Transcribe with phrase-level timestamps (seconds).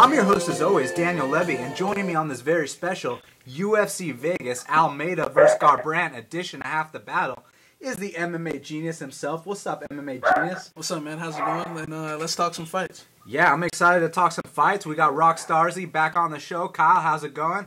[0.00, 3.18] I'm your host, as always, Daniel Levy, and joining me on this very special
[3.48, 5.58] UFC Vegas Almeida vs.
[5.58, 7.44] Garbrandt edition of Half the Battle
[7.80, 9.44] is the MMA genius himself.
[9.44, 10.70] What's up, MMA genius?
[10.74, 11.18] What's up, man?
[11.18, 11.78] How's it going?
[11.78, 13.06] And uh, let's talk some fights.
[13.26, 14.86] Yeah, I'm excited to talk some fights.
[14.86, 16.68] We got Rock Starzy back on the show.
[16.68, 17.66] Kyle, how's it going?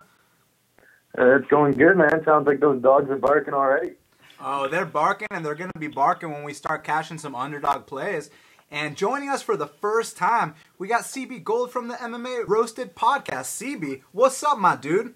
[1.19, 2.23] Uh, it's going good, man.
[2.23, 3.95] Sounds like those dogs are barking already.
[4.39, 7.87] Oh, they're barking, and they're going to be barking when we start cashing some underdog
[7.87, 8.29] plays.
[8.73, 12.95] And joining us for the first time, we got CB Gold from the MMA Roasted
[12.95, 13.51] Podcast.
[13.59, 15.13] CB, what's up, my dude?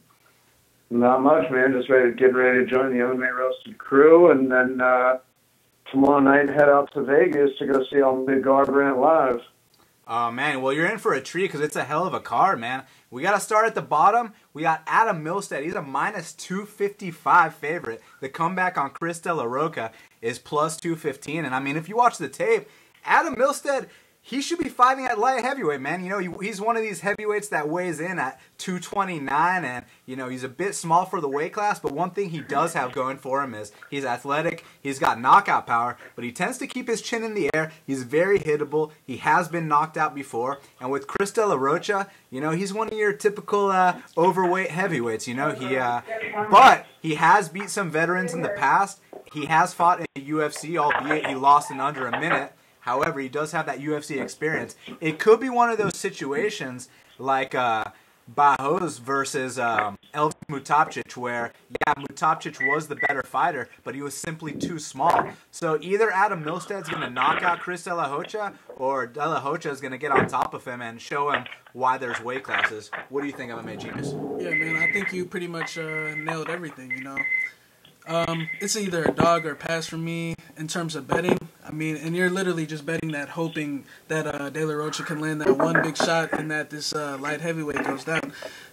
[0.89, 1.71] Not much, man.
[1.71, 5.19] Just ready, getting ready to join the MMA Roasted crew, and then uh,
[5.89, 9.39] tomorrow night head out to Vegas to go see Almeida Garbrandt live.
[10.07, 12.59] Oh man, well you're in for a treat because it's a hell of a card,
[12.59, 12.83] man.
[13.09, 14.33] We got to start at the bottom.
[14.53, 15.63] We got Adam Milstead.
[15.63, 18.03] He's a minus 255 favorite.
[18.19, 19.91] The comeback on Chris De La Rocha
[20.21, 21.45] is plus 215.
[21.45, 22.67] And I mean, if you watch the tape,
[23.05, 23.87] Adam Milstead,
[24.27, 26.03] he should be fighting at light heavyweight, man.
[26.03, 30.15] You know, he, he's one of these heavyweights that weighs in at 229, and, you
[30.15, 32.91] know, he's a bit small for the weight class, but one thing he does have
[32.91, 36.87] going for him is he's athletic, he's got knockout power, but he tends to keep
[36.87, 37.71] his chin in the air.
[37.85, 38.89] He's very hittable.
[39.05, 42.73] He has been knocked out before, and with Chris De La Rocha, you know, he's
[42.73, 46.01] one of your typical uh, overweight heavyweights, you know, he, uh,
[46.49, 49.01] but he has beat some veterans in the past.
[49.33, 52.53] He has fought in the UFC, albeit he lost in under a minute.
[52.85, 54.75] However, he does have that UFC experience.
[55.01, 57.85] It could be one of those situations like uh,
[58.31, 61.51] Barroso versus um, Elvis Mutapcic, where,
[61.87, 65.29] yeah, Mutapcic was the better fighter, but he was simply too small.
[65.49, 69.43] So either Adam Milstead's going to knock out Chris De La Rocha, or De La
[69.43, 72.43] Rocha is going to get on top of him and show him why there's weight
[72.43, 72.91] classes.
[73.09, 74.13] What do you think, MMA Genius?
[74.37, 77.17] Yeah, man, I think you pretty much uh, nailed everything, you know.
[78.07, 81.39] Um, it's either a dog or a pass for me in terms of betting.
[81.65, 85.19] I mean, and you're literally just betting that, hoping that uh, De La Rocha can
[85.19, 88.21] land that one big shot and that this uh, light heavyweight goes down.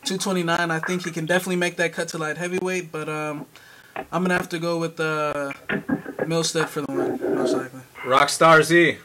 [0.04, 3.47] 229, I think he can definitely make that cut to light heavyweight, but um,
[3.97, 5.53] I'm gonna have to go with uh,
[6.21, 7.81] Milstead for the win, most likely.
[8.04, 8.98] Rockstar Z.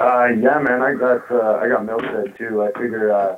[0.00, 2.62] Uh, yeah, man, I got uh, I got Milstead too.
[2.62, 3.36] I figure uh,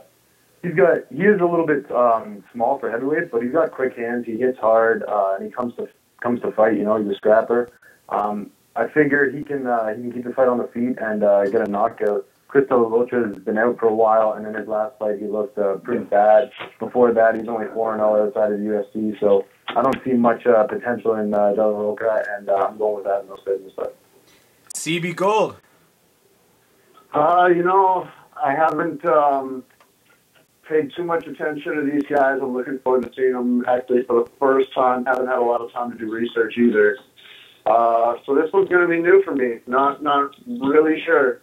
[0.67, 3.97] he's got he is a little bit um, small for heavyweight, but he's got quick
[3.97, 4.27] hands.
[4.27, 5.89] He hits hard, uh, and he comes to
[6.21, 6.77] comes to fight.
[6.77, 7.71] You know, he's a scrapper.
[8.09, 11.23] Um, I figure he can uh, he can keep the fight on the feet and
[11.23, 12.27] uh, get a knockout.
[12.49, 15.27] Chris De Rocha has been out for a while, and in his last fight he
[15.27, 16.51] looked uh, pretty bad.
[16.79, 20.13] Before that, he's only four and zero outside of the UFC, so I don't see
[20.13, 23.29] much uh, potential in uh, De La Rocha, and uh, I'm going with that in
[23.29, 23.91] those business fights.
[24.75, 25.57] CB Gold.
[27.13, 28.09] Uh, you know,
[28.43, 29.65] I haven't um,
[30.69, 32.39] paid too much attention to these guys.
[32.43, 35.05] I'm looking forward to seeing them actually for the first time.
[35.05, 36.99] Haven't had a lot of time to do research either.
[37.65, 39.61] Uh, so this one's going to be new for me.
[39.67, 41.41] Not not really sure.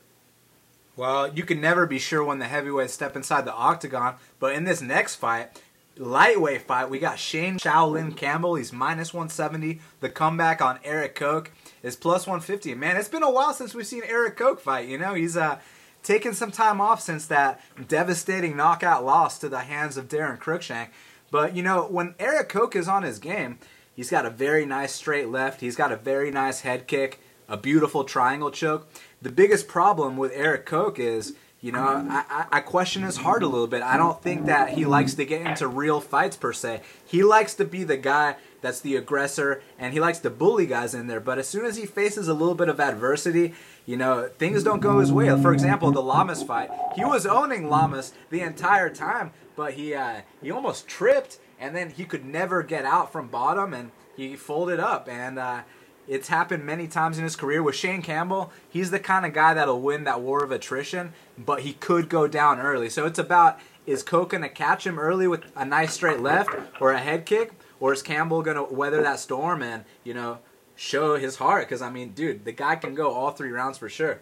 [0.95, 4.63] Well, you can never be sure when the heavyweights step inside the octagon, but in
[4.63, 5.59] this next fight,
[5.97, 8.55] lightweight fight, we got Shane Shaolin Campbell.
[8.55, 9.81] He's minus 170.
[10.01, 11.51] The comeback on Erik Koch
[11.81, 12.75] is plus 150.
[12.75, 14.87] Man, it's been a while since we've seen Erik Koch fight.
[14.87, 15.59] You know, he's uh,
[16.03, 20.89] taken some time off since that devastating knockout loss to the hands of Daron Cruickshank.
[21.31, 23.57] But, you know, when Erik Koch is on his game,
[23.95, 25.61] he's got a very nice straight left.
[25.61, 28.87] He's got a very nice head kick, a beautiful triangle choke.
[29.21, 33.41] The biggest problem with Erik Koch is, you know, I, I, I question his heart
[33.41, 33.81] a little bit.
[33.81, 36.81] I don't think that he likes to get into real fights per se.
[37.05, 40.93] He likes to be the guy that's the aggressor and he likes to bully guys
[40.93, 41.19] in there.
[41.19, 43.53] But as soon as he faces a little bit of adversity,
[43.85, 45.29] you know, things don't go his way.
[45.41, 50.21] For example, the Lamas fight, he was owning Lamas the entire time, but he uh,
[50.41, 54.79] he almost tripped and then he could never get out from bottom and he folded
[54.79, 55.39] up and.
[55.39, 55.61] Uh,
[56.05, 58.51] it's happened many times in his career with Shane Campbell.
[58.69, 62.27] He's the kind of guy that'll win that war of attrition, but he could go
[62.27, 62.89] down early.
[62.89, 66.49] So it's about is going to catch him early with a nice straight left
[66.79, 70.39] or a head kick, or is Campbell to weather that storm and you know
[70.75, 71.67] show his heart?
[71.67, 74.19] Because I mean, dude, the guy can go all three rounds for sure.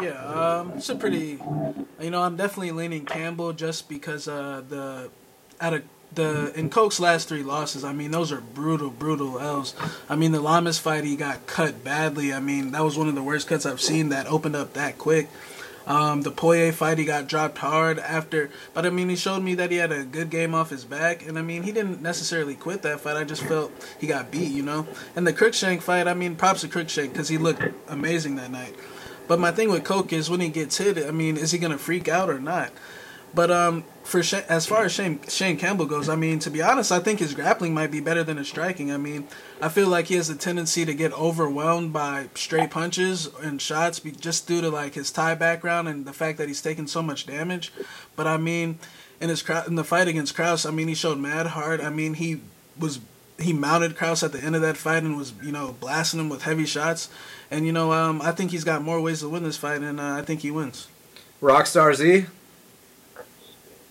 [0.00, 1.38] Yeah, um, it's a pretty.
[2.00, 5.10] You know, I'm definitely leaning Campbell just because uh, the
[5.60, 5.82] out of
[6.14, 9.74] the in Koch's last three losses, I mean, those are brutal, brutal L's.
[10.08, 12.32] I mean, the Lamas fight, he got cut badly.
[12.32, 14.98] I mean, that was one of the worst cuts I've seen that opened up that
[14.98, 15.28] quick.
[15.86, 19.54] Um, the Poirier fight, he got dropped hard after, but I mean, he showed me
[19.56, 22.54] that he had a good game off his back, and I mean, he didn't necessarily
[22.54, 23.16] quit that fight.
[23.16, 24.86] I just felt he got beat, you know.
[25.16, 28.74] And the Cruickshank fight, I mean, props to Cruickshank because he looked amazing that night.
[29.26, 31.78] But my thing with Koch is when he gets hit, I mean, is he gonna
[31.78, 32.70] freak out or not?
[33.34, 36.92] But um, for as far as Shane Shane Campbell goes, I mean, to be honest,
[36.92, 38.92] I think his grappling might be better than his striking.
[38.92, 39.26] I mean,
[39.60, 44.00] I feel like he has a tendency to get overwhelmed by straight punches and shots,
[44.00, 47.26] just due to like his Thai background and the fact that he's taken so much
[47.26, 47.72] damage.
[48.16, 48.78] But I mean,
[49.20, 51.80] in his in the fight against Kraus, I mean, he showed mad heart.
[51.80, 52.40] I mean, he
[52.78, 53.00] was
[53.38, 56.28] he mounted Kraus at the end of that fight and was you know blasting him
[56.28, 57.08] with heavy shots.
[57.50, 60.00] And you know, um, I think he's got more ways to win this fight, and
[60.00, 60.88] uh, I think he wins.
[61.40, 62.26] Rockstar Z.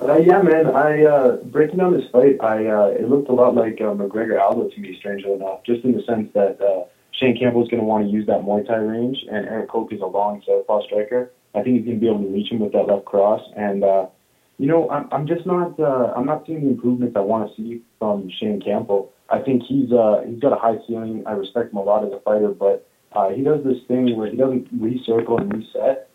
[0.01, 0.65] Uh, yeah, man.
[0.65, 4.41] I uh, breaking down this fight, I uh, it looked a lot like uh, McGregor
[4.41, 7.85] Aldo to me, strangely enough, just in the sense that uh, Shane Campbell's going to
[7.85, 11.31] want to use that Muay Thai range, and Erik Koch is a long southpaw striker.
[11.53, 13.83] I think he's going to be able to reach him with that left cross, and
[13.83, 14.07] uh,
[14.57, 17.55] you know, I'm, I'm just not uh, I'm not seeing the improvements I want to
[17.55, 19.11] see from Shane Campbell.
[19.29, 21.23] I think he's uh, he's got a high ceiling.
[21.27, 24.31] I respect him a lot as a fighter, but uh, he does this thing where
[24.31, 26.09] he doesn't recircle and reset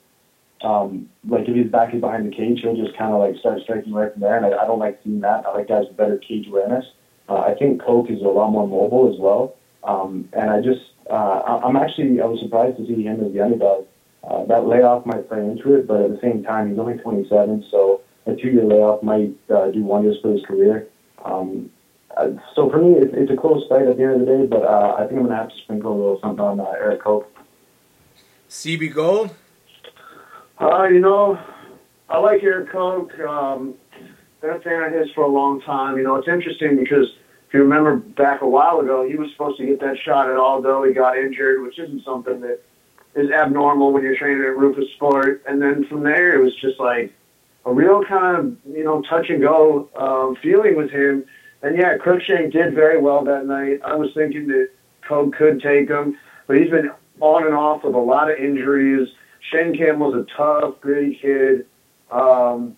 [0.67, 3.63] um, like if his back is behind the cage, he'll just kind of like start
[3.63, 4.37] striking right from there.
[4.37, 5.47] And I, I don't like seeing that.
[5.47, 6.85] I like guys with better cage awareness.
[7.29, 9.55] Uh, I think Koch is a lot more mobile as well.
[9.85, 13.41] Um, and I just, uh, I'm actually, I was surprised to see him as the
[13.41, 13.87] underdog.
[14.25, 17.65] Uh, that layoff might play into it, but at the same time, he's only 27,
[17.71, 20.89] so a two-year layoff might uh, do wonders for his career.
[21.25, 21.71] Um,
[22.17, 24.47] uh, so for me, it's, it's a close fight at the end of the day,
[24.47, 26.65] but uh, I think I'm going to have to sprinkle a little something on uh,
[26.71, 27.27] Erik Koch.
[28.51, 29.31] CB Gold.
[30.58, 31.38] Uh, you know,
[32.08, 33.12] I like Erik Koch.
[33.20, 33.75] Um,
[34.41, 35.99] been a fan of his for a long time.
[35.99, 37.08] You know, it's interesting because
[37.49, 40.37] if you remember back a while ago, he was supposed to get that shot at
[40.37, 40.85] Aldo.
[40.85, 42.62] He got injured, which isn't something that
[43.14, 45.41] is abnormal when you're training at Roufusport.
[45.47, 47.12] And then from there, it was just like
[47.64, 51.25] a real kind of, you know, touch and go um, feeling with him.
[51.62, 53.81] And yeah, Cruickshank did very well that night.
[53.85, 54.70] I was thinking that
[55.06, 56.17] Koch could take him,
[56.47, 59.08] but he's been on and off with a lot of injuries.
[59.50, 61.66] Shane Campbell's a tough, gritty kid.
[62.10, 62.76] Um,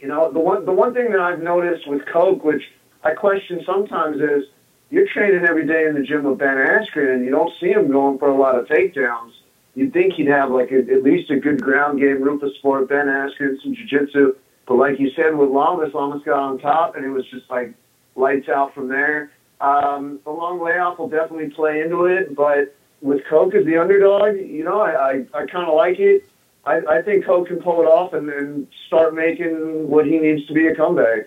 [0.00, 2.62] you know, the one the one thing that I've noticed with Koch, which
[3.04, 4.44] I question sometimes, is
[4.90, 7.90] you're training every day in the gym with Ben Askren, and you don't see him
[7.90, 9.32] going for a lot of takedowns.
[9.74, 13.60] You'd think he'd have like a, at least a good ground game, Roufusport, Ben Askren,
[13.62, 14.34] some jiu-jitsu.
[14.66, 17.72] But like you said with Lamas, Lamas got on top, and it was just like
[18.14, 19.30] lights out from there.
[19.60, 24.36] Um, the long layoff will definitely play into it, but with Koch as the underdog,
[24.36, 26.24] you know, I, I, I kind of like it.
[26.64, 30.46] I, I think Koch can pull it off and, and start making what he needs
[30.46, 31.26] to be a comeback.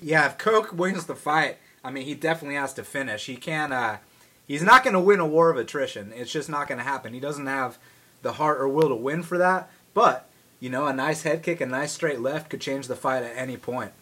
[0.00, 3.26] Yeah, if Koch wins the fight, I mean, he definitely has to finish.
[3.26, 3.72] He can't.
[3.72, 3.96] Uh,
[4.46, 6.12] he's not going to win a war of attrition.
[6.14, 7.14] It's just not going to happen.
[7.14, 7.78] He doesn't have
[8.22, 9.70] the heart or will to win for that.
[9.94, 10.28] But
[10.60, 13.36] you know, a nice head kick, a nice straight left could change the fight at
[13.36, 13.92] any point.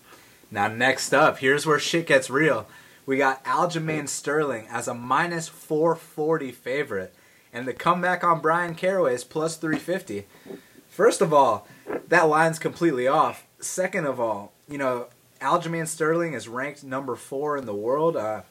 [0.51, 2.67] Now, next up, here's where shit gets real.
[3.07, 7.15] We got Aljamain Sterling as a minus 440 favorite,
[7.53, 10.27] and the comeback on Bryan Caraway is plus 350.
[10.89, 11.69] First of all,
[12.09, 13.47] that line's completely off.
[13.61, 15.07] Second of all, you know,
[15.41, 18.17] Aljamain Sterling is ranked number four in the world.
[18.17, 18.43] Uh,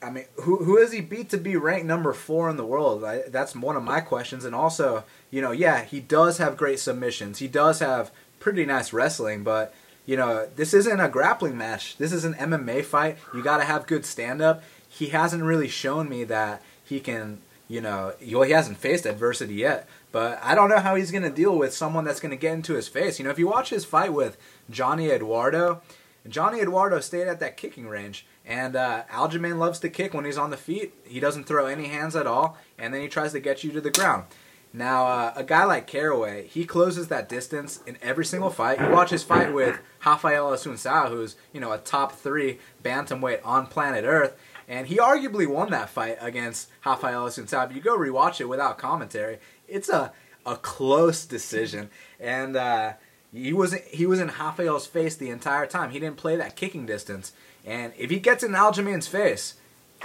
[0.00, 3.02] I mean, who who has he beat to be ranked number four in the world?
[3.02, 4.44] I, that's one of my questions.
[4.44, 7.38] And also, you know, yeah, he does have great submissions.
[7.38, 9.74] He does have pretty nice wrestling, but
[10.06, 11.96] you know, this isn't a grappling match.
[11.96, 13.18] This is an MMA fight.
[13.34, 14.62] You got to have good stand up.
[14.88, 19.54] He hasn't really shown me that he can, you know, well, he hasn't faced adversity
[19.54, 19.88] yet.
[20.12, 22.54] But I don't know how he's going to deal with someone that's going to get
[22.54, 23.18] into his face.
[23.18, 24.36] You know, if you watch his fight with
[24.68, 25.80] Johnny Eduardo,
[26.28, 28.26] Johnny Eduardo stayed at that kicking range.
[28.44, 30.92] And uh, Aljamain loves to kick when he's on the feet.
[31.04, 32.58] He doesn't throw any hands at all.
[32.78, 34.24] And then he tries to get you to the ground.
[34.72, 38.80] Now, uh, a guy like Caraway, he closes that distance in every single fight.
[38.80, 43.66] You watch his fight with Rafael Assunção, who's you know a top three bantamweight on
[43.66, 47.68] planet Earth, and he arguably won that fight against Rafael Assunção.
[47.68, 50.12] If you go rewatch it without commentary, it's a
[50.46, 52.92] a close decision, and uh,
[53.32, 55.90] he was he was in Rafael's face the entire time.
[55.90, 57.32] He didn't play that kicking distance,
[57.66, 59.54] and if he gets in Aljamain's face,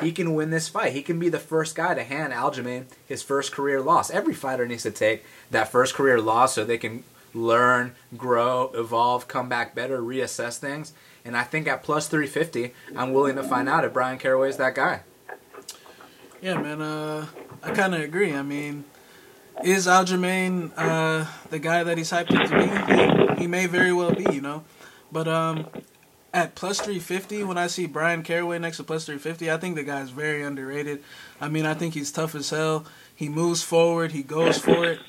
[0.01, 0.93] he can win this fight.
[0.93, 4.09] He can be the first guy to hand Aljamain his first career loss.
[4.09, 9.27] Every fighter needs to take that first career loss so they can learn, grow, evolve,
[9.27, 10.93] come back better, reassess things.
[11.23, 14.57] And I think at plus 350, I'm willing to find out if Bryan Caraway is
[14.57, 15.01] that guy.
[16.41, 16.81] Yeah, man.
[16.81, 17.25] Uh,
[17.63, 18.33] I kind of agree.
[18.33, 18.83] I mean,
[19.63, 23.35] is Aljamain uh, the guy that he's hyped to be?
[23.35, 24.63] He, he may very well be, you know.
[25.11, 25.67] But um,
[26.35, 29.83] at plus 350 when I see Bryan Caraway next to plus 350, I think the
[29.83, 31.01] guy's very underrated.
[31.39, 32.85] I mean, I think he's tough as hell.
[33.15, 34.99] He moves forward, he goes for it.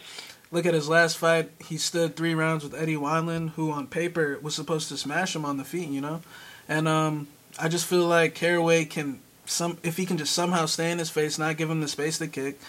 [0.52, 1.50] Look at his last fight.
[1.58, 5.44] He stood three rounds with Eddie Wineland, who on paper was supposed to smash him
[5.44, 6.22] on the feet, you know?
[6.68, 7.26] And um,
[7.58, 11.10] I just feel like Caraway can, some if he can just somehow stay in his
[11.10, 12.60] face, not give him the space to kick,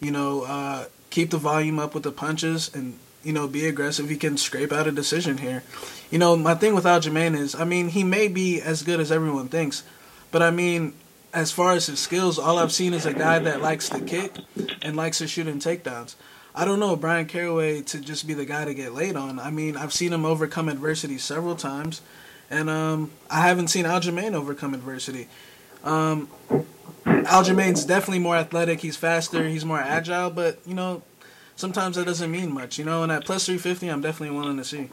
[0.00, 4.08] you know, uh, keep the volume up with the punches, and you know, be aggressive,
[4.08, 5.62] he can scrape out a decision here.
[6.10, 9.12] You know, my thing with Aljamain is, I mean, he may be as good as
[9.12, 9.82] everyone thinks,
[10.30, 10.94] but I mean,
[11.32, 14.36] as far as his skills, all I've seen is a guy that likes to kick
[14.82, 16.14] and likes to shoot in takedowns.
[16.54, 19.38] I don't know Bryan Caraway to just be the guy to get laid on.
[19.38, 22.02] I mean, I've seen him overcome adversity several times,
[22.50, 25.28] and um, I haven't seen Aljamain overcome adversity.
[25.84, 26.28] Um,
[27.04, 28.80] Aljamain's definitely more athletic.
[28.80, 29.46] He's faster.
[29.48, 30.30] He's more agile.
[30.30, 31.02] But you know,
[31.60, 32.78] sometimes that doesn't mean much.
[32.78, 34.88] You know, and at plus three fifty, I'm definitely willing to see.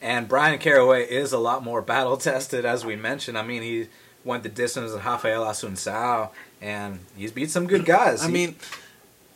[0.00, 3.36] And Bryan Caraway is a lot more battle tested, as we mentioned.
[3.36, 3.88] I mean, he
[4.24, 8.22] went the distance with Rafael Assunção, and he's beat some good guys.
[8.22, 8.56] I He- mean,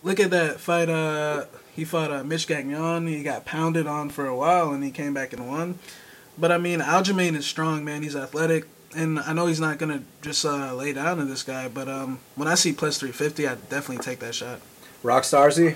[0.03, 0.89] look at that fight.
[0.89, 3.07] Uh, he fought uh, Mitch Gagnon.
[3.09, 5.79] He got pounded on for a while, and he came back and won.
[6.39, 8.03] But I mean, Aljamain is strong, man.
[8.03, 8.65] He's athletic,
[8.95, 11.69] and I know he's not gonna just uh, lay down to this guy.
[11.69, 14.61] But um, when I see plus three fifty, I definitely take that shot.
[15.03, 15.75] Rock Starzy,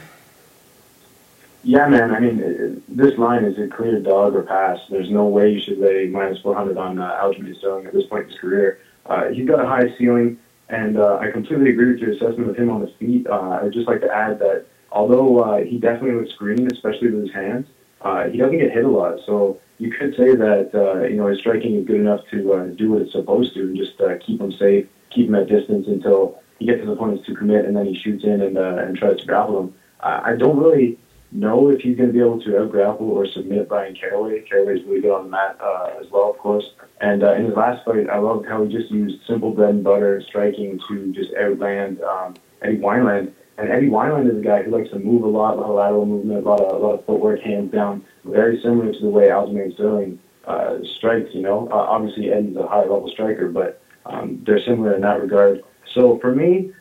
[1.66, 2.12] Yeah, man.
[2.14, 4.78] I mean, this line is a clear dog or pass.
[4.88, 8.26] There's no way you should lay minus 400 on uh, Aljamain Sterling at this point
[8.26, 8.78] in his career.
[9.04, 12.56] Uh, he's got a high ceiling, and uh, I completely agree with your assessment of
[12.56, 13.26] him on the feet.
[13.26, 17.22] Uh, I'd just like to add that although uh, he definitely looks green, especially with
[17.22, 17.66] his hands,
[18.02, 19.18] uh, he doesn't get hit a lot.
[19.26, 22.66] So you could say that uh, you know his striking is good enough to uh,
[22.66, 25.88] do what it's supposed to, and just uh, keep him safe, keep him at distance
[25.88, 28.96] until he gets his opponents to commit, and then he shoots in and uh, and
[28.96, 29.74] tries to grapple them.
[29.98, 30.96] Uh, I don't really
[31.36, 34.40] know if he's going to be able to out grapple or submit Bryan Caraway.
[34.42, 36.64] Caraway's really good on the mat uh, as well, of course.
[37.00, 39.84] And uh, in his last fight, I loved how he just used simple bread and
[39.84, 43.32] butter striking to just outland um, Eddie Wineland.
[43.58, 45.76] And Eddie Wineland is a guy who likes to move a lot, a lot of
[45.76, 49.08] lateral movement, a lot of, a lot of footwork, hands down, very similar to the
[49.08, 51.34] way Aljamain Sterling uh, strikes.
[51.34, 55.20] You know, uh, obviously Eddie's a high level striker, but um, they're similar in that
[55.20, 55.62] regard.
[55.94, 56.72] So for me,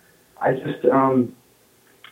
[0.41, 1.35] I just um,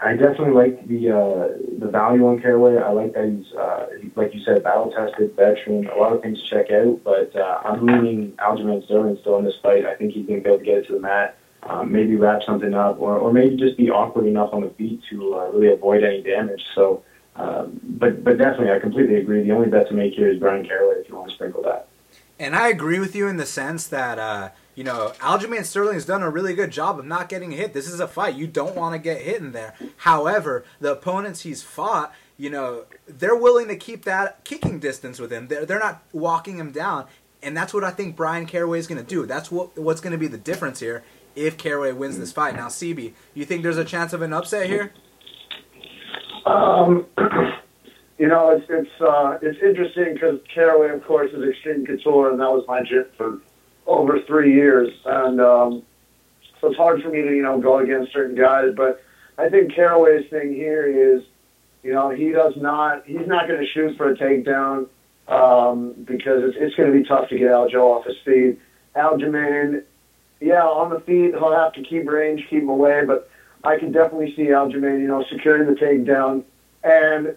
[0.04, 1.48] I definitely like the uh,
[1.80, 2.78] the value on Caraway.
[2.78, 5.88] I like that he's uh, like you said, battle tested, veteran.
[5.88, 9.46] A lot of things to check out, but uh, I'm leaning Aljamain Sterling still in
[9.46, 9.86] this fight.
[9.86, 11.38] I think he's going to be able to get it to the mat.
[11.64, 15.02] Um, maybe wrap something up, or, or maybe just be awkward enough on the feet
[15.10, 16.62] to uh, really avoid any damage.
[16.76, 17.04] So,
[17.38, 19.44] um, but but definitely, I completely agree.
[19.44, 21.88] The only bet to make here is Bryan Caraway if you want to sprinkle that.
[22.38, 26.06] and I agree with you in the sense that uh, you know Aljamain Sterling has
[26.06, 27.74] done a really good job of not getting hit.
[27.74, 29.74] This is a fight you don't want to get hit in there.
[29.98, 35.32] However, the opponents he's fought, you know, they're willing to keep that kicking distance with
[35.32, 35.48] him.
[35.48, 37.06] They're they're not walking him down,
[37.42, 39.26] and that's what I think Bryan Caraway is going to do.
[39.26, 41.04] That's what what's going to be the difference here
[41.36, 42.56] if Caraway wins this fight.
[42.56, 44.94] Now, CB, you think there's a chance of an upset here?
[46.46, 47.06] Um,
[48.18, 52.40] you know, it's it's uh, it's interesting because Caraway, of course, is Extreme Couture, and
[52.40, 53.42] that was my gym for
[53.86, 55.84] over three years, and um,
[56.62, 58.74] so it's hard for me to you know go against certain guys.
[58.76, 59.04] But
[59.38, 61.24] I think Caraway's thing here is,
[61.82, 64.88] you know, he does not he's not going to shoot for a takedown
[65.28, 68.60] um, because it's, it's going to be tough to get Aljo off his feet.
[68.96, 69.84] Aljamain,
[70.40, 73.30] yeah, on the feet he'll have to keep range, keep him away, but
[73.64, 76.44] I can definitely see Aljamain, you know, securing the takedown.
[76.84, 77.36] And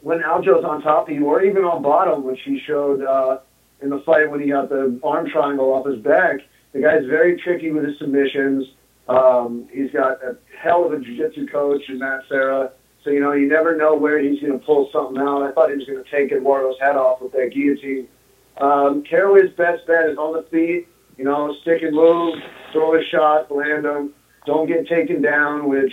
[0.00, 3.38] when Aljo's on top of you, or even on bottom, which he showed uh,
[3.84, 6.40] in the fight when he got the arm triangle off his back,
[6.72, 8.66] the guy's very tricky with his submissions.
[9.08, 12.72] Um, he's got a hell of a jiu-jitsu coach in Matt Serra.
[13.04, 15.42] So, you know, you never know where he's going to pull something out.
[15.42, 18.08] I thought he was going to take Eduardo's head off with that guillotine.
[18.56, 20.88] Um, Caraway's best bet is on the feet,
[21.18, 22.36] you know, stick and move,
[22.72, 24.14] throw a shot, land him,
[24.46, 25.92] don't get taken down, which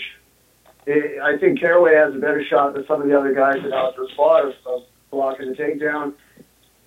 [0.88, 3.74] eh, I think Caraway has a better shot than some of the other guys that
[3.74, 6.14] out this far of blocking the takedown.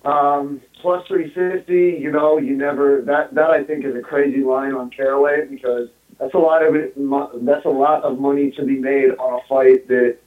[0.05, 4.73] Um, plus 350, you know, you never, that, that I think is a crazy line
[4.73, 6.93] on Caraway because that's a lot of it,
[7.43, 10.17] that's a lot of money to be made on a fight that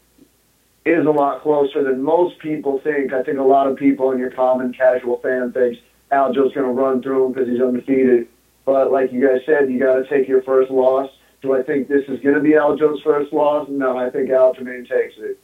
[0.84, 3.12] is a lot closer than most people think.
[3.12, 5.78] I think a lot of people in your common casual fan thinks
[6.10, 8.26] Aljo's going to run through him because he's undefeated.
[8.64, 11.10] But like you guys said, you got to take your first loss.
[11.40, 13.68] Do I think this is going to be Aljo's first loss?
[13.70, 15.38] No, I think Aljamain takes it.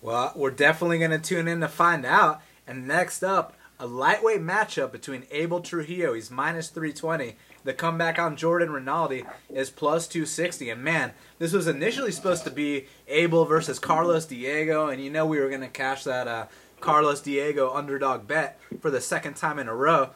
[0.00, 2.40] Well, we're definitely going to tune in to find out.
[2.72, 7.36] And next up, a lightweight matchup between Abel Trujillo, he's minus 320.
[7.64, 10.70] The comeback on Jordan Rinaldi is plus 260.
[10.70, 14.88] And man, this was initially supposed to be Abel versus Carlos Diego.
[14.88, 16.46] And you know we were going to cash that uh,
[16.80, 20.12] Carlos Diego underdog bet for the second time in a row.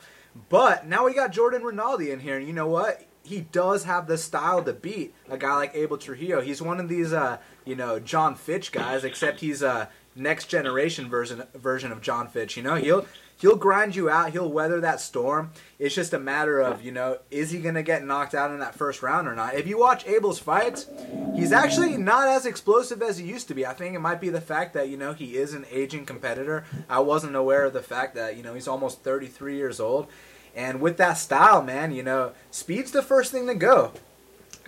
[0.48, 2.38] But now we got Jordan Rinaldi in here.
[2.38, 3.06] And you know what?
[3.26, 6.40] he does have the style to beat a guy like Abel Trujillo.
[6.40, 11.08] He's one of these, uh, you know, John Fitch guys, except he's a next generation
[11.08, 12.56] version version of John Fitch.
[12.56, 13.06] You know, he'll
[13.38, 14.30] he'll grind you out.
[14.32, 15.50] He'll weather that storm.
[15.78, 18.74] It's just a matter of, you know, is he to get knocked out in that
[18.74, 19.54] first round or not?
[19.54, 20.86] If you watch Abel's fights,
[21.34, 23.66] he's actually not as explosive as he used to be.
[23.66, 26.64] I think it might be the fact that, you know, he is an aging competitor.
[26.88, 30.06] I wasn't aware of the fact that, you know, he's almost 33 years old.
[30.54, 33.92] And with that style, man, you know, speed's the first thing to go.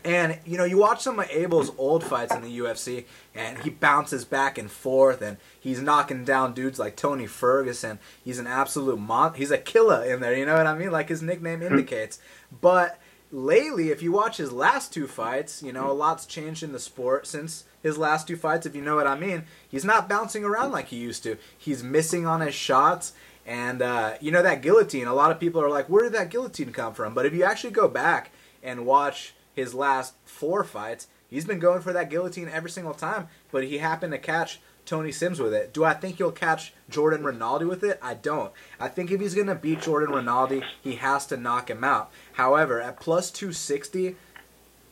[0.05, 3.71] And you know, you watch some of Abel's old fights in the UFC, and he
[3.71, 7.99] bounces back and forth, and he's knocking down dudes like Tony Ferguson.
[8.23, 9.35] He's an absolute mon.
[9.35, 10.37] He's a killer in there.
[10.37, 10.91] You know what I mean?
[10.91, 11.67] Like his nickname hmm.
[11.67, 12.19] indicates.
[12.61, 12.99] But
[13.33, 16.79] lately, if you watch his last two fights, you know a lot's changed in the
[16.79, 18.67] sport since his last two fights.
[18.67, 21.37] If you know what I mean, he's not bouncing around like he used to.
[21.57, 23.13] He's missing on his shots.
[23.47, 25.07] And uh, you know that guillotine.
[25.07, 27.45] A lot of people are like, "Where did that guillotine come from?" But if you
[27.45, 28.31] actually go back
[28.63, 33.27] and watch his last four fights, he's been going for that guillotine every single time,
[33.51, 35.75] but he happened to catch Tony Sims with it.
[35.75, 37.99] Do I think he'll catch Jordan Rinaldi with it?
[38.01, 38.53] I don't.
[38.79, 42.13] I think if he's going to beat Jordan Rinaldi, he has to knock him out.
[42.35, 44.15] However, at plus 260,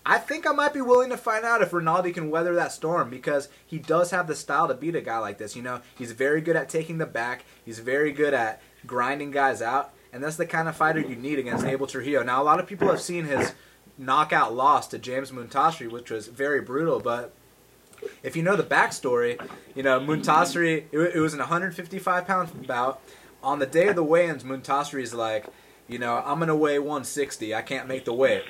[0.05, 3.09] I think I might be willing to find out if Rinaldi can weather that storm
[3.09, 5.55] because he does have the style to beat a guy like this.
[5.55, 7.45] You know, he's very good at taking the back.
[7.65, 11.39] He's very good at grinding guys out, and that's the kind of fighter you need
[11.39, 12.25] against Abel Trujillo.
[12.25, 13.53] Now, a lot of people have seen his
[13.99, 17.01] knockout loss to James Moontasri, which was very brutal.
[17.01, 17.33] But
[18.23, 19.41] if you know the backstory,
[19.75, 23.01] you know Moontasri, it, it was an 155 pound bout.
[23.43, 25.47] On the day of the weigh-ins, Moontasri's like,
[25.87, 27.55] you know, I'm gonna weigh 160.
[27.55, 28.45] I can't make the weight.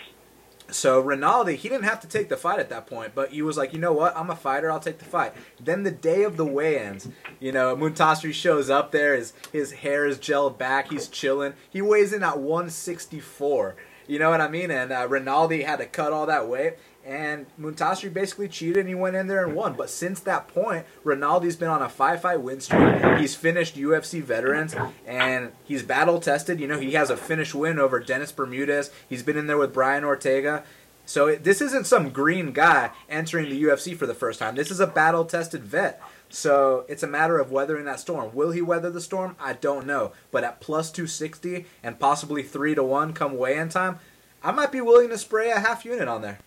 [0.69, 3.57] So Rinaldi, he didn't have to take the fight at that point, but he was
[3.57, 5.33] like, you know what, I'm a fighter, I'll take the fight.
[5.61, 10.07] Then the day of the weigh-ins, you know, Moontasri shows up there, his his hair
[10.07, 11.55] is gelled back, he's chilling.
[11.71, 13.77] He weighs in at 164.
[14.07, 14.71] You know what I mean?
[14.71, 16.75] And uh, Rinaldi had to cut all that weight.
[17.05, 19.75] And Moontasri basically cheated and he went in there and won.
[19.75, 23.19] But since that point, Rinaldi's been on a five fight win streak.
[23.19, 24.75] He's finished UFC veterans
[25.07, 26.59] and he's battle tested.
[26.59, 28.91] You know, he has a finished win over Dennis Bermudez.
[29.09, 30.65] He's been in there with Brian Ortega.
[31.07, 34.57] So this isn't some green guy entering the UFC for the first time.
[34.57, 36.03] This is a battle tested vet.
[36.29, 38.35] So it's a matter of weathering that storm.
[38.35, 39.37] Will he weather the storm?
[39.41, 40.13] I don't know.
[40.31, 43.99] But at plus 260 and possibly 3 to 1 come weigh in time,
[44.43, 46.39] I might be willing to spray a half unit on there.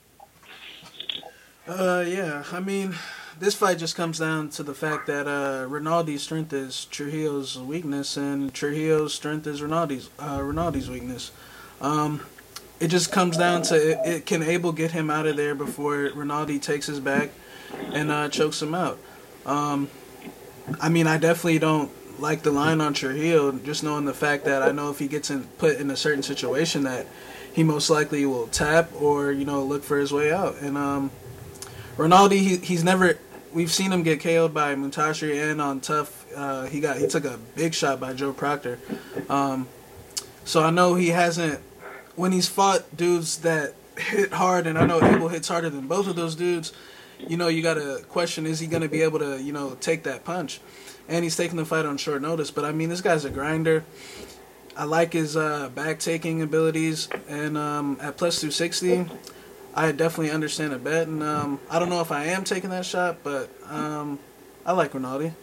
[1.67, 2.43] Uh, yeah.
[2.51, 2.95] I mean,
[3.39, 8.17] this fight just comes down to the fact that uh, Rinaldi's strength is Trujillo's weakness,
[8.17, 11.31] and Trujillo's strength is Rinaldi's uh, Rinaldi's weakness.
[11.79, 12.21] Um,
[12.79, 16.09] it just comes down to it, it, can Abel get him out of there before
[16.13, 17.29] Rinaldi takes his back
[17.93, 18.99] and uh, chokes him out.
[19.45, 19.89] Um,
[20.79, 24.61] I mean, I definitely don't like the line on Trujillo, just knowing the fact that
[24.61, 27.07] I know if he gets in, put in a certain situation that
[27.53, 30.61] he most likely will tap or you know look for his way out.
[30.61, 31.11] And um,
[31.97, 33.17] Rinaldi, he, he's never.
[33.51, 37.25] We've seen him get KO'd by Moontasri and on tough, Uh, he got he took
[37.25, 38.77] a big shot by Joe Proctor.
[39.27, 39.67] Um,
[40.45, 41.59] so I know he hasn't
[42.15, 46.07] when he's fought dudes that hit hard, and I know Abel hits harder than both
[46.07, 46.73] of those dudes
[47.27, 49.75] you know, you got to question is he going to be able to, you know,
[49.79, 50.59] take that punch?
[51.07, 52.51] And he's taking the fight on short notice.
[52.51, 53.83] But I mean, this guy's a grinder.
[54.77, 59.05] I like his uh, back taking abilities, and um, at plus 260,
[59.75, 61.07] I definitely understand a bet.
[61.07, 64.19] And um, I don't know if I am taking that shot, but um,
[64.65, 65.33] I like Rinaldi.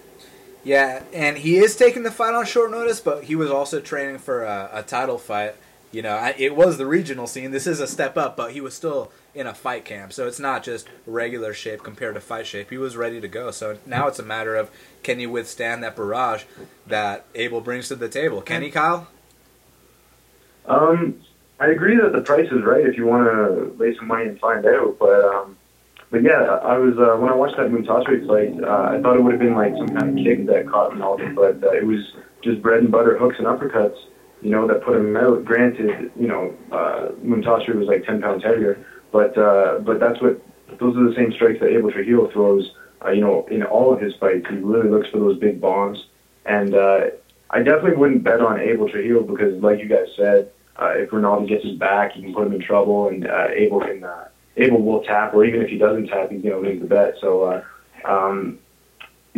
[0.65, 4.19] Yeah, and he is taking the fight on short notice, but he was also training
[4.19, 5.55] for a, a title fight
[5.97, 7.53] you know, I, it was the regional scene.
[7.53, 10.41] This is a step up, but he was still in a fight camp, so it's
[10.41, 12.71] not just regular shape compared to fight shape.
[12.71, 13.51] He was ready to go.
[13.51, 14.71] So now it's a matter of
[15.03, 16.45] can you withstand that barrage
[16.87, 18.41] that Abel brings to the table?
[18.41, 19.09] Can he, Kyle?
[20.65, 21.21] Um,
[21.61, 24.41] I agree that the price is right if you want to lay some money and
[24.41, 25.59] find out, but um,
[26.11, 29.23] but yeah, I was uh, when I watched that Moontasri fight, uh, I thought it
[29.23, 32.01] would have been like some kind of kick that caught Ronaldo, but uh, it was
[32.43, 33.99] just bread and butter hooks and uppercuts
[34.43, 35.45] you know, that put him out.
[35.45, 38.79] Granted, you know, uh, Moontasri was like 10 pounds heavier,
[39.17, 40.43] but uh, but that's what
[40.79, 42.71] those are the same strikes that Abel Trujillo throws.
[43.03, 45.99] Uh, you know, in all of his fights, he really looks for those big bombs,
[46.45, 47.01] and uh,
[47.51, 51.49] I definitely wouldn't bet on Abel Trujillo because, like you guys said, uh, if Ronaldo
[51.49, 54.83] gets his back, he can put him in trouble, and uh, Abel can uh, Abel
[54.83, 57.15] will tap, or even if he doesn't tap, he's gonna lose the bet.
[57.21, 57.45] So.
[57.45, 57.65] Uh,
[58.05, 58.59] um,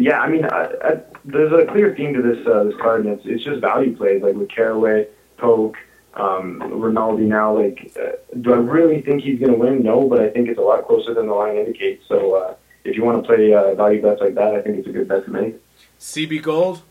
[0.01, 3.19] yeah, I mean, I, I, there's a clear theme to this uh, this card, and
[3.19, 5.77] it's it's just value plays like with Caraway, Koch,
[6.18, 7.24] um, Rinaldi.
[7.24, 9.83] Now, like, uh, do I really think he's going to win?
[9.83, 12.07] No, but I think it's a lot closer than the line indicates.
[12.09, 12.54] So, uh,
[12.85, 15.09] if you want to play uh, value bets like that, I think it's a good
[15.09, 15.57] bet to make.
[16.00, 16.83] CB Gold.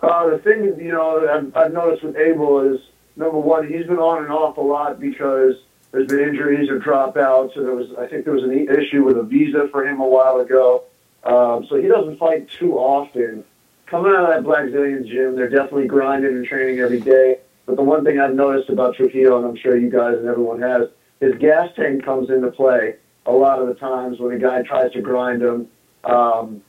[0.00, 2.80] Uh, the thing, is, you know, I've, I've noticed with Abel is
[3.16, 5.56] number one, he's been on and off a lot because
[5.90, 7.56] there's been injuries or dropouts.
[7.56, 10.00] and there was, I think there was an e- issue with a visa for him
[10.00, 10.84] a while ago.
[11.24, 13.44] Um, so he doesn't fight too often.
[13.86, 17.38] Coming out of that Blackzilian gym, they're definitely grinding and training every day.
[17.68, 20.62] But the one thing I've noticed about Trujillo, and I'm sure you guys and everyone
[20.62, 20.88] has,
[21.20, 22.94] his gas tank comes into play
[23.26, 25.68] a lot of the times when a guy tries to grind him.
[26.02, 26.62] Um,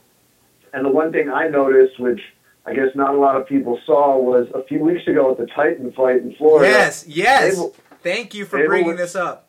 [0.74, 2.20] and the one thing I noticed, which
[2.66, 5.46] I guess not a lot of people saw, was a few weeks ago at the
[5.46, 6.70] Titan fight in Florida.
[6.70, 7.54] Yes, yes.
[7.54, 9.48] Abel- Thank you for Abel bringing was- this up.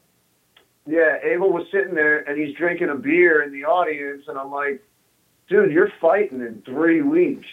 [0.86, 4.52] Yeah, Abel was sitting there and he's drinking a beer in the audience, and I'm
[4.52, 4.82] like,
[5.48, 7.46] dude, you're fighting in three weeks.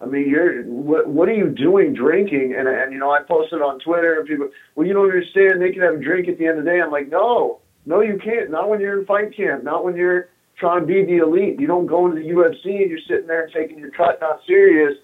[0.00, 1.08] I mean, you're what?
[1.08, 2.54] What are you doing drinking?
[2.58, 5.62] And and you know, I posted on Twitter, and people, well, you don't understand.
[5.62, 6.80] They can have a drink at the end of the day.
[6.80, 8.50] I'm like, no, no, you can't.
[8.50, 9.64] Not when you're in fight camp.
[9.64, 10.28] Not when you're
[10.58, 11.60] trying to be the elite.
[11.60, 14.94] You don't go into the UFC and you're sitting there taking your cut not serious.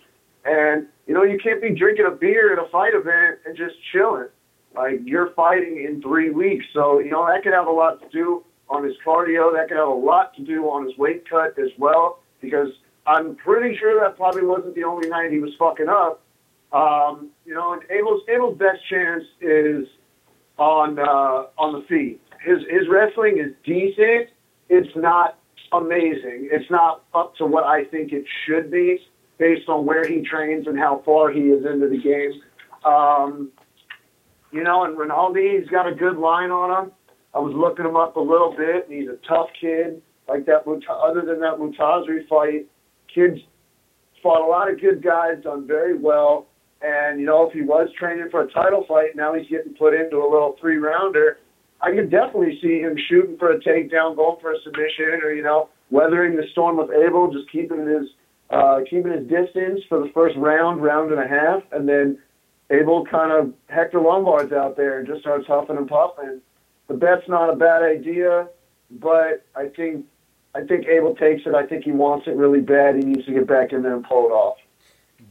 [0.45, 3.75] And you know, you can't be drinking a beer at a fight event and just
[3.93, 4.29] chilling.
[4.75, 8.09] Like you're fighting in three weeks, so you know that could have a lot to
[8.11, 9.53] do on his cardio.
[9.53, 12.69] That could have a lot to do on his weight cut as well, because
[13.07, 16.23] I'm pretty sure that probably wasn't the only night he was fucking up.
[16.73, 19.87] Um, you know, and Abel's Abel's best chance is
[20.59, 22.21] on uh, on the feet.
[22.45, 24.29] His his wrestling is decent.
[24.69, 25.39] It's not
[25.73, 26.49] amazing.
[26.53, 28.99] It's not up to what I think it should be
[29.39, 32.41] based on where he trains and how far he is into the game.
[32.85, 33.51] Um,
[34.53, 36.93] you know, and Rinaldi, he's got a good line on him.
[37.35, 40.03] I was looking him up a little bit, and he's a tough kid.
[40.29, 42.67] Like that, other than that Moontasri fight,
[43.15, 43.39] kids
[44.23, 46.47] fought a lot of good guys, done very well.
[46.83, 49.95] And you know, if he was training for a title fight, now he's getting put
[49.95, 51.39] into a little three rounder.
[51.83, 55.43] I could definitely see him shooting for a takedown, going for a submission, or you
[55.43, 58.09] know, weathering the storm with Abel, just keeping his
[58.51, 62.19] uh, keeping his distance for the first round, round and a half, and then
[62.71, 66.41] Abel kind of Hector Lombard's out there and just starts huffing and puffing.
[66.89, 68.49] The bet's not a bad idea,
[68.91, 70.05] but I think
[70.55, 71.55] I think Abel takes it.
[71.55, 72.97] I think he wants it really bad.
[72.97, 74.57] He needs to get back in there and pull it off.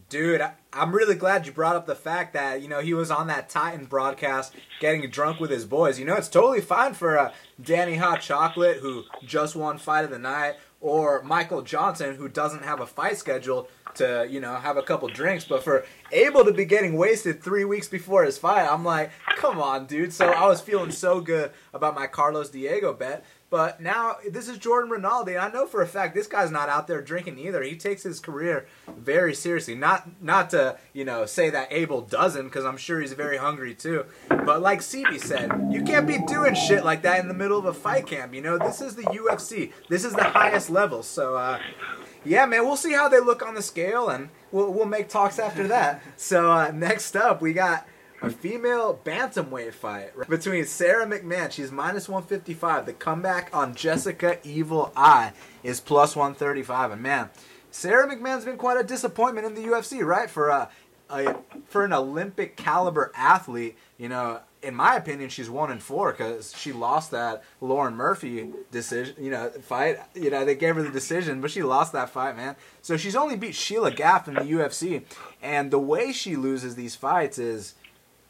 [0.08, 0.42] Dude,
[0.74, 3.50] I'm really glad you brought up the fact that, you know, he was on that
[3.50, 6.00] Titan broadcast getting drunk with his boys.
[6.00, 10.10] You know, it's totally fine for uh, Danny Hot Chocolate, who just won Fight of
[10.10, 14.78] the Night, or Michael Johnson, who doesn't have a fight scheduled, to, you know, have
[14.78, 15.46] a couple drinks.
[15.46, 19.60] But for Abel to be getting wasted three weeks before his fight, I'm like, come
[19.60, 20.14] on, dude.
[20.14, 23.26] So I was feeling so good about my Carlos Diego bet.
[23.50, 26.70] But now this is Jordan Rinaldi, and I know for a fact this guy's not
[26.70, 27.64] out there drinking either.
[27.64, 29.74] He takes his career very seriously.
[29.74, 33.74] Not not to you know say that Abel doesn't, because I'm sure he's very hungry
[33.74, 34.06] too.
[34.28, 37.66] But like CB said, you can't be doing shit like that in the middle of
[37.66, 38.36] a fight camp.
[38.36, 39.72] You know this is the UFC.
[39.90, 41.02] This is the highest level.
[41.02, 41.60] So uh,
[42.24, 45.40] yeah, man, we'll see how they look on the scale, and we'll we'll make talks
[45.40, 46.04] after that.
[46.18, 47.88] So uh, next up, we got
[48.22, 51.52] a female bantamweight fight between Sarah McMann.
[51.52, 52.86] She's minus 155.
[52.86, 56.92] The comeback on Jessica Evil Eye is plus 135.
[56.92, 57.30] And man,
[57.72, 60.30] Sarah McMann's been quite a disappointment in the UFC, right?
[60.30, 60.70] For a,
[61.10, 61.36] a
[61.68, 66.54] for an Olympic caliber athlete, you know, in my opinion, she's one and four because
[66.58, 69.98] she lost that Lauren Murphy decision, you know, fight.
[70.14, 72.56] You know, they gave her the decision, but she lost that fight, man.
[72.82, 75.04] So she's only beat Sheila Gaff in the UFC,
[75.42, 77.76] and the way she loses these fights is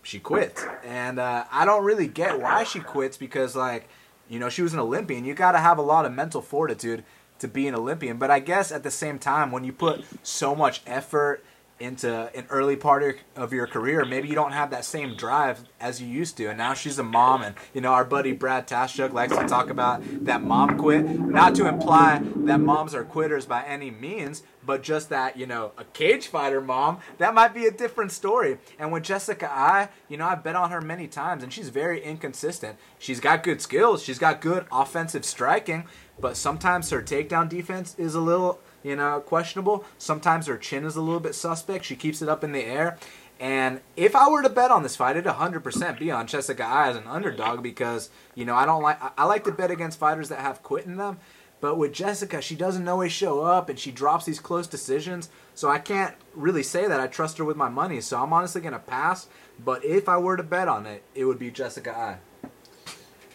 [0.10, 0.66] she quits.
[0.84, 3.88] And uh, I don't really get why she quits because, like,
[4.28, 5.24] you know, she was an Olympian.
[5.24, 7.04] You got to have a lot of mental fortitude
[7.40, 8.18] to be an Olympian.
[8.18, 11.44] But I guess at the same time, when you put so much effort
[11.80, 16.02] into an early part of your, career, maybe you don't have that same drive as
[16.02, 16.48] you used to.
[16.48, 19.70] And now she's a mom, and you know our buddy Brad Taschuk likes to talk
[19.70, 21.06] about that mom quit.
[21.06, 25.72] Not to imply that moms are quitters by any means, but just that you know
[25.80, 28.60] a cage fighter mom that might be a different story.
[28.78, 32.04] And with Jessica Eye, you know I've bet on her many times, and she's very
[32.04, 32.78] inconsistent.
[33.00, 35.86] She's got good skills, she's got good offensive striking,
[36.20, 39.84] but sometimes her takedown defense is a little you know, questionable.
[39.98, 41.84] Sometimes her chin is a little bit suspect.
[41.84, 42.98] She keeps it up in the air.
[43.40, 46.90] And if I were to bet on this fight, it'd 100% be on Jessica Eye
[46.90, 50.30] as an underdog because, you know, I don't like, I like to bet against fighters
[50.30, 51.20] that have quit in them.
[51.62, 55.30] But with Jessica, she doesn't always show up and she drops these close decisions.
[55.56, 58.00] So I can't really say that I trust her with my money.
[58.02, 59.28] So I'm honestly going to pass.
[59.64, 62.50] But if I were to bet on it, it would be Jessica Eye.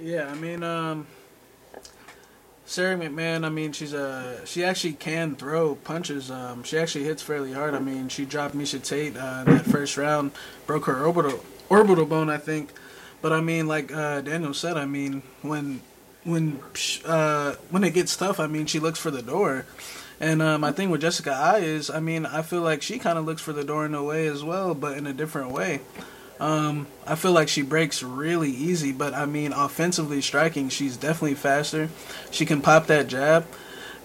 [0.01, 1.07] Yeah, I mean, um,
[2.65, 3.45] Sarah McMann.
[3.45, 6.31] I mean, she's a she actually can throw punches.
[6.31, 7.75] Um, she actually hits fairly hard.
[7.75, 10.33] I mean, she dropped Miesha Tate uh, in that first round,
[10.67, 12.73] broke her orbital orbital bone, I think.
[13.21, 15.83] But I mean, like uh, Daniel said, I mean, when
[16.25, 16.59] when
[17.05, 19.67] uh, when it gets tough, I mean, she looks for the door.
[20.21, 23.19] And um, my thing with Jessica Eye is, I mean, I feel like she kind
[23.19, 25.81] of looks for the door in a way as well, but in a different way.
[26.41, 31.35] Um, I feel like she breaks really easy, but I mean, offensively striking, she's definitely
[31.35, 31.89] faster.
[32.31, 33.47] She can pop that jab.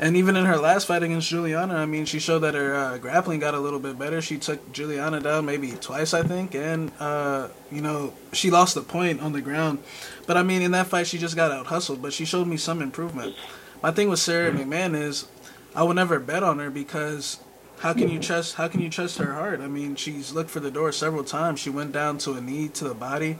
[0.01, 2.97] And even in her last fight against Juliana, I mean, she showed that her uh,
[2.99, 4.21] grappling got a little bit better.
[4.21, 8.81] She took Juliana down maybe twice, I think, and uh, you know she lost the
[8.81, 9.79] point on the ground.
[10.25, 12.01] But I mean, in that fight, she just got out hustled.
[12.01, 13.35] But she showed me some improvement.
[13.83, 15.27] My thing with Sarah McMann is,
[15.75, 17.39] I would never bet on her because
[17.79, 19.59] how can you trust how can you trust her heart?
[19.59, 21.59] I mean, she's looked for the door several times.
[21.59, 23.37] She went down to a knee to the body,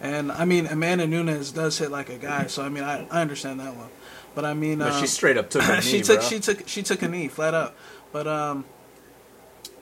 [0.00, 3.20] and I mean, Amanda Nunes does hit like a guy, so I mean, I, I
[3.20, 3.90] understand that one.
[4.34, 6.28] But I mean, But um, she straight up took a knee, she took bro.
[6.28, 7.74] she took she took a knee flat out.
[8.12, 8.64] But um,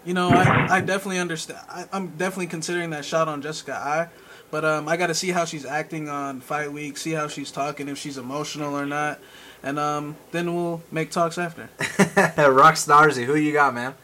[0.04, 1.60] you know, I I definitely understand.
[1.68, 4.08] I, I'm definitely considering that shot on Jessica Eye.
[4.50, 7.50] But um, I got to see how she's acting on fight week, see how she's
[7.50, 9.20] talking, if she's emotional or not,
[9.62, 11.68] and um, then we'll make talks after.
[12.50, 13.94] Rock Starzy, who you got, man?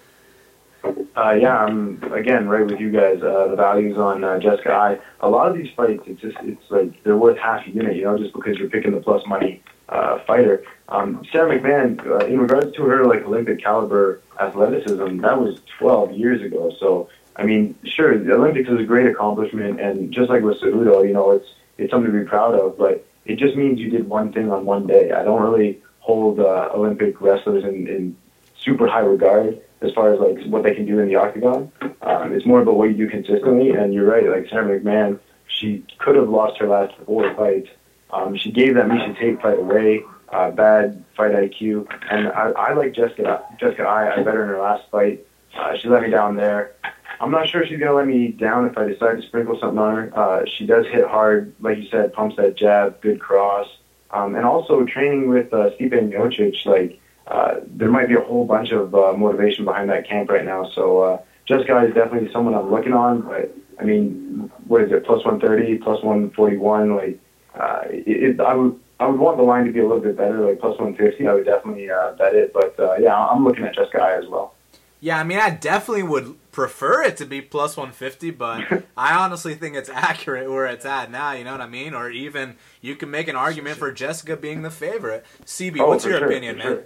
[1.16, 3.22] Uh, yeah, I'm again right with you guys.
[3.22, 4.98] Uh, the values on uh, Jessica Eye.
[5.20, 8.04] A lot of these fights, it's just it's like they're worth half a unit, you
[8.04, 10.64] know, just because you're picking the plus money uh, fighter.
[10.88, 16.12] Um, Sarah McMann, uh, in regards to her like Olympic caliber athleticism, that was 12
[16.12, 16.75] years ago.
[16.79, 21.07] So I mean, sure, the Olympics is a great accomplishment, and just like with Cejudo,
[21.07, 22.79] you know, it's it's something to be proud of.
[22.79, 25.11] But it just means you did one thing on one day.
[25.11, 28.16] I don't really hold uh, Olympic wrestlers in, in
[28.59, 31.73] super high regard as far as like what they can do in the octagon.
[32.03, 33.70] Um, it's more about what you do consistently.
[33.70, 35.18] And you're right, like Sarah McMann,
[35.49, 37.68] she could have lost her last four fights.
[38.14, 40.03] Um, she gave that Miesha Tate fight away.
[40.29, 43.44] Uh, bad fight IQ, and I, I like Jessica.
[43.61, 45.24] Jessica, I, I bet her in her last fight.
[45.57, 46.74] Uh, she let me down there.
[47.20, 49.96] I'm not sure she's gonna let me down if I decide to sprinkle something on
[49.96, 50.18] her.
[50.18, 53.68] Uh, she does hit hard, like you said, pumps that jab, good cross,
[54.11, 56.66] um, and also training with uh, Stipe Miocic.
[56.66, 60.44] Like uh, there might be a whole bunch of uh, motivation behind that camp right
[60.44, 60.68] now.
[60.74, 63.20] So uh, Jessica is definitely someone I'm looking on.
[63.22, 65.05] But I mean, what is it?
[65.05, 66.96] Plus 130, plus 141.
[66.96, 67.20] Like
[67.55, 68.81] uh, it, it, I would.
[69.01, 71.27] I would want the line to be a little bit better, like plus 150.
[71.27, 74.27] I would definitely uh, bet it, but uh, yeah, I'm looking at Jessica Eye as
[74.29, 74.55] well.
[75.01, 79.57] Yeah, I mean, I definitely would prefer it to be plus 150, but I honestly
[79.57, 81.93] think it's accurate where it's at now, you know what I mean?
[81.93, 85.27] Or even you can make an argument for Jessica being the favorite.
[85.45, 86.67] CB, Oh, what's your sure, opinion, man?
[86.67, 86.85] sure.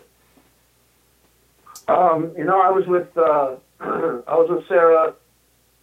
[1.94, 5.14] Um, you know, I was with uh, I was with Sarah.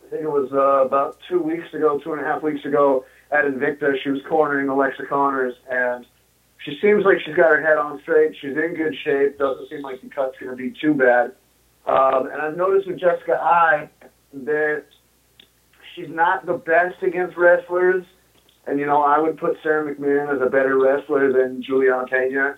[0.06, 3.06] I think it was uh, about two weeks ago, two and a half weeks ago
[3.32, 3.94] at Invicta.
[4.04, 6.06] She was cornering Alexa Conners, and
[6.64, 8.36] she seems like she's got her head on straight.
[8.42, 9.38] She's in good shape.
[9.38, 11.34] Doesn't seem like the cut's going to be too bad.
[11.86, 13.90] Um, and I've noticed with Jessica Eye
[14.34, 14.86] that
[15.94, 18.04] she's not the best against wrestlers.
[18.68, 22.56] And you know, I would put Sarah McMann as a better wrestler than Juliana Pena.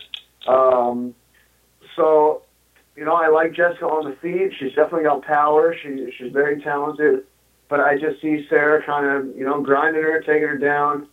[0.48, 1.14] Um,
[1.96, 2.44] so
[2.96, 4.54] you know, I like Jessica on the feet.
[4.58, 5.76] She's definitely got power.
[5.84, 7.26] She she's very talented.
[7.70, 11.08] But I just see Sarah kind of, you know, grinding her, taking her down,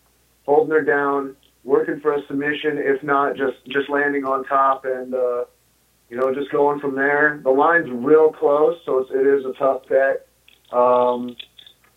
[0.47, 5.15] holding her down, working for a submission, if not just just landing on top and
[5.15, 5.45] uh,
[6.09, 7.41] you know, just going from there.
[7.43, 10.29] The line's real close, so it's, it is a tough bet.
[10.71, 11.37] Um,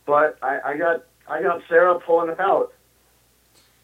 [0.06, 2.74] but I, I got I got Sarah pulling it out.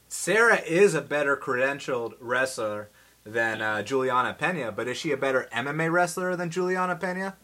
[0.07, 2.89] Sarah is a better credentialed wrestler
[3.25, 7.35] than uh, Juliana Pena, but is she a better MMA wrestler than Juliana Pena?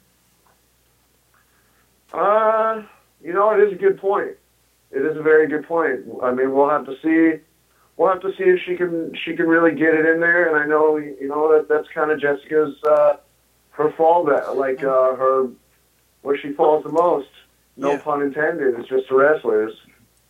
[2.14, 2.84] Uh,
[3.22, 4.32] you know, it is a good point.
[4.92, 6.02] It is a very good point.
[6.24, 7.42] I mean, we'll have to see.
[7.98, 10.48] We'll have to see if she can she can really get it in there.
[10.48, 13.18] And I know you know that that's kind of Jessica's uh,
[13.72, 15.48] her fall that like uh, her
[16.22, 17.30] where she falls the most.
[17.78, 18.00] No Yeah.
[18.00, 18.80] pun intended.
[18.80, 19.74] It's just the wrestlers.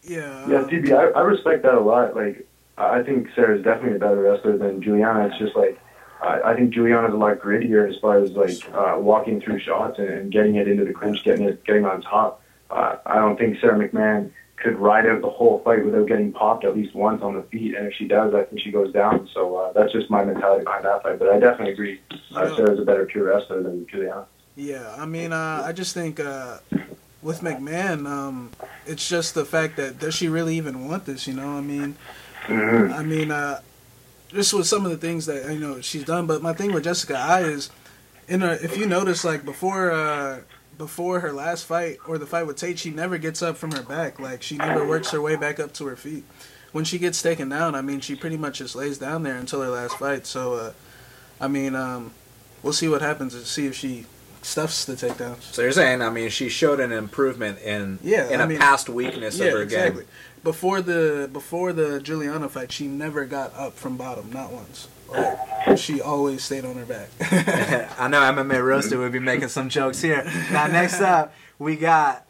[0.03, 0.47] Yeah.
[0.47, 2.15] Yeah, CB, I, I respect that a lot.
[2.15, 2.47] Like,
[2.77, 5.27] I I think Sarah's definitely a better wrestler than Juliana.
[5.27, 5.79] It's just like,
[6.21, 9.99] I, I think Juliana's a lot grittier as far as like uh, walking through shots
[9.99, 12.38] and, and getting it into the clinch, getting it, getting on top.
[12.69, 16.65] Uh, I don't think Sarah McMann could ride out the whole fight without getting popped
[16.65, 17.75] at least once on the feet.
[17.75, 19.29] And if she does, I think she goes down.
[19.33, 21.17] So uh, that's just my mentality behind that fight.
[21.17, 22.01] But I definitely agree.
[22.35, 22.55] Uh.
[22.55, 24.25] Sarah's a better pure wrestler than Juliana.
[24.55, 26.57] Yeah, I mean, uh, I just think uh,
[27.21, 28.51] with McMann, um,
[28.85, 31.27] it's just the fact that does she really even want this?
[31.27, 31.95] You know, I mean,
[32.49, 32.93] Mm-hmm.
[32.93, 33.61] I mean, uh,
[34.29, 36.25] just with some of the things that you know she's done.
[36.25, 37.69] But my thing with Jessica Eye is,
[38.27, 40.41] in her, if you notice, like before, uh,
[40.79, 43.83] before her last fight or the fight with Tate, she never gets up from her
[43.83, 44.19] back.
[44.19, 46.23] Like she never works her way back up to her feet.
[46.71, 49.61] When she gets taken down, I mean, she pretty much just lays down there until
[49.61, 50.25] her last fight.
[50.25, 50.71] So, uh,
[51.41, 52.11] I mean, um,
[52.63, 54.05] we'll see what happens and see if she
[54.41, 55.41] stuffs the takedowns.
[55.41, 58.59] So you're saying, I mean, she showed an improvement in Yeah, in I a mean-
[58.59, 60.03] past weakness Yeah, of her exactly.
[60.03, 60.11] game.
[60.43, 64.87] Before the before the Juliana fight, she never got up from bottom, not once.
[65.75, 67.09] She always stayed on her back.
[67.99, 70.23] I know MMA Roasted would be making some jokes here.
[70.51, 72.25] Now, next up, we got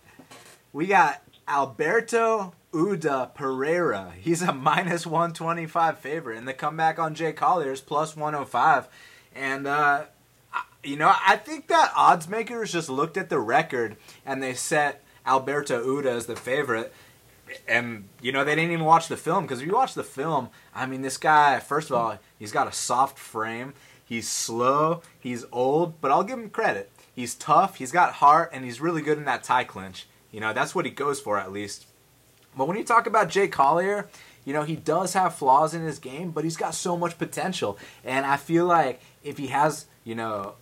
[0.74, 4.13] we got Alberto Uda Pereira.
[4.20, 8.88] He's a minus 125 favorite, and the comeback on Jake Collier is plus 105.
[9.36, 10.06] And, uh,
[10.84, 15.04] you know, I think that odds makers just looked at the record and they set
[15.26, 16.94] Alberto Uda as the favorite.
[17.67, 20.49] And, you know, they didn't even watch the film because if you watch the film,
[20.73, 23.73] I mean, this guy, first of all, he's got a soft frame.
[24.03, 25.01] He's slow.
[25.19, 26.89] He's old, but I'll give him credit.
[27.15, 27.75] He's tough.
[27.75, 30.07] He's got heart, and he's really good in that Thai clinch.
[30.31, 31.85] You know, that's what he goes for at least.
[32.57, 34.07] But when you talk about Jake Collier,
[34.45, 37.77] you know, he does have flaws in his game, but he's got so much potential.
[38.03, 40.53] And I feel like if he has, you know,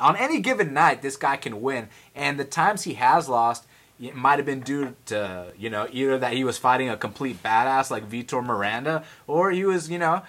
[0.00, 1.88] on any given night, this guy can win.
[2.16, 3.66] And the times he has lost,
[4.00, 7.42] it might have been due to, you know, either that he was fighting a complete
[7.42, 10.22] badass like Vitor Miranda, or he was, you know,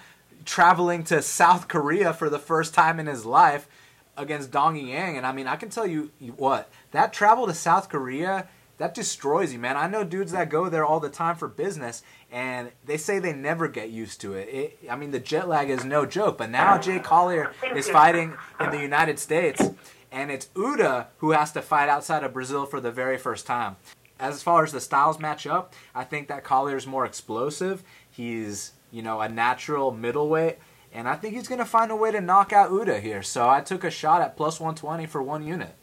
[0.44, 3.68] traveling to South Korea for the first time in his life
[4.16, 5.16] against Dong Yang.
[5.16, 9.52] And I mean, I can tell you what, that travel to South Korea that destroys
[9.52, 9.76] you, man.
[9.76, 12.02] I know dudes that go there all the time for business,
[12.32, 14.48] and they say they never get used to it.
[14.48, 16.38] it I mean, the jet lag is no joke.
[16.38, 19.62] But now Jake Collier is fighting in the United States,
[20.12, 23.76] and it's Uda who has to fight outside of Brazil for the very first time.
[24.18, 27.82] As far as the styles match up, I think that Collier is more explosive.
[28.10, 30.58] He's, you know, a natural middleweight.
[30.92, 33.22] And I think he's going to find a way to knock out Uda here.
[33.22, 35.74] So I took a shot at plus 120 for one unit.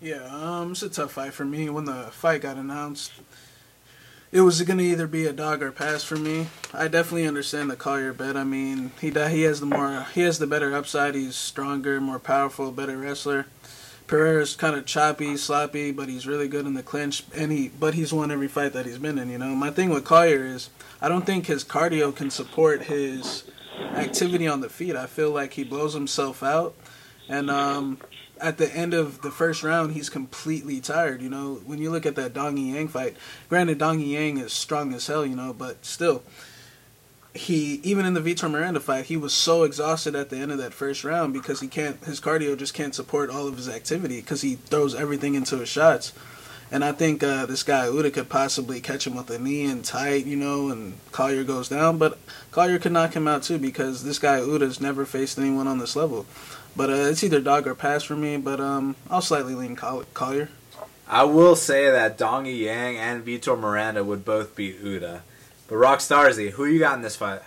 [0.00, 1.68] Yeah, um, it's a tough fight for me.
[1.68, 3.12] When the fight got announced,
[4.32, 6.46] it was gonna either be a dog or pass for me.
[6.72, 8.36] I definitely understand the Collier bet.
[8.36, 11.14] I mean, he he has the more he has the better upside.
[11.14, 13.46] He's stronger, more powerful, better wrestler.
[14.06, 17.94] Pereira's kind of choppy, sloppy, but he's really good in the clinch, and he but
[17.94, 19.30] he's won every fight that he's been in.
[19.30, 23.44] You know, my thing with Collier is I don't think his cardio can support his
[23.94, 24.96] activity on the feet.
[24.96, 26.74] I feel like he blows himself out,
[27.28, 27.98] and um,
[28.40, 31.22] at the end of the first round, he's completely tired.
[31.22, 33.16] You know, when you look at that Dong Yang fight,
[33.48, 36.22] granted, Dong Yang is strong as hell, you know, but still,
[37.34, 40.58] he even in the Vitor Miranda fight, he was so exhausted at the end of
[40.58, 44.20] that first round because he can't, his cardio just can't support all of his activity
[44.20, 46.12] because he throws everything into his shots.
[46.72, 49.84] And I think uh, this guy Uda could possibly catch him with a knee and
[49.84, 51.98] tight, you know, and Collier goes down.
[51.98, 52.18] But
[52.52, 55.96] Collier could knock him out too because this guy Uda's never faced anyone on this
[55.96, 56.26] level.
[56.76, 58.36] But uh, it's either dog or pass for me.
[58.36, 60.48] But um, I'll slightly lean Collier.
[61.08, 65.22] I will say that Dongi Yang and Vitor Miranda would both beat Uda.
[65.66, 67.42] But Rock Starzy, who you got in this fight?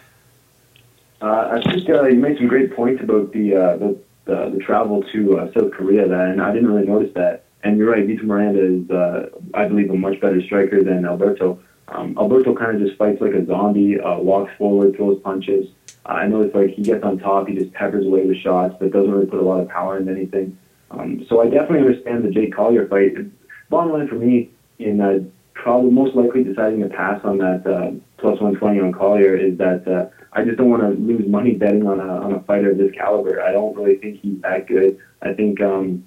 [1.21, 4.63] Uh, I think uh, you made some great points about the uh, the, the, the
[4.63, 6.07] travel to uh, South Korea.
[6.07, 7.45] That and I didn't really notice that.
[7.63, 11.59] And you're right, Vitor Miranda is, uh, I believe, a much better striker than Alberto.
[11.87, 15.69] Um, Alberto kind of just fights like a zombie, uh, walks forward, throws punches.
[16.05, 18.91] I know it's like he gets on top, he just peppers away with shots, but
[18.91, 20.57] doesn't really put a lot of power into anything.
[20.91, 23.13] Um, so I definitely understand the Jake Collier fight.
[23.69, 25.19] Bottom line for me, in uh,
[25.53, 29.87] probably most likely deciding to pass on that uh, plus 120 on Collier is that
[29.87, 32.77] uh, I just don't want to lose money betting on a on a fighter of
[32.77, 33.41] this caliber.
[33.41, 34.99] I don't really think he's that good.
[35.21, 36.05] I think um,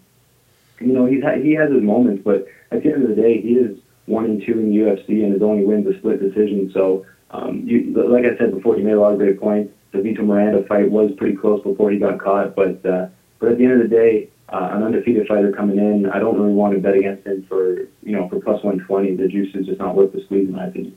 [0.79, 3.41] you know he's ha- he has his moments, but at the end of the day,
[3.41, 6.71] he is one and two in UFC, and his only win's a split decision.
[6.73, 10.03] So um, you, like I said before, you made a lot of great points the
[10.03, 12.55] Vitor Miranda fight was pretty close before he got caught.
[12.55, 16.09] But uh, but at the end of the day, uh, an undefeated fighter coming in,
[16.09, 19.17] I don't really want to bet against him for you know for plus one twenty.
[19.17, 20.97] The juice is just not worth the squeeze, in my opinion.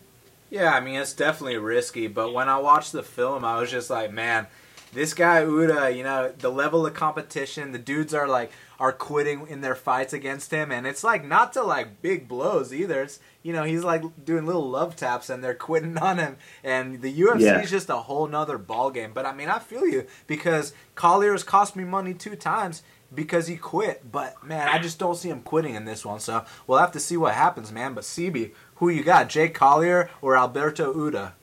[0.50, 3.90] Yeah, I mean it's definitely risky, but when I watched the film, I was just
[3.90, 4.48] like, man,
[4.93, 9.45] this guy Uda, you know, the level of competition, the dudes are like are quitting
[9.47, 13.04] in their fights against him, and it's like not to like big blows either.
[13.04, 17.02] It's you know he's like doing little love taps, and they're quitting on him, and
[17.02, 17.62] the UFC yeah.
[17.62, 19.12] is just a whole nother ball game.
[19.13, 23.47] But I mean, I feel you because Collier has cost me money two times because
[23.47, 24.12] he quit.
[24.12, 26.19] But man, I just don't see him quitting in this one.
[26.19, 27.93] So we'll have to see what happens, man.
[27.93, 31.34] But CB, who you got, Jake Collier or Alberto Uda?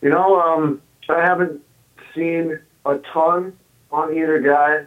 [0.00, 1.60] You know, um, I haven't
[2.14, 3.56] seen a ton
[3.90, 4.86] on either guy.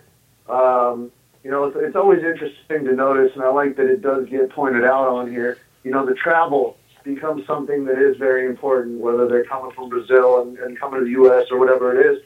[0.50, 1.12] Um,
[1.44, 4.50] you know, it's, it's always interesting to notice, and I like that it does get
[4.52, 5.58] pointed out on here.
[5.84, 10.42] You know, the travel becomes something that is very important, whether they're coming from Brazil
[10.42, 11.48] and, and coming to the U.S.
[11.50, 12.24] or whatever it is.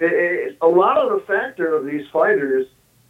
[0.00, 2.66] It, it, a lot of the factor of these fighters,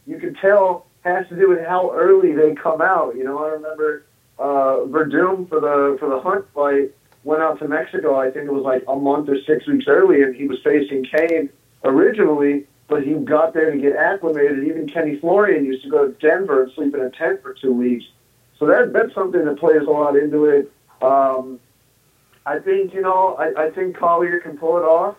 [0.06, 3.16] you can tell, has to do with how early they come out.
[3.16, 4.04] You know, I remember
[4.38, 6.92] uh, Werdum for the for the Hunt fight
[7.26, 8.18] went out to Mexico.
[8.18, 11.04] I think it was like a month or six weeks early, and he was facing
[11.04, 11.50] Cain
[11.84, 14.64] originally, but he got there to get acclimated.
[14.64, 17.72] Even Kenny Florian used to go to Denver and sleep in a tent for two
[17.72, 18.04] weeks.
[18.58, 20.72] So that that's something that plays a lot into it.
[21.02, 21.58] Um,
[22.46, 25.16] I think you know I, I think Collier can pull it off.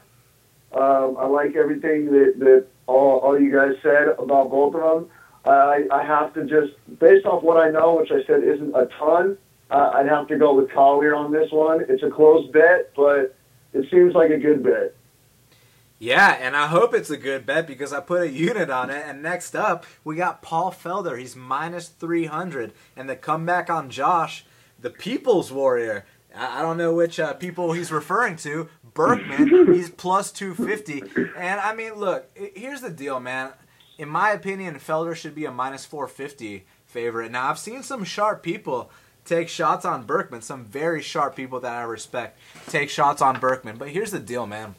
[0.72, 5.10] Um, I like everything that, that all, all you guys said about both of them.
[5.46, 8.88] I, I have to just, based off what I know, which I said isn't a
[9.00, 9.38] ton,
[9.70, 11.84] uh, I'd have to go with Collier on this one.
[11.88, 13.36] It's a close bet, but
[13.74, 14.96] it seems like a good bet.
[16.00, 19.04] Yeah, and I hope it's a good bet because I put a unit on it.
[19.06, 21.18] And next up, we got Paul Felder.
[21.18, 22.72] He's minus 300.
[22.96, 24.46] And the comeback on Josh,
[24.80, 26.06] the People's Warrior.
[26.36, 28.70] I don't know which uh, people he's referring to.
[28.94, 31.02] Burkman, he's plus 250.
[31.36, 33.54] And I mean, look, here's the deal, man.
[33.98, 37.32] In my opinion, Felder should be a minus 450 favorite.
[37.32, 38.92] Now, I've seen some sharp people
[39.28, 40.42] take shots on Burkman.
[40.42, 43.78] some very sharp people that I respect take shots on Burkman.
[43.78, 44.76] But here's the deal, man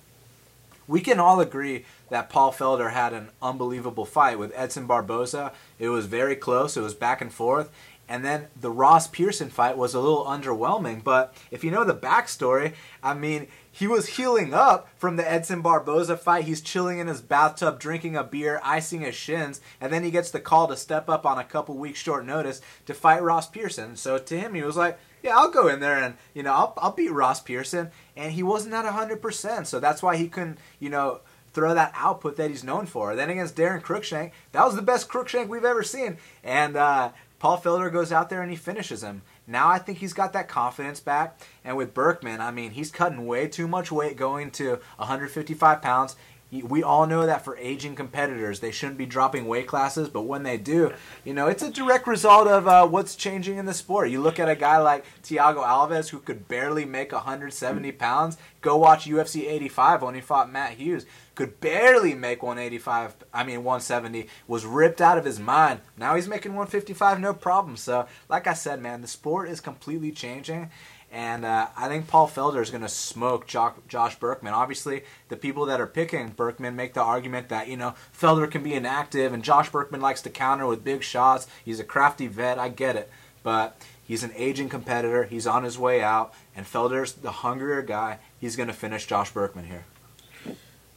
[0.88, 5.52] we can all agree that Paul Felder had an unbelievable fight with Edson Barboza.
[5.78, 7.70] It was very close, it was back and forth.
[8.08, 11.04] And then the Ross Pearson fight was a little underwhelming.
[11.04, 15.60] But if you know the backstory, I mean, he was healing up from the Edson
[15.60, 16.44] Barboza fight.
[16.44, 20.30] He's chilling in his bathtub, drinking a beer, icing his shins, and then he gets
[20.30, 23.94] the call to step up on a couple weeks short notice to fight Ross Pearson.
[23.94, 26.74] So to him, he was like, yeah, I'll go in there and you know I'll
[26.78, 30.58] I'll beat Ross Pearson, and he wasn't at hundred percent, so that's why he couldn't
[30.78, 31.20] you know
[31.52, 33.16] throw that output that he's known for.
[33.16, 37.60] Then against Daron Cruickshank, that was the best Cruickshank we've ever seen, and uh, Paul
[37.60, 39.22] Felder goes out there and he finishes him.
[39.46, 43.26] Now I think he's got that confidence back, and with Burkman, I mean he's cutting
[43.26, 46.16] way too much weight going to 155 pounds
[46.50, 50.44] we all know that for aging competitors, they shouldn't be dropping weight classes, but when
[50.44, 50.92] they do,
[51.22, 54.10] you know, it's a direct result of uh, what's changing in the sport.
[54.10, 58.38] You look at a guy like Thiago Alves, who could barely make 170 pounds.
[58.62, 61.04] Go watch UFC 85 when he fought Matt Hughes.
[61.34, 65.80] Could barely make 185, I mean 170, was ripped out of his mind.
[65.96, 67.76] Now he's making 155, no problem.
[67.76, 70.70] So, like I said, man, the sport is completely changing.
[71.10, 74.52] And uh, I think Paul Felder is going to smoke Josh, Burkman.
[74.52, 78.62] Obviously, the people that are picking Burkman make the argument that, you know, Felder can
[78.62, 81.46] be inactive and Josh Burkman likes to counter with big shots.
[81.64, 82.58] He's a crafty vet.
[82.58, 83.10] I get it.
[83.42, 85.24] But he's an aging competitor.
[85.24, 86.34] He's on his way out.
[86.54, 88.18] And Felder's the hungrier guy.
[88.38, 89.84] He's going to finish Josh Burkman here.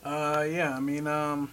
[0.04, 1.52] Uh, yeah, I mean, um,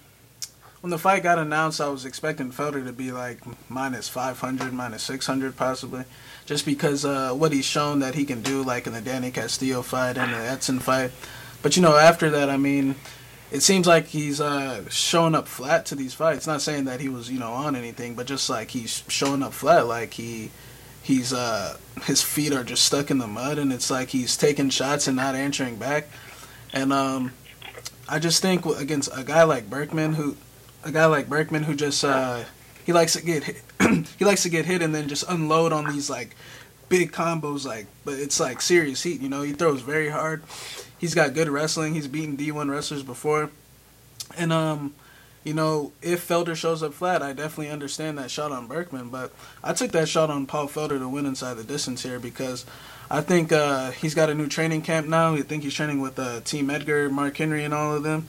[0.80, 3.38] when the fight got announced, I was expecting Felder to be like
[3.70, 6.04] minus 500, minus 600 possibly
[6.48, 9.82] just because uh, what he's shown that he can do, like in the Danny Castillo
[9.82, 11.10] fight and the Edson fight.
[11.60, 12.94] But you know, after that, I mean,
[13.52, 16.46] it seems like he's uh, showing up flat to these fights.
[16.46, 19.52] Not saying that he was, you know, on anything, but just like he's showing up
[19.52, 20.50] flat, like he
[21.02, 24.70] he's uh his feet are just stuck in the mud, and it's like he's taking
[24.70, 26.08] shots and not answering back.
[26.72, 27.32] And um,
[28.08, 30.38] I just think against a guy like Burkman, who
[30.82, 32.44] a guy like Burkman who just uh,
[32.88, 33.62] he likes to get hit,
[34.18, 36.34] he likes to get hit and then just unload on these like
[36.88, 39.42] big combos like but it's like serious heat you know?
[39.42, 40.42] He throws very hard.
[40.96, 41.92] He's got good wrestling.
[41.92, 43.50] He's beaten d1 wrestlers before.
[44.38, 44.94] And um
[45.44, 49.32] you know if felder shows up flat i definitely understand that shot on burkman but
[49.62, 52.66] i took that shot on paul felder to win inside the distance here because
[53.08, 55.34] i think uh, he's got a new training camp now.
[55.34, 58.26] I think he's training with uh, team edgar mark henry and all of them.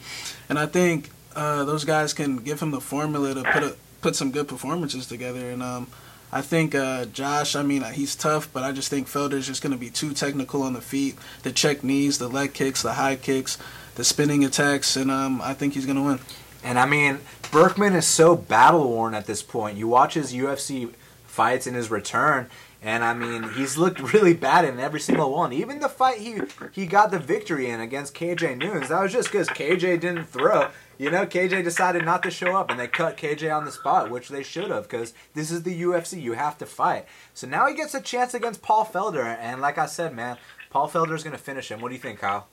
[0.50, 4.16] And i think uh, those guys can give him the formula to put a put
[4.16, 5.50] some good performances together.
[5.50, 5.88] And um,
[6.32, 9.72] I think uh, Josh, I mean, he's tough, but I just think Felder's just going
[9.72, 11.18] to be too technical on the feet.
[11.44, 13.58] The check knees, the leg kicks, the high kicks,
[13.96, 16.20] the spinning attacks, and um, I think he's going to win.
[16.64, 17.20] And I mean,
[17.52, 19.78] Burkman is so battle worn at this point.
[19.78, 20.94] You watch his UFC
[21.26, 22.48] fights in his return,
[22.82, 25.52] and I mean, he's looked really bad in every single one.
[25.54, 26.42] Even the fight he
[26.72, 30.70] he got the victory in against KJ Noons, that was just because KJ didn't throw.
[31.00, 34.12] You know, KJ decided not to show up, and they cut KJ on the spot,
[34.12, 36.22] which they should have, because this is the UFC.
[36.22, 37.06] You have to fight.
[37.34, 40.38] So now he gets a chance against Paul Felder, and like I said, man,
[40.70, 41.80] Paul Felder is going to finish him.
[41.80, 42.50] What do you think, Kyle?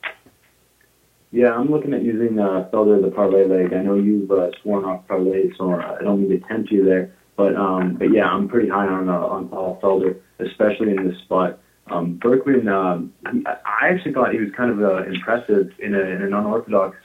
[1.32, 3.74] Yeah, I'm looking at using uh, Felder a parlay leg.
[3.74, 7.12] I know you've uh, sworn off parlay, so I don't mean to tempt you there.
[7.36, 11.18] But um, but yeah, I'm pretty high on uh, on Paul Felder, especially in this
[11.22, 11.58] spot.
[11.88, 16.22] Um, Burkman, um, I actually thought he was kind of uh, impressive in, a, in
[16.22, 16.96] an unorthodox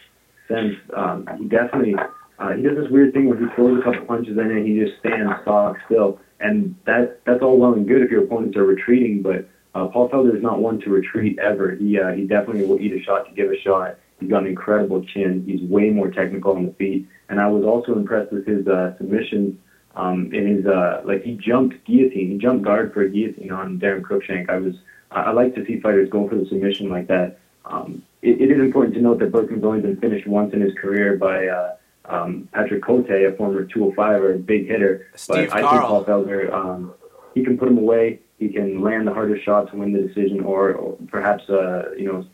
[0.51, 0.75] sense.
[0.95, 1.95] Um, he definitely
[2.41, 4.79] uh, he does this weird thing where he throws a couple punches in and he
[4.79, 8.65] just stands stock still, and that that's all well and good if your opponents are
[8.65, 9.21] retreating.
[9.21, 11.75] But uh, Paul Felder is not one to retreat ever.
[11.75, 13.97] He uh, he definitely will eat a shot to give a shot.
[14.19, 15.43] He's got an incredible chin.
[15.45, 18.95] He's way more technical on the feet, and I was also impressed with his uh,
[18.97, 19.57] submissions.
[19.93, 23.79] Um, in his uh, like he jumped guillotine, he jumped guard for a guillotine on
[23.79, 24.49] Daron Cruickshank.
[24.49, 24.75] I was
[25.11, 27.39] I, I like to see fighters go for the submission like that.
[27.65, 30.73] Um, it, it is important to note that Burkman's only been finished once in his
[30.75, 35.07] career by uh, um, Patrick Cote, a former 205er, big hitter.
[35.15, 36.93] Steve but I think Paul Felder, um,
[37.33, 38.19] he can put him away.
[38.37, 42.05] He can land the hardest shot to win the decision, or, or perhaps uh, you
[42.11, 42.25] know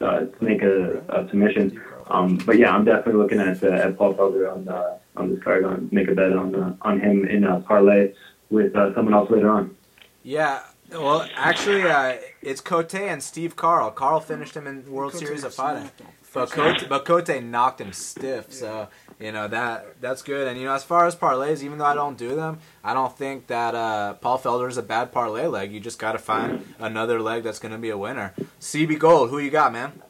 [0.00, 1.80] uh, make a, a submission.
[2.08, 5.42] Um, but yeah, I'm definitely looking at uh, at Paul Felder on uh, on this
[5.42, 5.64] card.
[5.64, 8.14] On make a bet on uh, on him in a parlay
[8.50, 9.76] with uh, someone else later on.
[10.22, 13.90] Yeah, Well, actually, uh, it's Cote and Steve Carl.
[13.90, 16.14] Carl finished him in World Cote Series of smacked Fighting, him.
[16.32, 18.52] but Cote, but Cote knocked him stiff.
[18.52, 20.46] So you know that that's good.
[20.46, 23.16] And you know, as far as parlays, even though I don't do them, I don't
[23.16, 25.72] think that uh, Paul Felder is a bad parlay leg.
[25.72, 28.34] You just got to find another leg that's going to be a winner.
[28.60, 30.00] CB Gold, who you got, man?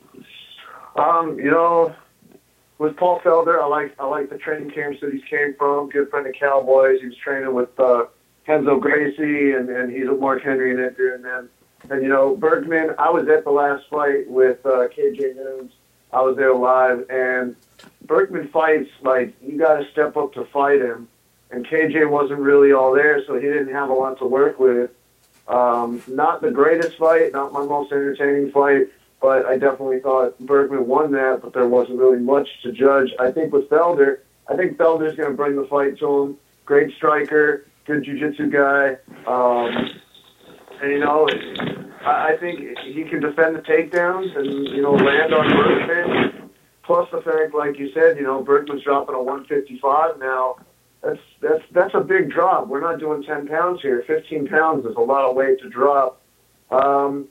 [0.96, 1.94] Um, you know,
[2.78, 5.88] with Paul Felder, I like I like the training camps that he's came from.
[5.88, 7.00] Good friend of Cowboys.
[7.00, 8.04] He was training with uh,
[8.47, 11.14] Renzo Gracie, and, and he's with Mark Henry and Edgar.
[11.14, 11.49] And then,
[11.90, 12.95] and you know, Bergman.
[12.99, 15.72] I was at the last fight with uh, KJ Noons.
[16.12, 17.57] I was there live, and
[18.05, 21.09] Bergman fights like you got to step up to fight him.
[21.51, 24.90] And KJ wasn't really all there, so he didn't have a lot to work with.
[25.47, 28.88] Um, not the greatest fight, not my most entertaining fight
[29.24, 33.11] but I definitely thought Bergman won that, but there wasn't really much to judge.
[33.18, 36.36] I think with Felder, I think Felder's going to bring the fight to him.
[36.66, 38.97] Great striker, good jiu-jitsu guy.
[39.26, 39.91] Um,
[40.80, 41.28] and, you know,
[42.05, 46.51] I, I think he can defend the takedowns and, you know, land on Bergman.
[46.82, 50.57] Plus the fact, like you said, you know, Bergman's dropping a 155 now.
[51.03, 52.68] That's, that's, that's a big drop.
[52.68, 54.05] We're not doing 10 pounds here.
[54.07, 56.20] 15 pounds is a lot of weight to drop.
[56.70, 57.28] Um,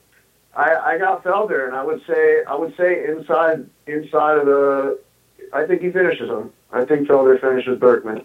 [0.55, 4.99] I, I got Felder, and I would say I would say inside inside of the,
[5.51, 6.51] I think he finishes him.
[6.71, 8.23] I think Felder finishes Burkman.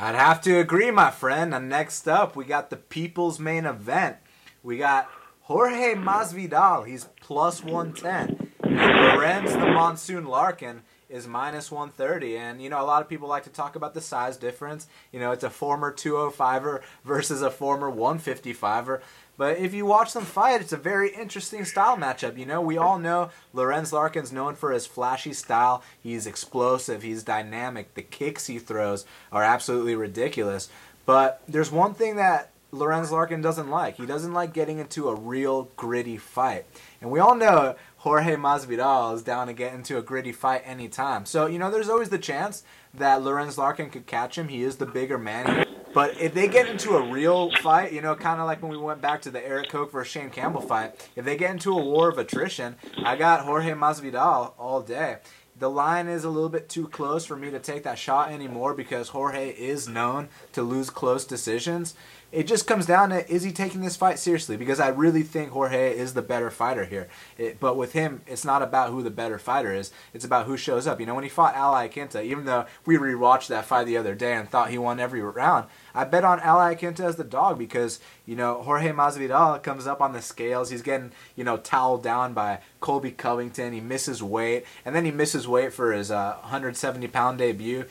[0.00, 1.52] I'd have to agree, my friend.
[1.52, 4.18] And next up, we got the people's main event.
[4.62, 6.86] We got Jorge Masvidal.
[6.86, 8.52] He's plus 110.
[8.62, 12.36] And Lorenz the Monsoon Larkin is minus 130.
[12.36, 14.86] And, you know, a lot of people like to talk about the size difference.
[15.10, 19.00] You know, it's a former 205er versus a former 155er.
[19.38, 22.36] But if you watch them fight, it's a very interesting style matchup.
[22.36, 25.82] You know, we all know Lorenz Larkin's known for his flashy style.
[26.02, 27.94] He's explosive, he's dynamic.
[27.94, 30.68] The kicks he throws are absolutely ridiculous.
[31.06, 33.96] But there's one thing that Lorenz Larkin doesn't like.
[33.96, 36.66] He doesn't like getting into a real gritty fight.
[37.00, 41.24] And we all know Jorge Masvidal is down to get into a gritty fight anytime.
[41.24, 44.48] So, you know, there's always the chance that Lorenz Larkin could catch him.
[44.48, 45.67] He is the bigger man.
[45.98, 48.76] But if they get into a real fight, you know, kind of like when we
[48.76, 51.84] went back to the Erik Koch versus Shane Campbell fight, if they get into a
[51.84, 55.16] war of attrition, I got Jorge Masvidal all day.
[55.58, 58.74] The line is a little bit too close for me to take that shot anymore
[58.74, 61.96] because Jorge is known to lose close decisions.
[62.30, 64.58] It just comes down to is he taking this fight seriously?
[64.58, 67.08] Because I really think Jorge is the better fighter here.
[67.38, 69.92] It, but with him, it's not about who the better fighter is.
[70.12, 71.00] It's about who shows up.
[71.00, 74.14] You know, when he fought Al Iaquinta, even though we rewatched that fight the other
[74.14, 77.58] day and thought he won every round, I bet on Al Iaquinta as the dog
[77.58, 80.68] because, you know, Jorge Masvidal comes up on the scales.
[80.68, 83.72] He's getting, you know, toweled down by Colby Covington.
[83.72, 84.64] He misses weight.
[84.84, 87.86] And then he misses weight for his uh, 170 pound debut.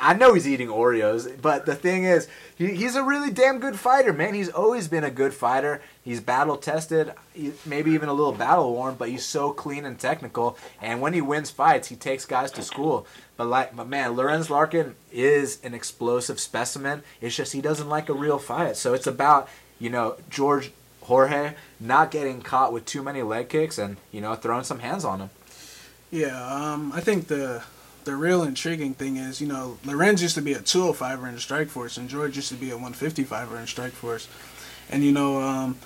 [0.00, 3.78] I know he's eating Oreos, but the thing is, he, he's a really damn good
[3.78, 4.34] fighter, man.
[4.34, 5.80] He's always been a good fighter.
[6.04, 7.12] He's battle tested,
[7.64, 10.56] maybe even a little battle worn, but he's so clean and technical.
[10.80, 13.06] And when he wins fights, he takes guys to school.
[13.36, 17.02] But like, but man, Lorenz Larkin is an explosive specimen.
[17.20, 18.76] It's just he doesn't like a real fight.
[18.76, 20.72] So it's about you know George
[21.02, 25.04] Jorge not getting caught with too many leg kicks and you know throwing some hands
[25.04, 25.30] on him.
[26.10, 27.62] Yeah, um, I think the
[28.04, 31.40] the real intriguing thing is, you know, Lorenz used to be a 205er in the
[31.40, 34.26] Strikeforce, and George used to be a 155er in Strikeforce.
[34.90, 35.78] And you know, um,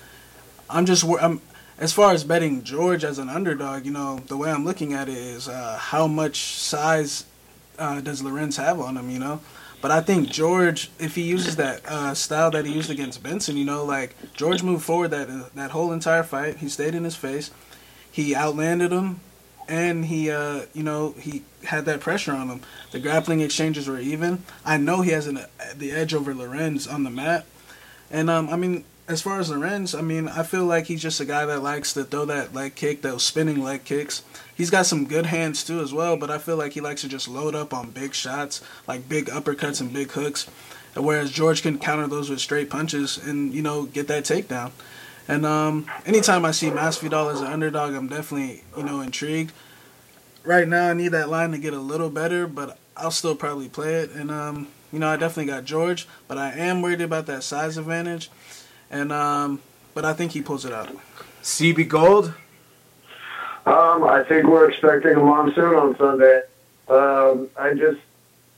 [0.69, 1.41] I'm just I'm
[1.77, 3.85] as far as betting George as an underdog.
[3.85, 7.25] You know, the way I'm looking at it is uh, how much size
[7.77, 9.09] uh, does Lorenz have on him?
[9.09, 9.41] You know.
[9.79, 13.57] But I think George, if he uses that uh, style that he used against Benson,
[13.57, 16.57] you know, like George moved forward that uh, that whole entire fight.
[16.57, 17.51] He stayed in his face.
[18.11, 19.19] He outlanded him
[19.67, 22.61] and he, uh, you know, he had that pressure on him.
[22.91, 24.43] The grappling exchanges were even.
[24.65, 25.39] I know he has an,
[25.75, 27.45] the edge over Lorenz on the mat,
[28.09, 31.21] and um, I mean, as far as Lorenz, I mean, I feel like he's just
[31.21, 34.21] a guy that likes to throw that leg kick, those spinning leg kicks.
[34.53, 37.07] He's got some good hands too as well, but I feel like he likes to
[37.07, 40.47] just load up on big shots, like big uppercuts and big hooks.
[40.95, 44.71] Whereas George can counter those with straight punches and you know get that takedown.
[45.27, 49.53] And um, anytime I see Masvidal as an underdog, I'm definitely you know intrigued.
[50.43, 53.67] Right now, I need that line to get a little better, but I'll still probably
[53.67, 54.11] play it.
[54.11, 57.77] And um, you know, I definitely got George, but I am worried about that size
[57.77, 58.29] advantage.
[58.89, 59.61] And um,
[59.93, 60.89] but I think he pulls it out.
[61.43, 62.33] CB Gold.
[63.65, 66.41] Um, I think we're expecting a monsoon on Sunday.
[66.87, 67.99] Um, I just,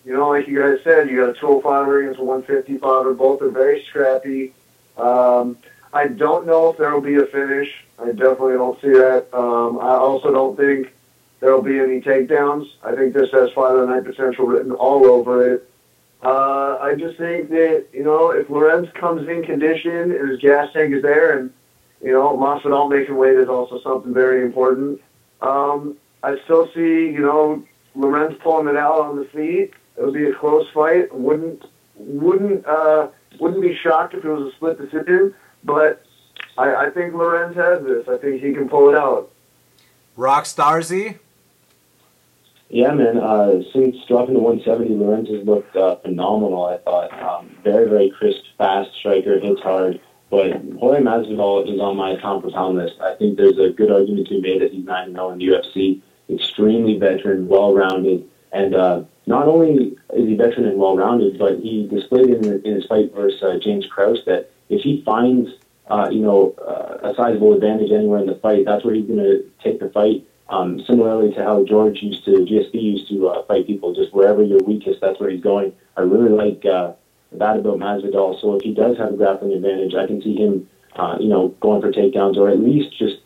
[0.06, 3.50] you know, like you guys said, you got a 205 against a 155, both are
[3.50, 4.54] very scrappy.
[4.98, 5.58] Um,
[5.94, 7.74] I don't know if there will be a finish.
[7.98, 9.28] I definitely don't see that.
[9.34, 10.94] Um, I also don't think
[11.40, 12.70] there will be any takedowns.
[12.84, 15.70] I think this has fight of the night potential written all over it.
[16.22, 20.72] Uh, I just think that you know if Lorenz comes in condition and his gas
[20.74, 21.54] tank is there, and
[22.04, 25.02] you know Masvidal making weight is also something very important.
[25.42, 27.64] Um, I still see you know
[27.96, 29.74] Lorenz pulling it out on the feet.
[29.98, 31.14] It would be a close fight.
[31.14, 31.64] Wouldn't
[31.96, 33.08] wouldn't uh,
[33.40, 35.34] wouldn't be shocked if it was a split decision,
[35.64, 36.06] but
[36.58, 38.08] I, I think Lorenz has this.
[38.08, 39.32] I think he can pull it out.
[40.16, 41.20] Rock Starzy.
[42.70, 43.18] Yeah, man.
[43.18, 46.66] Uh, since dropping to 170, Lorenz has looked uh, phenomenal.
[46.66, 50.00] I thought um, very, very crisp, fast striker, hits hard.
[50.30, 53.00] But Jorge Masvidal is on my pound for pound list.
[53.02, 55.48] I think there's a good argument to be made that he's 9 0 in the
[55.48, 56.02] UFC.
[56.30, 61.60] Extremely veteran, well rounded, and uh, not only is he veteran and well rounded, but
[61.60, 65.50] he displayed in, in his fight versus uh, James Krause that if he finds
[65.88, 69.20] uh, you know uh, a sizable advantage anywhere in the fight, that's where he's going
[69.20, 70.26] to take the fight.
[70.50, 74.42] Um, similarly to how George used to, GSP used to uh, fight people, just wherever
[74.42, 75.74] you're weakest, that's where he's going.
[75.96, 76.94] I really like uh,
[77.34, 78.42] that about Masvidal.
[78.42, 81.50] So if he does have a grappling advantage, I can see him, uh, you know,
[81.60, 83.18] going for takedowns or at least just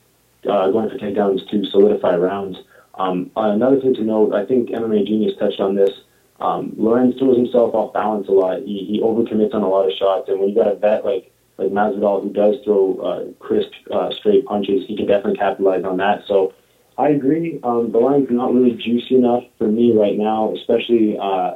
[0.49, 2.57] uh, going for takedowns to solidify rounds.
[2.95, 5.91] Um, another thing to note, I think MMA Genius touched on this.
[6.39, 8.59] Um, Lorenz throws himself off balance a lot.
[8.59, 11.31] He, he overcommits on a lot of shots, and when you got a vet like
[11.57, 15.97] like Masvidal who does throw uh, crisp, uh, straight punches, he can definitely capitalize on
[15.97, 16.23] that.
[16.27, 16.53] So
[16.97, 17.59] I agree.
[17.63, 21.55] Um, the line's not really juicy enough for me right now, especially uh,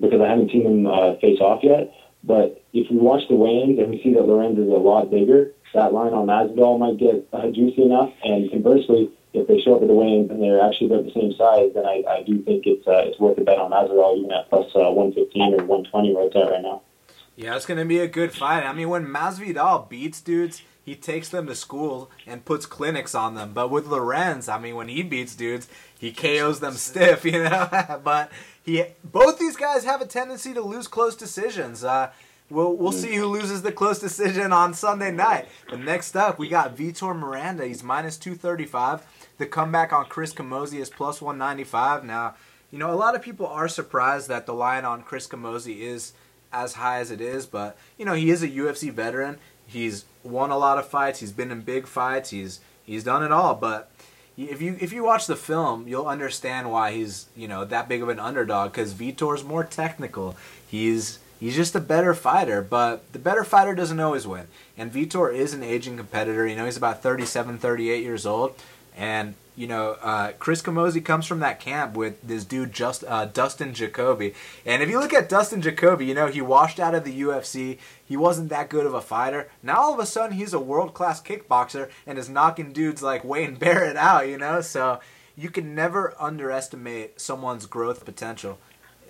[0.00, 1.92] because I haven't seen him uh, face off yet.
[2.24, 5.52] But if we watch the weigh-ins and we see that Lorenz is a lot bigger,
[5.74, 8.12] that line on Masvidal might get uh, juicy enough.
[8.22, 11.32] And conversely, if they show up at the weigh-ins and they're actually about the same
[11.34, 14.30] size, then I, I do think it's uh, it's worth a bet on Masvidal even
[14.30, 16.82] at plus uh, 115 or 120 where it's at right now.
[17.36, 18.64] Yeah, it's gonna be a good fight.
[18.64, 23.34] I mean, when Masvidal beats dudes, he takes them to school and puts clinics on
[23.34, 23.52] them.
[23.52, 25.68] But with Lorenz, I mean, when he beats dudes,
[25.98, 28.00] he KOs them stiff, you know.
[28.04, 28.30] but
[28.64, 31.84] he, both these guys have a tendency to lose close decisions.
[31.84, 32.10] Uh,
[32.50, 35.48] we'll we'll see who loses the close decision on Sunday night.
[35.70, 37.66] But next up, we got Vitor Miranda.
[37.66, 39.06] He's minus two thirty five.
[39.38, 42.04] The comeback on Chris Camozzi is plus one ninety five.
[42.04, 42.34] Now,
[42.70, 46.12] you know, a lot of people are surprised that the line on Chris Camozzi is
[46.52, 49.38] as high as it is, but you know, he is a UFC veteran.
[49.66, 51.20] He's won a lot of fights.
[51.20, 52.30] He's been in big fights.
[52.30, 53.54] He's he's done it all.
[53.54, 53.90] But
[54.36, 58.02] if you if you watch the film, you'll understand why he's you know that big
[58.02, 60.36] of an underdog because Vitor's more technical.
[60.66, 64.46] He's he's just a better fighter, but the better fighter doesn't always win.
[64.76, 66.46] And Vitor is an aging competitor.
[66.46, 68.54] You know, he's about 37, 38 years old,
[68.96, 73.26] and you know, uh, Chris Camozzi comes from that camp with this dude, just uh,
[73.26, 74.34] Dustin Jacoby.
[74.64, 77.78] And if you look at Dustin Jacoby, you know he washed out of the UFC.
[78.04, 79.50] He wasn't that good of a fighter.
[79.62, 83.24] Now all of a sudden he's a world class kickboxer and is knocking dudes like
[83.24, 84.26] Wayne Barrett out.
[84.26, 85.00] You know, so
[85.36, 88.58] you can never underestimate someone's growth potential.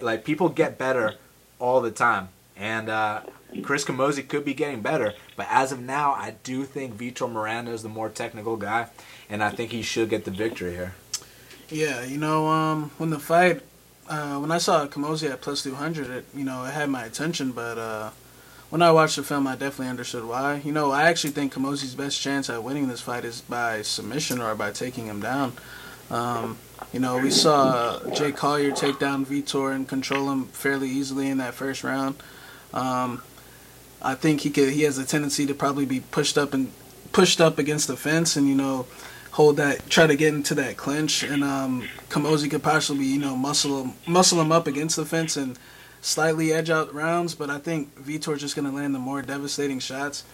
[0.00, 1.14] Like people get better
[1.60, 3.22] all the time, and uh,
[3.62, 5.14] Chris Camozzi could be getting better.
[5.36, 8.88] But as of now, I do think Vitor Miranda is the more technical guy
[9.32, 10.94] and I think he should get the victory here.
[11.70, 13.62] Yeah, you know, um, when the fight,
[14.06, 17.52] uh, when I saw Camozzi at plus 200, it, you know, it had my attention,
[17.52, 18.10] but uh,
[18.68, 20.60] when I watched the film, I definitely understood why.
[20.62, 24.42] You know, I actually think Camozzi's best chance at winning this fight is by submission
[24.42, 25.54] or by taking him down.
[26.10, 26.58] Um,
[26.92, 31.38] you know, we saw Jake Collier take down Vitor and control him fairly easily in
[31.38, 32.16] that first round.
[32.74, 33.22] Um,
[34.02, 34.68] I think he could.
[34.70, 36.70] He has a tendency to probably be pushed up and
[37.12, 38.86] pushed up against the fence, and you know,
[39.32, 43.36] hold that, try to get into that clinch, and um, Camozzi could possibly, you know,
[43.36, 45.58] muscle him, muscle him up against the fence and
[46.00, 47.34] slightly edge out rounds.
[47.34, 50.24] But I think Vitor's just going to land the more devastating shots.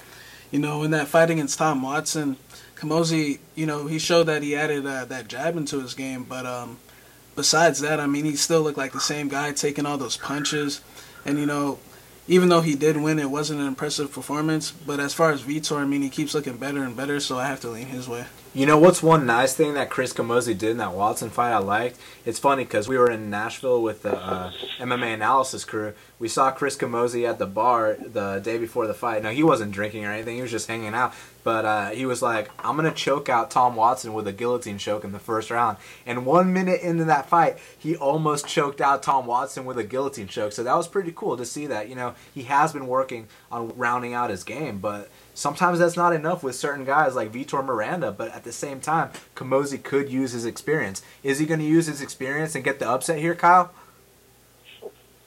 [0.51, 2.36] You know, in that fight against Tom Watson,
[2.74, 6.24] Camozzi, you know, he showed that he added uh, that jab into his game.
[6.24, 6.78] But um,
[7.36, 10.80] besides that, I mean, he still looked like the same guy taking all those punches.
[11.24, 11.78] And, you know,
[12.26, 14.70] even though he did win, it wasn't an impressive performance.
[14.70, 17.46] But as far as Vitor, I mean, he keeps looking better and better, so I
[17.46, 18.24] have to lean his way.
[18.55, 21.59] You know what's one nice thing that Chris Camozzi did in that Watson fight I
[21.59, 21.99] liked?
[22.24, 25.92] It's funny because we were in Nashville with the uh, MMA analysis crew.
[26.18, 29.22] We saw Chris Camozzi at the bar the day before the fight.
[29.22, 31.12] Now he wasn't drinking or anything; he was just hanging out.
[31.44, 35.05] But uh, he was like, "I'm gonna choke out Tom Watson with a guillotine choke
[35.05, 35.76] in the first round."
[36.07, 40.26] And one minute into that fight, he almost choked out Tom Watson with a guillotine
[40.26, 40.53] choke.
[40.53, 41.90] So that was pretty cool to see that.
[41.90, 46.12] You know, he has been working on rounding out his game, but Sometimes that's not
[46.12, 50.32] enough with certain guys like Vitor Miranda, but at the same time, Camozzi could use
[50.32, 51.01] his experience.
[51.22, 53.70] Is he going to use his experience and get the upset here, Kyle?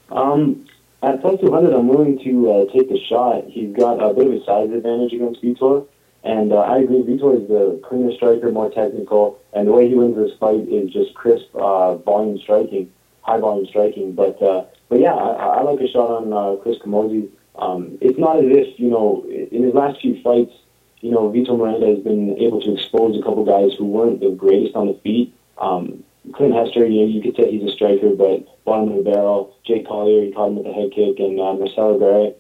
[0.10, 0.68] Um,
[1.02, 3.46] at plus 200, I'm willing to uh, take the shot.
[3.48, 5.88] He's got a bit of a size advantage against Vitor,
[6.26, 7.04] and uh, I agree.
[7.04, 10.92] Vitor is the cleaner striker, more technical, and the way he wins this fight is
[10.92, 12.92] just crisp uh, volume striking,
[13.22, 14.12] high volume striking.
[14.12, 17.30] But uh, but yeah, I, I like a shot on uh, Chris Camozzi.
[17.62, 20.54] Um, it's not as if you know in his last few fights,
[21.02, 24.32] you know Vito Miranda has been able to expose a couple guys who weren't the
[24.32, 25.34] greatest on the feet.
[25.60, 26.04] Um,
[26.34, 29.56] Clint Hester, you know, you could say he's a striker, but bottom of the barrel.
[29.66, 31.98] Jake Collier, he caught him with a head kick, and uh, Marcelo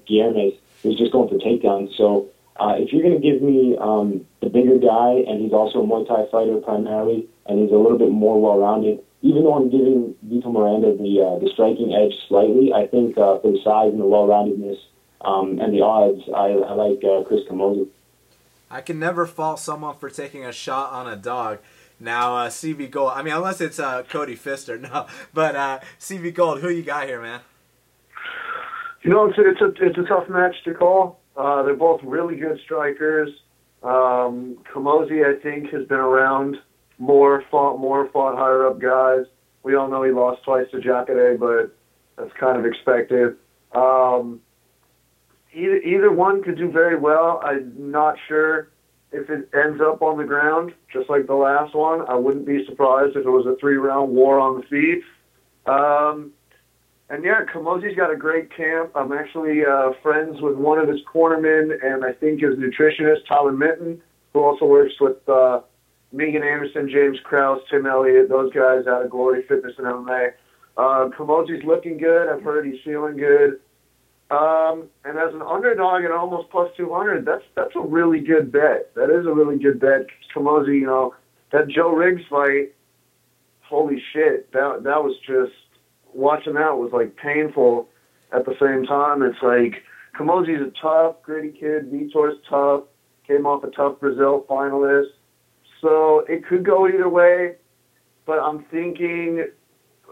[0.08, 1.96] Guimarães was just going for takedowns.
[1.98, 5.82] So uh, if you're going to give me um, the bigger guy, and he's also
[5.82, 9.70] a Muay Thai fighter primarily, and he's a little bit more well-rounded, even though I'm
[9.70, 13.94] giving Vito Miranda the uh, the striking edge slightly, I think uh, for the size
[13.94, 14.78] and the well-roundedness
[15.24, 17.88] um, and the odds, I, I like uh, Chris Camozzi.
[18.70, 21.60] I can never fault someone for taking a shot on a dog.
[22.00, 23.12] Now, uh, CB Gold.
[23.14, 25.08] I mean, unless it's uh, Cody Pfister, no.
[25.34, 27.42] But uh, CB Gold, who you got here, man?
[29.04, 31.20] You know, it's a, it's a it's a tough match to call.
[31.36, 33.30] Uh, they're both really good strikers.
[33.84, 36.58] Um, Camozzi, I think, has been around
[37.00, 39.26] more, fought more, fought higher up guys.
[39.64, 41.76] We all know he lost twice to Jacare, but
[42.18, 43.38] that's kind of expected.
[43.74, 44.42] Um,
[45.54, 47.41] either either one could do very well.
[47.43, 48.70] I'm not sure
[49.12, 52.02] if it ends up on the ground, just like the last one.
[52.08, 55.04] I wouldn't be surprised if it was a three round war on the feet.
[55.66, 56.32] Um,
[57.10, 58.91] and yeah, Camozzi's got a great camp.
[58.95, 63.52] I'm actually uh, friends with one of his cornermen and I think his nutritionist, Tyler
[63.52, 65.60] Minton, who also works with uh,
[66.14, 70.32] Megan Anderson, James Krause, Tim Elliott, those guys out of Glory Fitness and MMA.
[70.78, 71.10] Uh,
[71.66, 72.30] looking good.
[72.30, 73.60] I've heard he's feeling good.
[74.32, 78.96] Um, and as an underdog at almost plus 200, that's that's a really good bet.
[78.96, 80.08] That is a really good bet.
[80.34, 81.14] Camozzi, you know,
[81.52, 82.74] that Joe Riggs fight,
[83.62, 85.52] holy shit, that that was just
[86.14, 87.90] watching that was like painful.
[88.34, 89.84] At the same time, it's like
[90.18, 91.92] Camozzi's a tough, gritty kid.
[91.92, 92.84] Vitor's tough.
[93.28, 95.12] Came off a TUF Brazil finalist,
[95.82, 97.56] so it could go either way.
[98.26, 99.46] But I'm thinking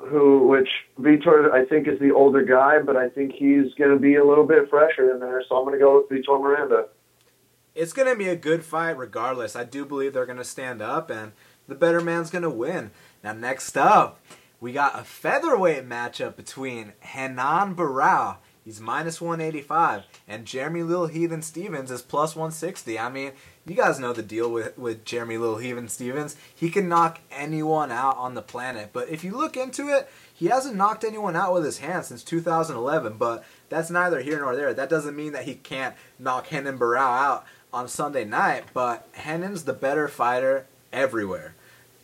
[0.08, 0.70] who, which
[1.00, 4.24] Vitor, I think, is the older guy, but I think he's going to be a
[4.26, 5.44] little bit fresher in there.
[5.48, 6.88] So I'm going to go with Vitor Miranda.
[7.76, 9.56] It's going to be a good fight regardless.
[9.56, 11.34] I do believe they're going to stand up, and
[11.68, 12.92] the better man's going to win.
[13.24, 14.20] Now, next up,
[14.60, 18.38] we got a featherweight matchup between Renan Barão.
[18.70, 23.00] He's minus 185, and Jeremy Little Heathen Stephens is plus 160.
[23.00, 23.32] I mean,
[23.66, 26.36] you guys know the deal with, with Jeremy Little Heathen Stephens.
[26.54, 28.92] He can knock anyone out on the planet.
[28.94, 32.24] But if you look into it, he hasn't knocked anyone out with his hands since
[32.24, 33.18] 2011.
[33.18, 34.72] But that's neither here nor there.
[34.72, 38.66] That doesn't mean that he can't knock Renan Barão out on Sunday night.
[38.72, 41.56] But Renan's the better fighter everywhere.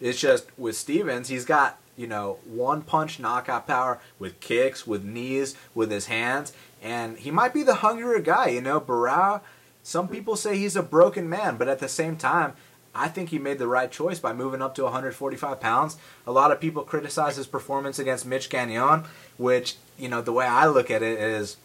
[0.01, 5.03] It's just with Stephens, he's got you know, one punch knockout power with kicks, with
[5.03, 8.49] knees, with his hands, and he might be the hungrier guy.
[8.49, 9.41] You know, Barão
[9.85, 12.53] some people say he's a broken man, but at the same time,
[12.95, 15.97] I think he made the right choice by moving up to 145 pounds.
[16.25, 19.03] A lot of people criticize his performance against Mitch Gagnon,
[19.37, 21.57] which, you know, the way I look at it is,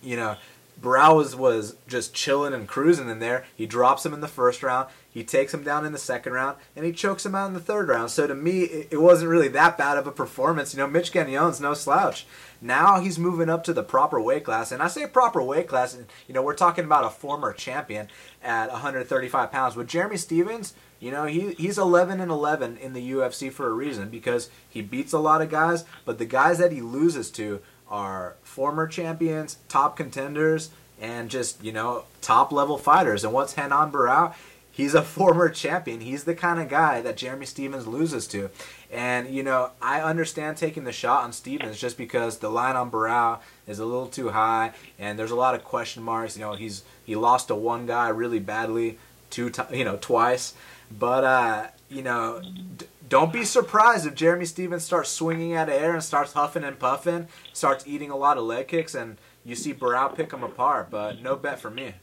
[0.00, 0.36] you know,
[0.80, 3.44] Barão was, was just chilling and cruising in there.
[3.56, 4.88] He drops him in the first round.
[5.12, 7.60] He takes him down in the second round, and he chokes him out in the
[7.60, 8.10] third round.
[8.10, 10.72] So to me, it, wasn't really that bad of a performance.
[10.72, 12.26] You know, Mitch Gagnon's no slouch.
[12.60, 15.94] Now he's moving up to the proper weight class, and I say proper weight class.
[15.94, 18.08] And You know, we're talking about a former champion
[18.42, 19.74] at 135 pounds.
[19.74, 23.72] With Jeremy Stephens, you know, he he's 11 and 11 in the UFC for a
[23.72, 27.60] reason because he beats a lot of guys, but the guys that he loses to
[27.88, 33.24] are former champions, top contenders, and just you know top level fighters.
[33.24, 34.34] And what's Renan Barão?
[34.80, 36.00] He's a former champion.
[36.00, 38.48] He's the kind of guy that Jeremy Stephens loses to.
[38.90, 42.90] And, you know, I understand taking the shot on Stephens just because the line on
[42.90, 46.34] Barão is a little too high and there's a lot of question marks.
[46.34, 50.54] You know, he's he lost to one guy really badly two to, you know, twice.
[50.90, 52.40] But, uh, you know,
[52.78, 56.78] d- don't be surprised if Jeremy Stephens starts swinging at air and starts huffing and
[56.78, 60.88] puffing, starts eating a lot of leg kicks, and you see Barão pick him apart.
[60.90, 61.96] But no bet for me.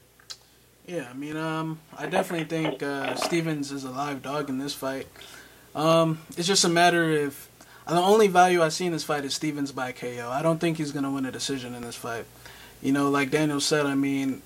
[0.87, 4.73] Yeah, I mean, um, I definitely think uh, Stephens is a live dog in this
[4.73, 5.07] fight.
[5.75, 7.49] Um, it's just a matter of
[7.85, 10.29] the only value I see in this fight is Stephens by KO.
[10.31, 12.25] I don't think he's gonna win a decision in this fight.
[12.81, 14.41] You know, like Daniel said, I mean,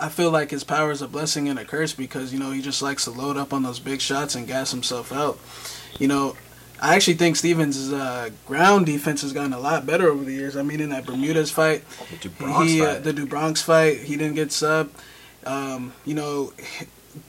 [0.00, 2.60] I feel like his power is a blessing and a curse because you know he
[2.60, 5.38] just likes to load up on those big shots and gas himself out.
[6.00, 6.36] You know,
[6.82, 10.56] I actually think Stephens' uh, ground defense has gotten a lot better over the years.
[10.56, 14.16] I mean, in that Bermudez fight, the do he, uh, the do Bronx fight, he
[14.16, 14.90] didn't get sub.
[15.48, 16.52] Um, you know,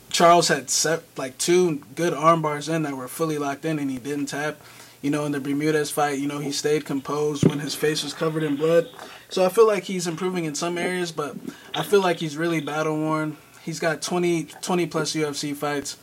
[0.09, 3.89] Charles had set like two good arm bars in that were fully locked in, and
[3.89, 4.59] he didn't tap.
[5.01, 8.13] You know, in the Bermudez fight, you know, he stayed composed when his face was
[8.13, 8.89] covered in blood.
[9.29, 11.37] So I feel like he's improving in some areas, but
[11.73, 13.37] I feel like he's really battle worn.
[13.63, 15.95] He's got 20, 20 plus UFC fights.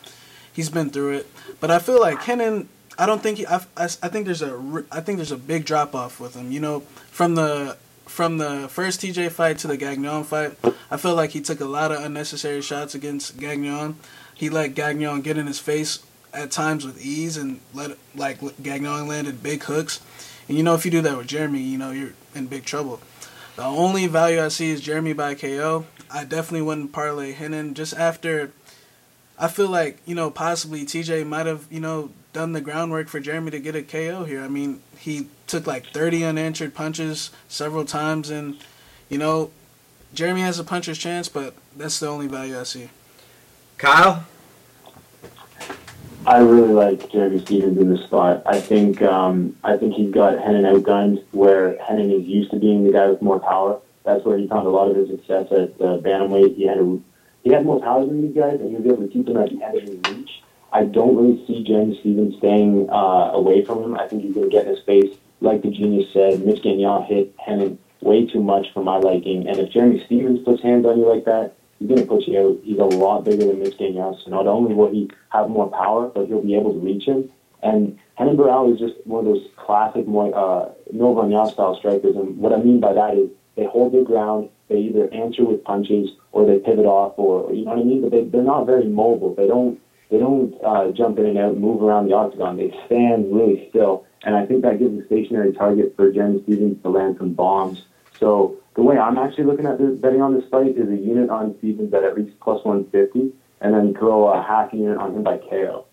[0.50, 1.26] He's been through it.
[1.60, 4.84] But I feel like Renan, I don't think he, I, I, I think there's a
[4.90, 6.50] I think there's a big drop off with him.
[6.50, 7.76] You know, from the
[8.07, 10.57] from the first TJ fight to the Gagnon fight,
[10.90, 13.96] I feel like he took a lot of unnecessary shots against Gagnon.
[14.34, 19.09] He let Gagnon get in his face at times with ease and let like Gagnon
[19.09, 20.00] landed big hooks.
[20.48, 23.00] And you know, if you do that with Jeremy, you know you're in big trouble.
[23.57, 25.86] The only value I see is Jeremy by KO.
[26.11, 28.52] I definitely wouldn't parlay Renan just after.
[29.38, 33.18] I feel like you know possibly TJ might have you know done the groundwork for
[33.18, 34.43] Jeremy to get a KO here.
[34.43, 38.59] I mean, he took like 30 unanswered punches several times, and
[39.09, 39.51] you know,
[40.12, 42.91] Jeremy has a puncher's chance, but that's the only value I see.
[43.78, 44.26] Kyle,
[46.26, 48.43] I really like Jeremy Stephens in this spot.
[48.45, 52.84] I think um, I think he's got Renan outgunned where Renan is used to being
[52.84, 53.80] the guy with more power.
[54.05, 56.55] That's where he found a lot of his success at uh, bantamweight.
[56.55, 56.99] He had a,
[57.45, 59.49] he had more power than these guys, and he was able to keep them at
[59.49, 60.43] the end of his reach.
[60.72, 63.94] I don't really see Jeremy Stephens staying uh, away from him.
[63.96, 65.16] I think he's going to get in his face.
[65.40, 69.46] Like the genius said, Mitch Gagnon hit Renan way too much for my liking.
[69.48, 72.38] And if Jeremy Stephens puts hands on you like that, he's going to put you
[72.40, 72.58] out.
[72.62, 74.16] He's a lot bigger than Mitch Gagnon.
[74.24, 77.30] So not only will he have more power, but he'll be able to reach him.
[77.62, 82.16] And Renan Barão is just one of those classic uh, Nova style strikers.
[82.16, 84.48] And what I mean by that is they hold their ground.
[84.68, 88.02] They either answer with punches or they pivot off, or you know what I mean.
[88.02, 89.34] But they, they're not very mobile.
[89.34, 89.80] They don't
[90.11, 92.57] they don't uh, jump in and out, move around the octagon.
[92.57, 96.82] They stand really still, and I think that gives a stationary target for Jeremy Stephens
[96.82, 97.82] to land some bombs.
[98.18, 101.30] So the way I'm actually looking at this, betting on this fight is a unit
[101.30, 105.22] on Stephens at at least plus 150, and then throw a half unit on him
[105.22, 105.86] by KO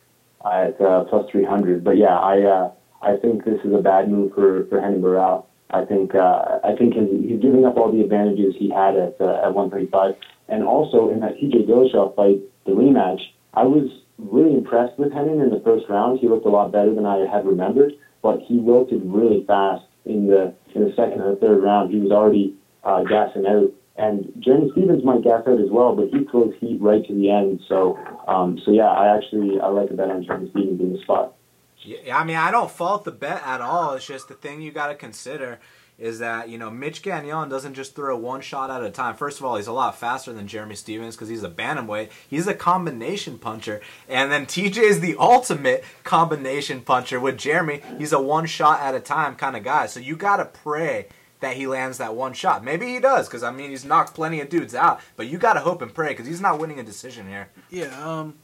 [0.45, 1.83] at uh, plus 300.
[1.83, 5.45] But yeah, I uh, I think this is a bad move for for Henry Barão.
[5.71, 9.41] I think uh, I think he's giving up all the advantages he had at uh,
[9.43, 10.15] at 135,
[10.49, 13.21] and also in that TJ Dillashaw fight, the rematch,
[13.53, 16.19] I was really impressed with Renan in the first round.
[16.19, 20.27] He looked a lot better than I had remembered, but he wilted really fast in
[20.27, 21.93] the in the second and the third round.
[21.93, 23.71] He was already uh, gassing out.
[23.95, 27.29] And Jeremy Stephens might gas out as well, but he throws heat right to the
[27.29, 27.61] end.
[27.67, 27.95] So,
[28.27, 31.35] um, so yeah, I actually I like a bet on Jeremy Stephens in the spot.
[31.83, 33.93] Yeah, I mean, I don't fault the bet at all.
[33.93, 35.59] It's just the thing you got to consider
[35.97, 39.15] is that you know Mitch Gagnon doesn't just throw one shot at a time.
[39.15, 42.09] First of all, he's a lot faster than Jeremy Stephens because he's a bantamweight.
[42.27, 47.19] He's a combination puncher, and then TJ is the ultimate combination puncher.
[47.19, 49.85] With Jeremy, he's a one shot at a time kind of guy.
[49.85, 51.07] So you gotta pray
[51.43, 52.63] that he lands that one shot.
[52.63, 55.59] Maybe he does because I mean he's knocked plenty of dudes out, but you gotta
[55.59, 57.49] hope and pray because he's not winning a decision here.
[57.69, 57.91] Yeah.
[58.03, 58.35] Um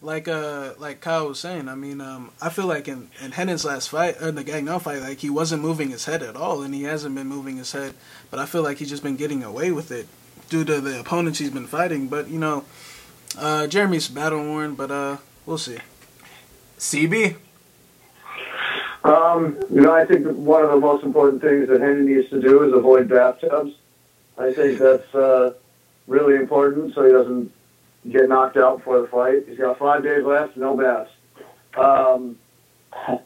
[0.00, 3.64] like uh like Kyle was saying, I mean, um, I feel like in in Renan's
[3.64, 6.74] last fight in the Gagnon fight, like he wasn't moving his head at all, and
[6.74, 7.94] he hasn't been moving his head.
[8.30, 10.06] But I feel like he's just been getting away with it
[10.48, 12.08] due to the opponents he's been fighting.
[12.08, 12.64] But you know,
[13.38, 15.78] uh, Jeremy's battle worn, but uh, we'll see.
[16.78, 17.36] CB.
[19.04, 22.40] Um, you know, I think one of the most important things that Henry needs to
[22.40, 23.72] do is avoid bathtubs.
[24.36, 25.54] I think that's uh,
[26.06, 27.52] really important so he doesn't
[28.10, 29.48] get knocked out before the fight.
[29.48, 31.10] He's got five days left, no bats.
[31.76, 32.38] Um,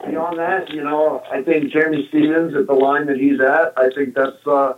[0.07, 3.91] beyond that, you know, I think Jeremy Stephens at the line that he's at, I
[3.91, 4.75] think that's uh,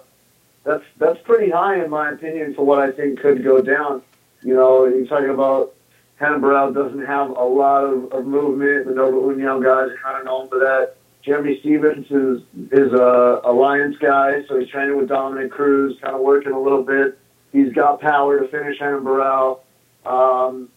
[0.65, 4.03] that's that's pretty high in my opinion for what I think could go down.
[4.43, 5.75] You know, you're talking about
[6.21, 8.87] Renan Barão doesn't have a lot of, of movement.
[8.87, 10.95] The Nova Union guys are kind of known for that.
[11.23, 16.21] Jeremy Stephens is is a alliance guy, so he's training with Dominick Cruz, kind of
[16.21, 17.19] working a little bit.
[17.53, 19.61] He's got power to finish Renan Barão.
[20.05, 20.69] Um,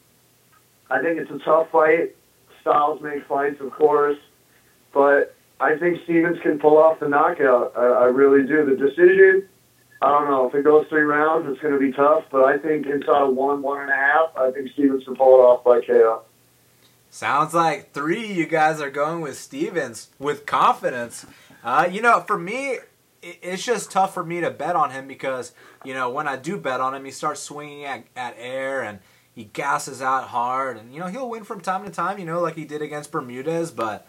[0.89, 2.15] I think it's a tough fight.
[2.61, 4.17] Styles make fights, of course,
[4.93, 7.73] but I think Stephens can pull off the knockout.
[7.75, 8.65] I, I really do.
[8.65, 9.47] The decision,
[10.01, 12.25] I don't know if it goes three rounds, it's going to be tough.
[12.29, 15.39] But I think inside of one, one and a half, I think Stephens can pull
[15.39, 16.23] it off by KO.
[17.09, 18.31] Sounds like three.
[18.31, 21.25] You guys are going with Stephens with confidence.
[21.63, 22.79] Uh, you know, for me,
[23.21, 25.53] it's just tough for me to bet on him because
[25.83, 28.99] you know when I do bet on him, he starts swinging at, at air and
[29.37, 32.41] he gasses out hard, and you know he'll win from time to time, you know,
[32.41, 33.69] like he did against Bermudez.
[33.69, 34.07] But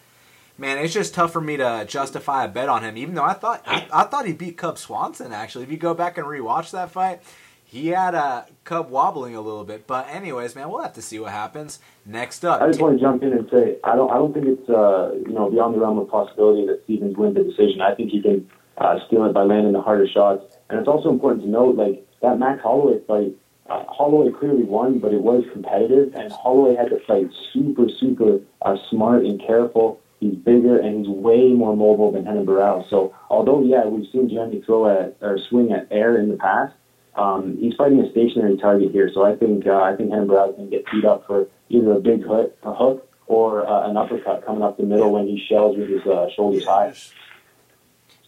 [0.56, 3.34] man, it's just tough for me to justify a bet on him, even though I
[3.34, 5.34] thought I, I thought he beat Cub Swanson.
[5.34, 7.20] Actually, if you go back and rewatch that fight,
[7.62, 9.86] he had a uh, Cub wobbling a little bit.
[9.86, 12.62] But anyways, man, we'll have to see what happens next up.
[12.62, 15.12] I just want to jump in and say I don't I don't think it's uh,
[15.26, 17.82] you know beyond the realm of possibility that Stephens wins the decision.
[17.82, 21.10] I think he can uh, steal it by landing the harder shots, and it's also
[21.10, 23.36] important to note like that Max Holloway fight
[23.68, 28.40] uh, Holloway clearly won, but it was competitive, and Holloway had to fight super, super
[28.62, 30.00] uh, smart and careful.
[30.20, 32.88] He's bigger and he's way more mobile than Renan Barão.
[32.90, 36.74] So although yeah, we've seen Jeremy throw at or swing at air in the past,
[37.14, 39.10] um, he's fighting a stationary target here.
[39.14, 42.00] So I think uh, I think Renan Barão can get beat up for either a
[42.00, 45.76] big hook, a hook or uh, an uppercut coming up the middle when he shells
[45.76, 46.92] with his uh, shoulders high.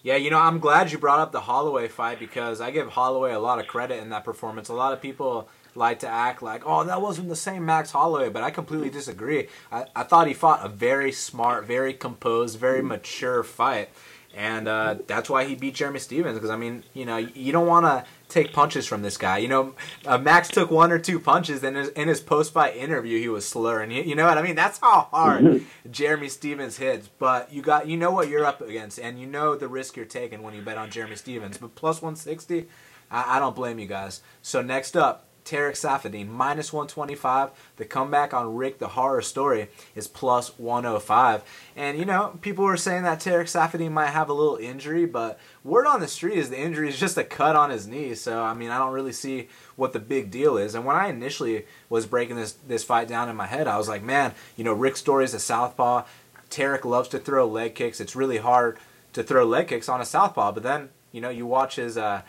[0.03, 3.32] Yeah, you know, I'm glad you brought up the Holloway fight because I give Holloway
[3.32, 4.70] a lot of credit in that performance.
[4.70, 8.30] A lot of people like to act like, oh, that wasn't the same Max Holloway,
[8.30, 9.48] but I completely disagree.
[9.70, 13.90] I, I thought he fought a very smart, very composed, very mature fight.
[14.34, 17.66] And uh, that's why he beat Jeremy Stephens because, I mean, you know, you don't
[17.66, 19.39] want to take punches from this guy.
[19.39, 19.74] You know,
[20.07, 23.47] uh, Max took one or two punches, and in his, post fight interview, he was
[23.47, 23.91] slurring.
[23.91, 24.55] You, you, know what I mean?
[24.55, 27.09] That's how hard Jeremy Stephens hits.
[27.18, 30.07] But you got, you know what you're up against, and you know the risk you're
[30.07, 31.59] taking when you bet on Jeremy Stephens.
[31.59, 32.66] But plus 160,
[33.11, 34.20] I, I don't blame you guys.
[34.43, 37.51] So next up, Tarec Saffiedine, minus 125.
[37.76, 41.42] The comeback on Rick, the horror story, is plus 105.
[41.74, 45.40] And, you know, people were saying that Tarec Saffiedine might have a little injury, but
[45.64, 48.14] word on the street is the injury is just a cut on his knee.
[48.14, 50.76] So, I mean, I don't really see what the big deal is.
[50.76, 53.88] And when I initially was breaking this, this fight down in my head, I was
[53.88, 56.05] like, man, you know, Rick is a southpaw.
[56.48, 58.01] Tarec loves to throw leg kicks.
[58.01, 58.78] It's really hard
[59.14, 60.53] to throw leg kicks on a southpaw.
[60.53, 61.98] But then, you know, you watch his...
[61.98, 62.22] Uh,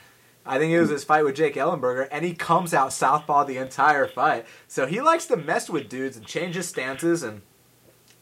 [0.46, 3.58] I think it was his fight with Jake Ellenberger, and he comes out southpaw the
[3.58, 4.46] entire fight.
[4.68, 7.42] So he likes to mess with dudes and change his stances, and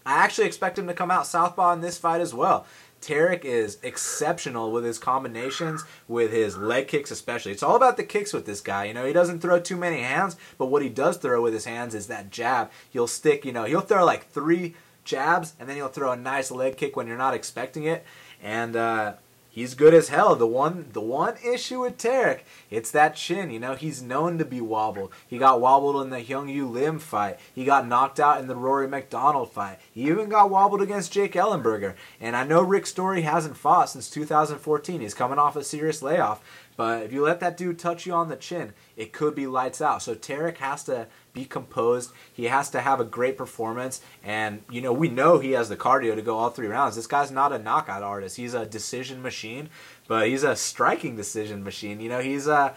[0.06, 2.66] I actually expect him to come out southpaw in this fight as well.
[3.02, 7.54] Tarec is exceptional with his combinations, with his leg kicks especially.
[7.54, 8.86] It's all about the kicks with this guy.
[8.86, 11.66] You know, he doesn't throw too many hands, but what he does throw with his
[11.66, 12.70] hands is that jab.
[12.90, 16.52] He'll stick, you know, he'll throw like three jabs, and then he'll throw a nice
[16.52, 18.04] leg kick when you're not expecting it.
[18.42, 19.14] And uh,
[19.50, 20.36] he's good as hell.
[20.36, 23.52] The one the one issue with Tarec, it's that chin.
[23.52, 25.12] You know, he's known to be wobbled.
[25.28, 27.39] He got wobbled in the Hyun Gyu Lim fight.
[27.54, 29.80] He got knocked out in the Rory MacDonald fight.
[29.91, 31.95] He even got wobbled against Jake Ellenberger.
[32.22, 35.02] And I know Rick Story hasn't fought since 2014.
[35.02, 36.41] He's coming off a serious layoff.
[36.80, 39.82] But if you let that dude touch you on the chin, it could be lights
[39.82, 40.02] out.
[40.02, 42.14] So Tarec has to be composed.
[42.34, 44.00] He has to have a great performance.
[44.24, 46.96] And, you know, we know he has the cardio to go all three rounds.
[46.96, 48.38] This guy's not a knockout artist.
[48.38, 49.68] He's a decision machine,
[50.08, 52.00] but he's a striking decision machine.
[52.00, 52.74] You know, he's a.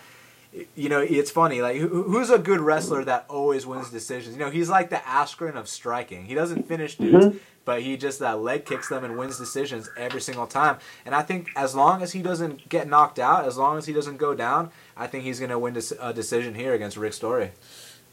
[0.74, 1.62] You know, it's funny.
[1.62, 4.34] Like, who's a good wrestler that always wins decisions?
[4.34, 6.26] You know, he's like the Askren of striking.
[6.26, 9.88] He doesn't finish dudes, mm-hmm but he just uh, leg kicks them and wins decisions
[9.96, 10.78] every single time.
[11.04, 13.92] And I think as long as he doesn't get knocked out, as long as he
[13.92, 17.52] doesn't go down, I think he's going to win a decision here against Rick Story.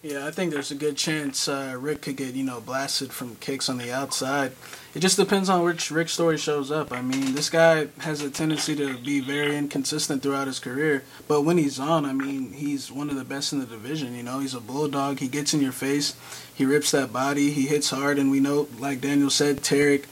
[0.02, 3.36] Yeah, I think there's a good chance uh, Rick could get you know blasted from
[3.36, 4.54] kicks on the outside.
[4.95, 6.93] It just depends on which Rick Story shows up.
[6.93, 11.41] I mean, this guy has a tendency to be very inconsistent throughout his career, but
[11.41, 14.16] when he's on, I mean, he's one of the best in the division.
[14.16, 15.20] You know, he's a bulldog.
[15.20, 16.16] He gets in your face,
[16.56, 20.06] he rips that body, he hits hard, and we know, like Daniel said, Tarec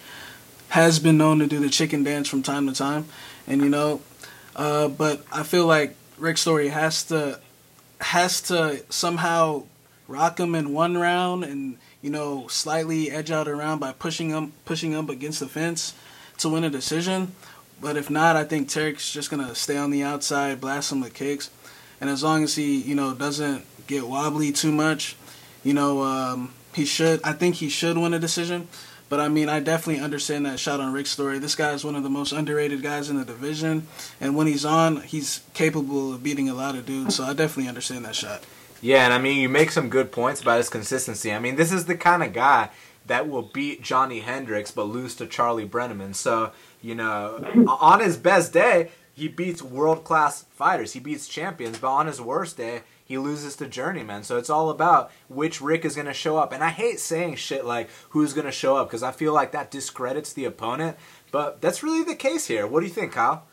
[0.69, 3.05] has been known to do the chicken dance from time to time,
[3.47, 4.01] and you know,
[4.53, 7.39] uh, but I feel like Rick Story has to
[8.01, 9.63] has to somehow
[10.07, 14.29] rock him in one round and you know slightly edge out a round by pushing
[14.29, 15.93] him pushing him against the fence
[16.37, 17.33] to win a decision.
[17.79, 21.13] But if not, I think Tarec's just gonna stay on the outside, blast him with
[21.13, 21.49] kicks,
[22.01, 25.15] and as long as he you know doesn't get wobbly too much,
[25.63, 27.21] you know um, he should.
[27.23, 28.67] I think he should win a decision.
[29.09, 31.39] But I mean, I definitely understand that shot on Rick's story.
[31.39, 33.87] This guy is one of the most underrated guys in the division,
[34.19, 37.15] and when he's on, he's capable of beating a lot of dudes.
[37.15, 38.43] So I definitely understand that shot.
[38.81, 41.33] Yeah, and I mean, you make some good points about his consistency.
[41.33, 42.69] I mean, this is the kind of guy
[43.07, 46.13] that will beat Johny Hendricks but lose to Charlie Brenneman.
[46.13, 46.51] So,
[46.81, 47.43] you know,
[47.81, 52.21] on his best day, he beats world class fighters, he beats champions, but on his
[52.21, 54.23] worst day, he loses to Journeyman.
[54.23, 56.51] So it's all about which Rick is going to show up.
[56.51, 59.53] And I hate saying shit like who's going to show up because I feel like
[59.53, 60.97] that discredits the opponent.
[61.31, 62.67] But that's really the case here.
[62.67, 63.46] What do you think, Kyle?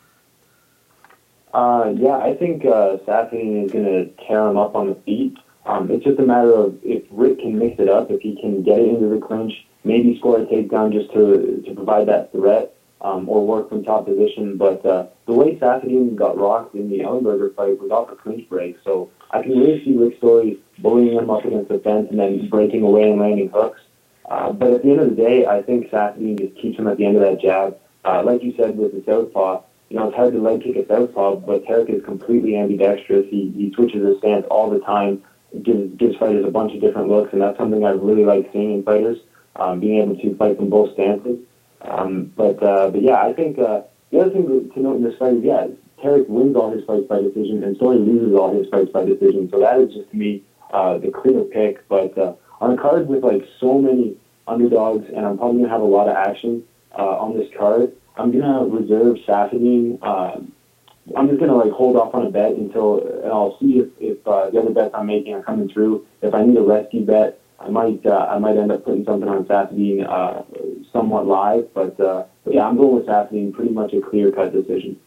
[1.54, 5.38] Uh, yeah, I think uh, Saffiedine is going to tear him up on the feet.
[5.66, 8.64] Um, it's just a matter of if Rick can mix it up, if he can
[8.64, 9.52] get it into the clinch,
[9.84, 14.06] maybe score a takedown just to to provide that threat, um, or work from top
[14.06, 14.58] position.
[14.58, 18.48] But uh, the way Saffiedine got rocked in the Ellenberger fight was off a clinch
[18.50, 22.18] break, so I can really see Rick Story bullying him up against the fence and
[22.18, 23.80] then breaking away and landing hooks.
[24.28, 26.96] Uh, but at the end of the day, I think Saffiedine just keeps him at
[26.96, 27.78] the end of that jab.
[28.04, 30.86] Uh, like you said with the southpaw, you know, it's hard to leg kick a
[30.86, 33.26] southpaw, but Tarec is completely ambidextrous.
[33.30, 35.22] He, he switches his stance all the time,
[35.62, 38.74] gives, gives fighters a bunch of different looks, and that's something I really like seeing
[38.74, 39.18] in fighters,
[39.56, 41.38] um, being able to fight from both stances.
[41.82, 45.16] Um, but, uh, but yeah, I think uh, the other thing to note in this
[45.18, 45.68] fight is, yeah,
[46.02, 49.48] Tarec wins all his fights by decision, and Story loses all his fights by decision.
[49.50, 51.86] So that is just to me uh, the clear pick.
[51.88, 54.16] But uh, on a card with like so many
[54.46, 56.62] underdogs, and I'm probably gonna have a lot of action
[56.98, 57.92] uh, on this card.
[58.16, 60.02] I'm gonna reserve Saffiedine.
[60.02, 60.52] Um,
[61.16, 64.26] I'm just gonna like hold off on a bet until, and I'll see if, if
[64.26, 66.06] uh, the other bets I'm making are coming through.
[66.22, 69.28] If I need a rescue bet, I might uh, I might end up putting something
[69.28, 70.42] on Saffiedine uh,
[70.92, 73.52] somewhat live, but, uh, but yeah, I'm going with Saffiedine.
[73.52, 74.98] Pretty much a clear cut decision.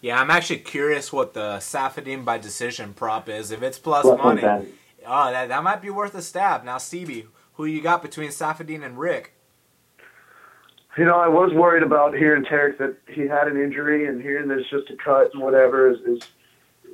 [0.00, 3.50] Yeah, I'm actually curious what the Saffiedine by decision prop is.
[3.50, 6.64] If it's plus, Plus money, oh, that, that might be worth a stab.
[6.64, 9.34] Now, CB, who you got between Saffiedine and Rick?
[10.98, 14.48] You know, I was worried about hearing Tarec that he had an injury and hearing
[14.48, 16.28] there's just a cut and whatever is, is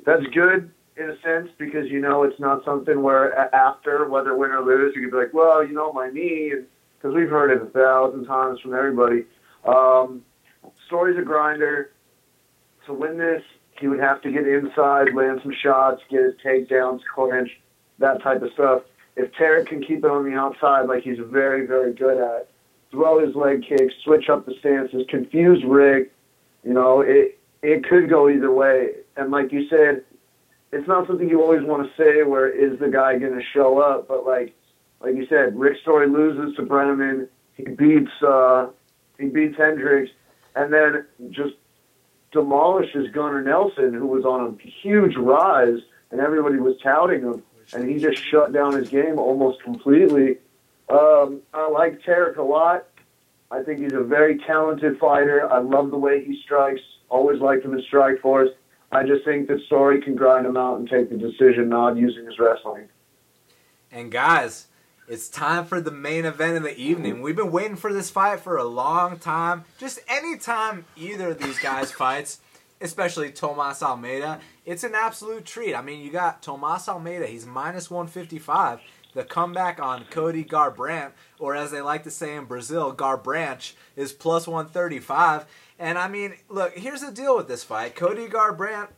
[0.05, 4.51] that's good in a sense because you know it's not something where after whether win
[4.51, 6.53] or lose you could be like, well, you know, my knee,
[6.97, 9.25] because we've heard it a thousand times from everybody.
[9.65, 10.23] Um,
[10.85, 11.91] Story's a grinder.
[12.85, 13.43] To win this,
[13.79, 17.49] he would have to get inside, land some shots, get his takedowns, clinch,
[17.99, 18.83] that type of stuff.
[19.15, 22.49] If Tarec can keep it on the outside like he's very, very good at,
[22.91, 26.11] throw his leg kicks, switch up the stances, confuse Rick.
[26.63, 28.91] You know, it it could go either way.
[29.15, 30.03] And like you said,
[30.71, 32.23] it's not something you always want to say.
[32.23, 34.07] Where is the guy going to show up?
[34.07, 34.53] But like
[34.99, 37.27] like you said, Rick Story loses to Brenneman.
[37.55, 38.67] He beats uh,
[39.19, 40.11] he beats Hendricks,
[40.55, 41.55] and then just
[42.31, 45.79] demolishes Gunnar Nelson, who was on a huge rise,
[46.11, 50.37] and everybody was touting him, and he just shut down his game almost completely.
[50.89, 52.87] Um, I like Tarec a lot.
[53.49, 55.51] I think he's a very talented fighter.
[55.51, 56.81] I love the way he strikes.
[57.09, 58.49] Always liked him in Strikeforce.
[58.91, 62.25] I just think that Story can grind him out and take the decision, not using
[62.25, 62.87] his wrestling.
[63.91, 64.67] And guys,
[65.07, 67.21] it's time for the main event of the evening.
[67.21, 69.63] We've been waiting for this fight for a long time.
[69.77, 72.39] Just any time either of these guys fights,
[72.81, 75.73] especially Tomas Almeida, it's an absolute treat.
[75.73, 78.81] I mean, you got Tomas Almeida, he's minus 155.
[79.17, 84.13] The comeback on Cody Garbrandt, or as they like to say in Brazil, Garbrandt, is
[84.13, 85.47] plus 135.
[85.79, 87.95] And I mean, look, here's the deal with this fight.
[87.95, 88.89] Cody Garbrandt,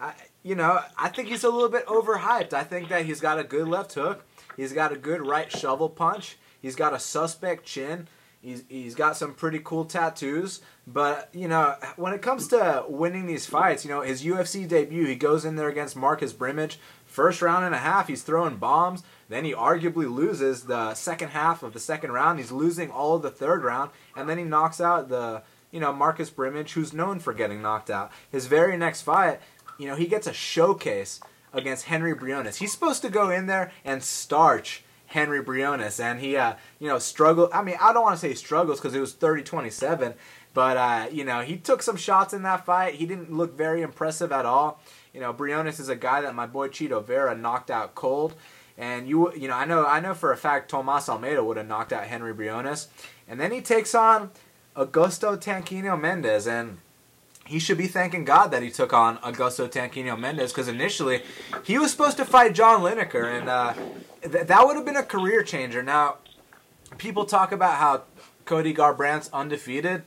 [0.00, 0.14] I,
[0.44, 2.52] you know, I think he's a little bit overhyped.
[2.52, 4.24] I think that he's got a good left hook.
[4.56, 6.36] He's got a good right shovel punch.
[6.62, 8.06] He's got a suspect chin.
[8.40, 10.60] He's, he's got some pretty cool tattoos.
[10.86, 15.06] But, you know, when it comes to winning these fights, you know, his UFC debut,
[15.06, 16.78] he goes in there against Marcus Brimage.
[17.06, 19.02] First round and a half, he's throwing bombs.
[19.28, 22.38] Then he arguably loses the second half of the second round.
[22.38, 23.90] He's losing all of the third round.
[24.16, 27.90] And then he knocks out the, you know, Marcus Brimage, who's known for getting knocked
[27.90, 28.12] out.
[28.30, 29.40] His very next fight,
[29.78, 31.20] you know, he gets a showcase
[31.52, 32.56] against Henry Briones.
[32.56, 36.98] He's supposed to go in there and starch Henry Briones, and he, uh, you know,
[36.98, 37.50] struggled.
[37.52, 40.14] I mean, I don't want to say struggles because it was 30-27,
[40.52, 42.94] but uh, you know, he took some shots in that fight.
[42.94, 44.80] He didn't look very impressive at all.
[45.12, 48.34] You know, Briones is a guy that my boy Chito Vera knocked out cold,
[48.76, 51.68] and you, you know, I know, I know for a fact Tomas Almeida would have
[51.68, 52.88] knocked out Henry Briones,
[53.28, 54.30] and then he takes on
[54.76, 56.78] Augusto Tanquinho Mendes, and
[57.46, 61.22] he should be thanking God that he took on Augusto Tanquinho Mendes because initially
[61.62, 63.74] he was supposed to fight John Lineker, and uh,
[64.22, 65.82] th- that would have been a career changer.
[65.82, 66.16] Now,
[66.98, 68.02] people talk about how
[68.44, 70.02] Cody Garbrandt's undefeated.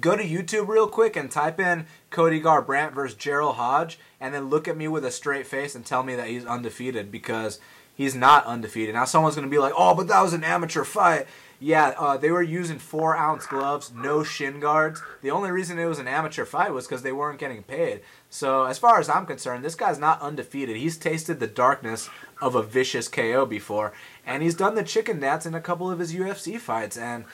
[0.00, 4.50] Go to YouTube real quick and type in Cody Garbrandt versus Gerald Hodge, and then
[4.50, 7.58] look at me with a straight face and tell me that he's undefeated because
[7.98, 8.94] he's not undefeated.
[8.94, 11.26] Now, someone's going to be like, oh, but that was an amateur fight.
[11.60, 15.02] Yeah, uh, they were using four ounce gloves, no shin guards.
[15.22, 18.02] The only reason it was an amateur fight was because they weren't getting paid.
[18.30, 20.76] So, as far as I'm concerned, this guy's not undefeated.
[20.76, 22.08] He's tasted the darkness
[22.40, 23.92] of a vicious KO before,
[24.24, 26.96] and he's done the chicken dance in a couple of his UFC fights.
[26.96, 27.24] And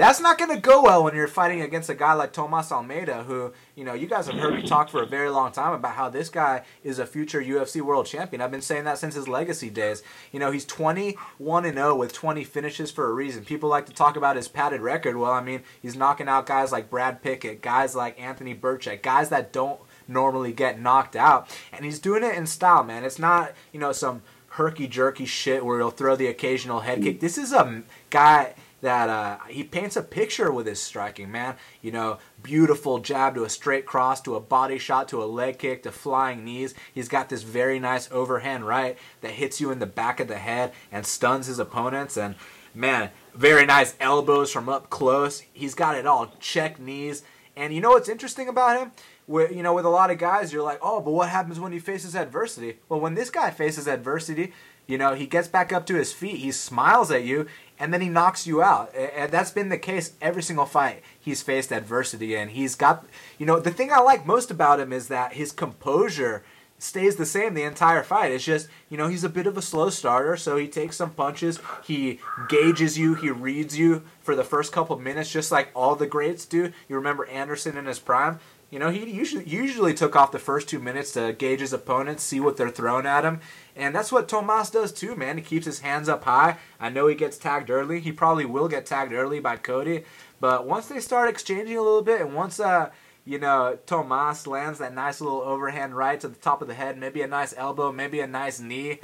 [0.00, 3.24] that's not going to go well when you're fighting against a guy like Tomas Almeida,
[3.24, 5.94] who, you know, you guys have heard me talk for a very long time about
[5.94, 8.40] how this guy is a future UFC world champion.
[8.40, 10.02] I've been saying that since his legacy days.
[10.32, 13.44] You know, he's 21 and 0 with 20 finishes for a reason.
[13.44, 15.16] People like to talk about his padded record.
[15.16, 19.28] Well, I mean, he's knocking out guys like Brad Pickett, guys like Anthony Birchak, guys
[19.28, 21.48] that don't normally get knocked out.
[21.72, 23.04] And he's doing it in style, man.
[23.04, 27.20] It's not, you know, some herky jerky shit where he'll throw the occasional head kick.
[27.20, 31.56] This is a guy that uh, he paints a picture with his striking, man.
[31.82, 35.58] You know, beautiful jab to a straight cross to a body shot to a leg
[35.58, 36.74] kick to flying knees.
[36.92, 40.38] He's got this very nice overhand right that hits you in the back of the
[40.38, 42.16] head and stuns his opponents.
[42.16, 42.34] And
[42.74, 45.42] man, very nice elbows from up close.
[45.52, 46.32] He's got it all.
[46.40, 47.22] Check knees.
[47.56, 48.92] And you know what's interesting about him?
[49.26, 51.72] With, you know, with a lot of guys, you're like, oh, but what happens when
[51.72, 52.78] he faces adversity?
[52.88, 54.52] Well, when this guy faces adversity,
[54.86, 57.46] you know, he gets back up to his feet, he smiles at you,
[57.80, 58.94] and then he knocks you out.
[58.94, 62.50] And that's been the case every single fight he's faced adversity in.
[62.50, 63.06] He's got,
[63.38, 66.44] you know, the thing I like most about him is that his composure
[66.78, 68.32] stays the same the entire fight.
[68.32, 71.10] It's just, you know, he's a bit of a slow starter, so he takes some
[71.10, 75.94] punches, he gauges you, he reads you for the first couple minutes, just like all
[75.94, 76.72] the greats do.
[76.88, 78.40] You remember Anderson in his prime?
[78.70, 82.22] You know, he usually usually took off the first two minutes to gauge his opponents,
[82.22, 83.40] see what they're throwing at him,
[83.74, 85.38] and that's what Tomas does too, man.
[85.38, 86.58] He keeps his hands up high.
[86.78, 87.98] I know he gets tagged early.
[87.98, 90.04] He probably will get tagged early by Cody,
[90.38, 92.90] but once they start exchanging a little bit, and once uh,
[93.24, 96.98] you know, Tomas lands that nice little overhand right to the top of the head,
[96.98, 99.00] maybe a nice elbow, maybe a nice knee.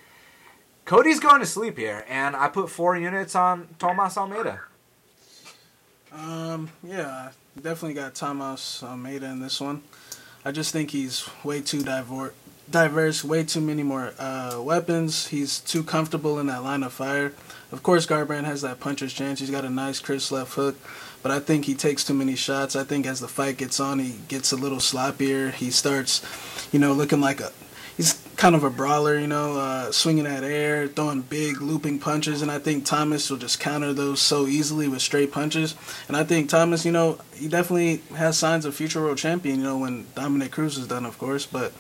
[0.85, 4.61] Cody's going to sleep here, and I put four units on Tomas Almeida.
[6.13, 7.31] Um, yeah,
[7.63, 9.83] definitely got Tomas Almeida in this one.
[10.45, 12.33] I just think he's way too divor-
[12.71, 15.29] diverse, way too many more uh, weapons.
[15.29, 17.33] He's too comfortable in that line of fire.
[17.73, 19.41] Of course, Garbrandt has that puncher's chance.
[19.41, 20.77] He's got a nice, crisp left hook,
[21.23, 22.77] but I think he takes too many shots.
[22.77, 25.53] I think as the fight gets on, he gets a little sloppier.
[25.53, 26.23] He starts,
[26.73, 27.51] you know, looking like a
[28.37, 32.51] kind of a brawler, you know, uh, swinging at air, throwing big looping punches, and
[32.51, 35.75] I think Thomas will just counter those so easily with straight punches.
[36.07, 39.65] And I think Thomas, you know, he definitely has signs of future world champion, you
[39.65, 41.47] know, when Dominick Cruz is done, of course.
[41.47, 41.73] But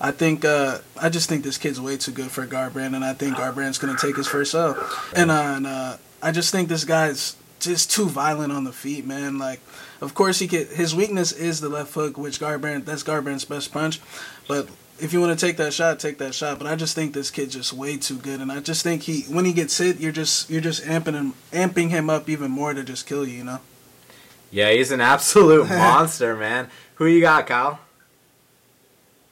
[0.00, 3.14] I think uh, I just think this kid's way too good for Garbrandt, and I
[3.14, 4.76] think Garbrandt's gonna take his first L.
[5.14, 9.06] And, uh, and uh, I just think this guy's just too violent on the feet,
[9.06, 9.38] man.
[9.38, 9.60] Like,
[10.02, 10.68] of course he could.
[10.68, 13.98] His weakness is the left hook, which Garbrandt that's Garbrandt's best punch,
[14.46, 14.68] but
[15.00, 16.58] if you want to take that shot, take that shot.
[16.58, 19.22] But I just think this kid's just way too good, and I just think he
[19.22, 22.74] when he gets hit, you're just you're just amping him amping him up even more
[22.74, 23.60] to just kill you, you know.
[24.50, 26.68] Yeah, he's an absolute monster, man.
[26.96, 27.80] Who you got, Kyle?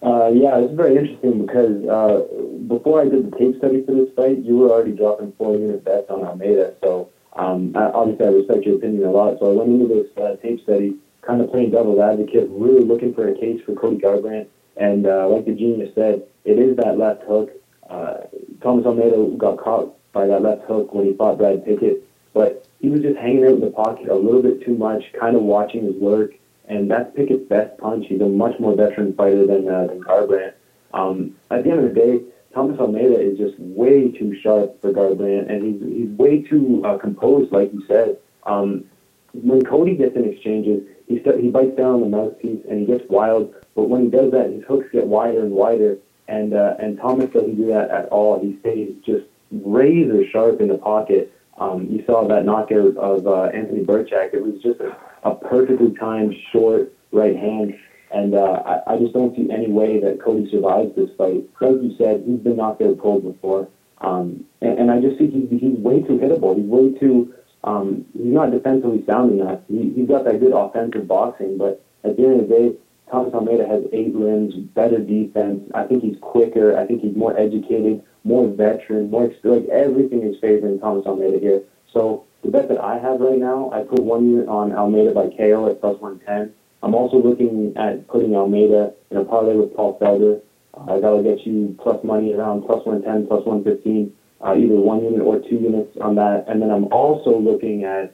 [0.02, 2.20] Uh, yeah, it's very interesting because uh,
[2.68, 5.82] before I did the tape study for this fight, you were already dropping four unit
[5.82, 6.74] bets on Almeida.
[6.82, 9.38] So um, I, obviously, I respect your opinion a lot.
[9.38, 13.14] So I went into this uh, tape study kind of playing devil's advocate, really looking
[13.14, 14.48] for a case for Cody Garbrandt.
[14.76, 17.50] And uh, like the genius said, it is that left hook.
[17.88, 18.18] Uh,
[18.62, 22.02] Thomas Almeida got caught by that left hook when he fought Brad Pickett,
[22.32, 25.36] but he was just hanging out in the pocket a little bit too much, kind
[25.36, 26.32] of watching his work.
[26.66, 28.06] And that's Pickett's best punch.
[28.08, 30.54] He's a much more veteran fighter than, uh, than Garbrandt.
[30.94, 32.20] Um, at the end of the day,
[32.54, 36.96] Thomas Almeida is just way too sharp for Garbrandt, and he's, he's way too uh,
[36.98, 38.16] composed, like you said.
[38.44, 38.84] Um,
[39.32, 42.86] when Cody gets in exchanges, he st- he bites down on the mouthpiece and he
[42.86, 43.54] gets wild.
[43.74, 45.98] But when he does that, his hooks get wider and wider.
[46.28, 48.40] And uh, and Thomas doesn't do that at all.
[48.40, 51.32] He stays just razor sharp in the pocket.
[51.58, 54.32] Um, you saw that knockout of uh, Anthony Birchak.
[54.32, 57.74] It was just a, a perfectly timed short right hand.
[58.10, 61.48] And uh, I, I just don't see any way that Cody survives this fight.
[61.60, 63.68] Like you said, he's been knocked out cold before.
[63.98, 66.56] Um, and, and I just think he's, he's way too hittable.
[66.56, 67.34] He's way too
[67.64, 69.60] um, he's not defensively sound enough.
[69.68, 72.76] He, he's got that good offensive boxing, but at the end of the day,
[73.10, 75.70] Thomas Almeida has eight limbs, better defense.
[75.74, 76.76] I think he's quicker.
[76.76, 81.62] I think he's more educated, more veteran, more like everything is favoring Thomas Almeida here.
[81.92, 85.28] So the bet that I have right now, I put one unit on Almeida by
[85.36, 86.52] KO at plus 110.
[86.82, 90.40] I'm also looking at putting Almeida in a parlay with Paul Felder.
[90.74, 94.12] Uh, that'll get you plus money around plus 110, plus 115
[94.44, 96.44] uh, either one unit or two units on that.
[96.48, 98.12] And then I'm also looking at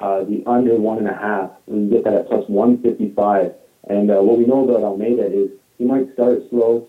[0.00, 1.50] uh, the under one and a half.
[1.66, 3.54] We get that at plus 155.
[3.88, 6.88] And uh, what we know about Almeida is he might start slow,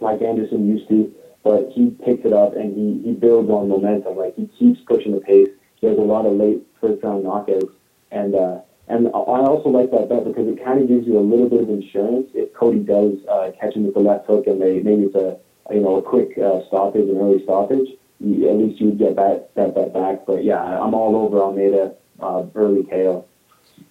[0.00, 4.16] like Anderson used to, but he picks it up and he, he builds on momentum.
[4.16, 5.48] Like he keeps pushing the pace.
[5.76, 7.72] He has a lot of late first round knockouts.
[8.10, 11.22] And uh, and I also like that bet because it kind of gives you a
[11.22, 14.60] little bit of insurance if Cody does uh, catch him with the left hook and
[14.60, 15.38] they maybe it's a
[15.72, 17.88] you know a quick uh, stoppage, an early stoppage
[18.20, 20.26] at least you would get that that bet back.
[20.26, 23.24] But yeah, I'm all over Almeida uh, early KO.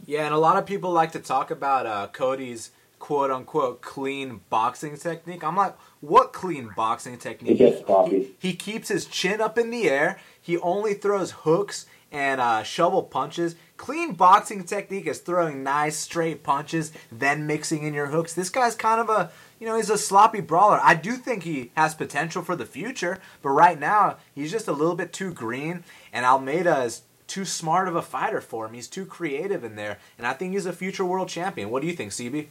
[0.06, 4.41] Yeah, and a lot of people like to talk about uh, Cody's quote unquote clean
[4.49, 5.44] boxing technique.
[5.44, 7.57] I'm like, what clean boxing technique?
[7.57, 10.20] He, he, he, keeps his chin up in the air.
[10.41, 13.56] He only throws hooks and uh, shovel punches.
[13.78, 18.34] Clean boxing technique is throwing nice straight punches, then mixing in your hooks.
[18.34, 20.80] This guy's kind of a you know, he's a sloppy brawler.
[20.82, 24.74] I do think he has potential for the future, but right now he's just a
[24.74, 25.84] little bit too green,
[26.14, 28.73] and Almeida is too smart of a fighter for him.
[28.73, 31.69] He's too creative in there, and I think he's a future world champion.
[31.69, 32.47] What do you think, CB?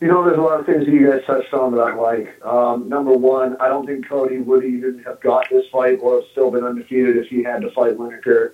[0.00, 2.44] You know, there's a lot of things that you guys touched on that I like.
[2.44, 6.30] Um, number one, I don't think Cody would even have got this fight or have
[6.30, 8.52] still been undefeated if he had to fight Lineker.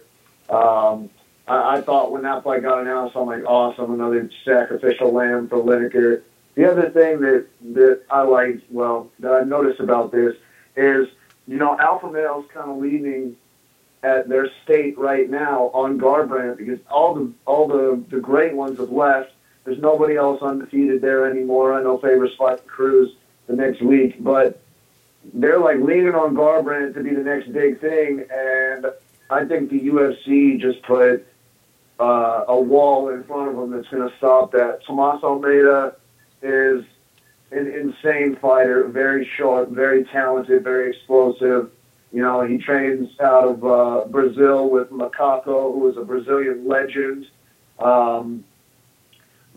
[0.48, 1.10] Um,
[1.46, 5.58] I, I thought when that fight got announced, I'm like, awesome, another sacrificial lamb for
[5.58, 6.22] Lineker.
[6.54, 10.34] The other thing that that I like, well, that I noticed about this
[10.76, 11.08] is,
[11.46, 13.36] you know, alpha males kind of leaning
[14.04, 18.78] at their state right now on Garbrandt because all the all the the great ones
[18.78, 19.32] have left.
[19.64, 21.72] There's nobody else undefeated there anymore.
[21.72, 23.14] I know Faber's fight Cruz
[23.46, 24.60] the next week, but
[25.32, 28.86] they're like leaning on Garbrandt to be the next big thing, and
[29.30, 31.26] I think the UFC just put
[31.98, 34.84] uh, a wall in front of them that's going to stop that.
[34.84, 35.96] Tomas Almeida
[36.42, 36.84] is
[37.52, 41.70] an insane fighter, very short, very talented, very explosive.
[42.14, 47.26] You know, he trains out of uh, Brazil with Macaco, who is a Brazilian legend.
[47.80, 48.44] Um,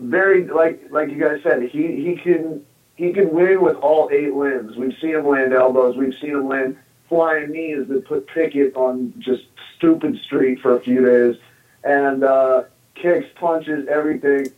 [0.00, 2.66] very like like you guys said, he he can
[2.96, 4.76] he can win with all eight limbs.
[4.76, 5.96] We've seen him land elbows.
[5.96, 6.76] We've seen him land
[7.08, 9.44] flying knees that put Pickett on just
[9.76, 11.40] stupid street for a few days,
[11.84, 12.64] and uh,
[12.96, 14.48] kicks, punches, everything.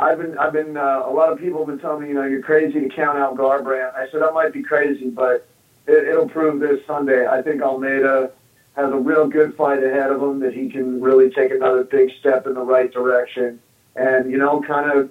[0.00, 2.24] I've been, I've been, uh, a lot of people have been telling me, you know,
[2.24, 3.94] you're crazy to count out Garbrandt.
[3.94, 5.46] I said I might be crazy, but
[5.86, 7.26] it, it'll prove this Sunday.
[7.26, 8.32] I think Almeida
[8.76, 12.10] has a real good fight ahead of him that he can really take another big
[12.20, 13.60] step in the right direction,
[13.96, 15.10] and you know, kind of,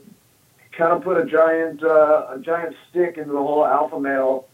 [0.71, 4.47] kind of put a giant, uh, a giant stick into the whole alpha male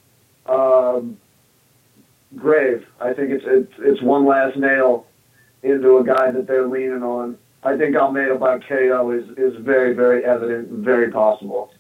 [0.46, 1.18] um,
[2.36, 2.86] grave.
[3.00, 5.06] I think it's it's it's one last nail
[5.64, 7.38] into a guy that they're leaning on.
[7.64, 11.74] I think Almeida by KO is, is very, very evident, very possible.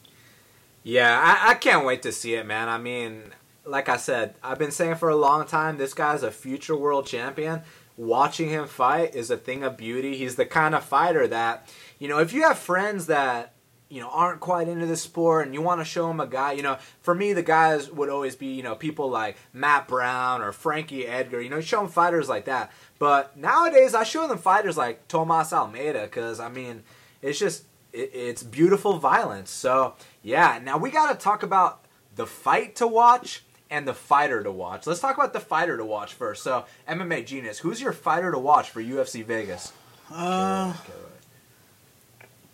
[0.84, 2.68] Yeah, I, I can't wait to see it, man.
[2.68, 3.34] I mean,
[3.68, 7.06] like I said, I've been saying for a long time this guy's a future world
[7.06, 7.61] champion.
[7.98, 10.15] Watching him fight is a thing of beauty.
[10.18, 11.68] He's the kind of fighter that,
[11.99, 13.53] you know, if you have friends that
[13.89, 16.52] you know aren't quite into the sport and you want to show them a guy
[16.52, 20.41] you know for me the guys would always be you know people like matt brown
[20.41, 22.69] or frankie edgar you know show them fighters like that
[22.99, 26.84] but nowadays i show them fighters like tomas almeida because i mean
[27.22, 27.64] it's just
[27.94, 31.85] it, it's beautiful violence so yeah now we got to talk about
[32.18, 35.85] the fight to watch and the fighter to watch let's talk about the fighter to
[35.85, 39.73] watch first so mma genius who's your fighter to watch for ufc vegas
[40.11, 40.73] Uh,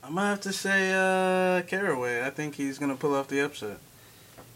[0.03, 2.23] I'm gonna have to say uh, Caraway.
[2.25, 3.77] I think he's gonna pull off the upset.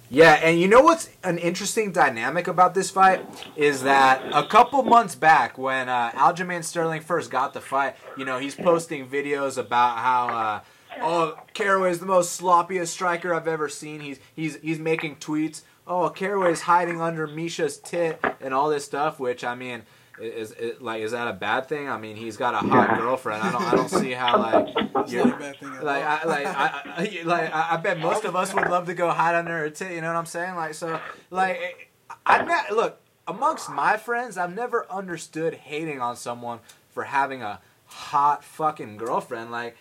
[0.10, 3.26] Yeah, and you know what's an interesting dynamic about this fight
[3.56, 8.26] is that a couple months back, when uh, Aljamain Sterling first got the fight, you
[8.26, 10.28] know he's posting videos about how.
[10.28, 10.60] Uh,
[11.00, 14.00] Oh, Caraway is the most sloppiest striker I've ever seen.
[14.00, 15.62] He's he's he's making tweets.
[15.88, 19.20] Oh, Caraway's hiding under Miesha's tit and all this stuff.
[19.20, 19.84] Which I mean,
[20.20, 21.88] is, is like is that a bad thing?
[21.90, 22.98] I mean, he's got a hot Yeah.
[22.98, 23.42] girlfriend.
[23.44, 24.76] I don't I don't see how like
[25.08, 26.04] you not a bad thing at like.
[26.04, 29.36] I like I, I like I bet most of us would love to go hide
[29.36, 29.92] under her tit.
[29.94, 30.56] You know what I'm saying?
[30.56, 31.00] Like so,
[31.32, 31.92] like
[32.26, 36.60] I ne- look amongst my friends, I've never understood hating on someone
[36.92, 39.52] for having a hot fucking girlfriend.
[39.52, 39.78] Like,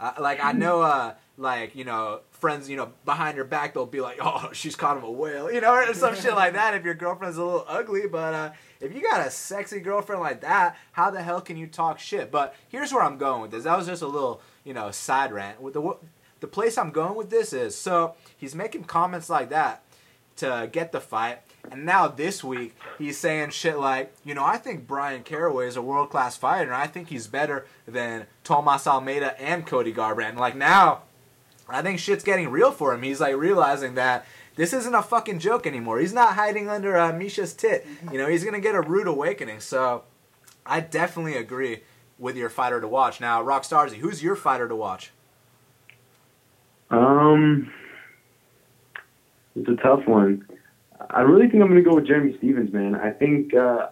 [0.00, 3.86] uh, like I know, uh, like you know, friends, you know, behind your back they'll
[3.86, 6.74] be like, oh, she's caught him a whale, you know, or some shit like that.
[6.74, 8.50] If your girlfriend's a little ugly, but uh,
[8.80, 12.30] if you got a sexy girlfriend like that, how the hell can you talk shit?
[12.30, 13.64] But here's where I'm going with this.
[13.64, 15.60] That was just a little, you know, side rant.
[15.60, 15.96] With the
[16.40, 19.82] the place I'm going with this is so he's making comments like that
[20.36, 21.38] to get the fight.
[21.70, 25.76] And now this week he's saying shit like, you know, I think Bryan Caraway is
[25.76, 30.30] a world class fighter, and I think he's better than Tomas Almeida and Cody Garbrandt.
[30.30, 31.02] And like now,
[31.68, 33.02] I think shit's getting real for him.
[33.02, 34.26] He's like realizing that
[34.56, 35.98] this isn't a fucking joke anymore.
[35.98, 37.86] He's not hiding under uh, Miesha's tit.
[38.10, 39.60] You know, he's gonna get a rude awakening.
[39.60, 40.04] So
[40.66, 41.82] I definitely agree
[42.18, 43.20] with your fighter to watch.
[43.20, 45.12] Now, Rockstarzy, who's your fighter to watch?
[46.90, 47.72] Um,
[49.56, 50.46] it's a tough one.
[51.10, 52.94] I really think I'm going to go with Jeremy Stephens, man.
[52.94, 53.88] I think uh,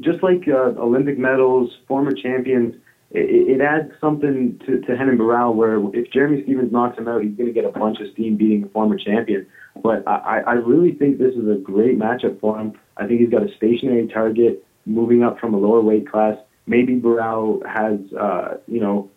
[0.00, 2.74] just like uh, Olympic medals, former champions,
[3.10, 7.22] it, it adds something to, to Henan Barão where if Jeremy Stephens knocks him out,
[7.22, 9.46] he's going to get a bunch of steam beating a former champion.
[9.82, 12.78] But I, I really think this is a great matchup for him.
[12.96, 16.36] I think he's got a stationary target moving up from a lower weight class.
[16.66, 19.10] Maybe Barão has, uh, you know,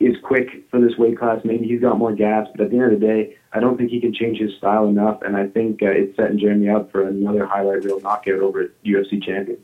[0.00, 1.40] is quick for this weight class.
[1.44, 3.90] Maybe he's got more gas, but at the end of the day, I don't think
[3.90, 5.22] he can change his style enough.
[5.22, 9.22] And I think uh, it's setting Jeremy up for another highlight reel knockout over UFC
[9.22, 9.58] champion.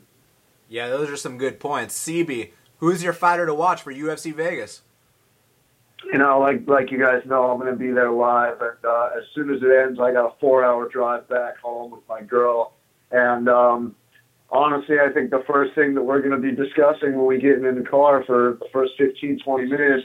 [0.69, 1.97] Yeah, those are some good points.
[2.07, 2.51] CB,
[2.83, 4.81] who's your fighter to watch for UFC Vegas?
[6.11, 9.09] You know, like like you guys know, I'm going to be there live, and uh,
[9.17, 12.73] as soon as it ends, I got a four-hour drive back home with my girl.
[13.11, 13.95] And um,
[14.49, 17.63] honestly, I think the first thing that we're going to be discussing when we get
[17.63, 20.03] in the car for the first 15, 20 minutes,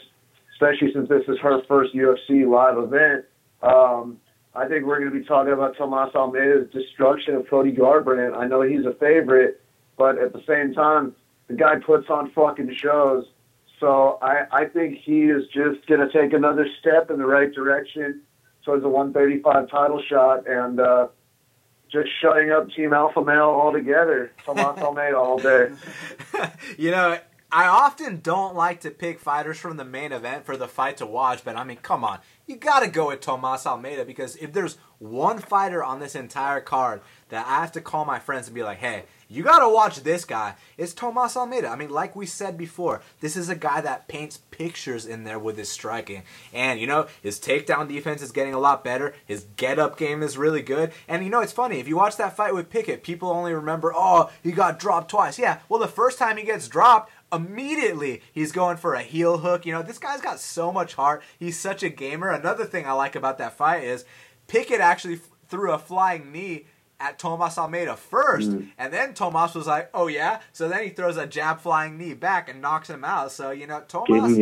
[0.55, 3.25] especially since this is her first UFC live event,
[3.63, 4.19] um,
[4.55, 8.37] I think we're going to be talking about Tomas Almeida's destruction of Cody Garbrandt.
[8.37, 9.61] I know he's a favorite,
[9.97, 11.17] but at the same time,
[11.49, 13.25] the guy puts on fucking shows.
[13.81, 17.53] So I, I think he is just going to take another step in the right
[17.53, 18.23] direction
[18.65, 21.09] towards a 135 title shot and uh,
[21.91, 24.33] just shutting up Team Alpha Male altogether.
[24.45, 25.71] Tomas Almeida all day.
[26.79, 27.19] you know,
[27.51, 31.07] I often don't like to pick fighters from the main event for the fight to
[31.07, 32.19] watch, but I mean, come on.
[32.47, 36.61] You got to go with Tomas Almeida because if there's one fighter on this entire
[36.61, 37.01] card
[37.31, 40.03] that I have to call my friends and be like, hey, you got to watch
[40.03, 41.69] this guy, it's Tomas Almeida.
[41.69, 45.39] I mean, like we said before, this is a guy that paints pictures in there
[45.39, 46.23] with his striking.
[46.53, 49.15] And, you know, his takedown defense is getting a lot better.
[49.27, 50.93] His get up game is really good.
[51.07, 51.79] And, you know, it's funny.
[51.79, 55.39] If you watch that fight with Pickett, people only remember, oh, he got dropped twice.
[55.39, 59.67] Yeah, well, the first time he gets dropped, immediately he's going for a heel hook.
[59.67, 61.23] You know, this guy's got so much heart.
[61.39, 62.31] He's such a gamer.
[62.31, 64.07] Another thing I like about that fight is
[64.47, 66.67] Pickett actually f- threw a flying knee
[67.01, 68.69] at Tomas Almeida first, mm.
[68.77, 72.15] and then Tomas was like, "Oh yeah," so then he throws a jab flying knee
[72.15, 73.33] back and knocks him out.
[73.33, 74.37] So you know, Tomas,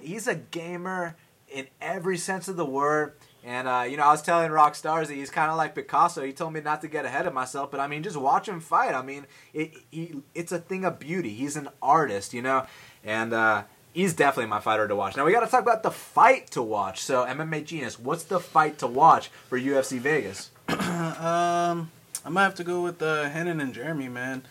[0.00, 1.16] he's a gamer
[1.50, 3.14] in every sense of the word.
[3.44, 6.22] And uh, you know, I was telling Rock Stars that he's kind of like Picasso.
[6.22, 8.60] He told me not to get ahead of myself, but I mean, just watch him
[8.60, 8.94] fight.
[8.94, 11.30] I mean, it, he, it's a thing of beauty.
[11.30, 12.66] He's an artist, you know,
[13.04, 13.62] and uh,
[13.92, 15.16] he's definitely my fighter to watch.
[15.16, 17.00] Now we got to talk about the fight to watch.
[17.00, 20.50] So MMA Genius, what's the fight to watch for UFC Vegas?
[20.68, 21.90] um,
[22.28, 24.42] I might have to go with uh, Renan and Jeremy, man.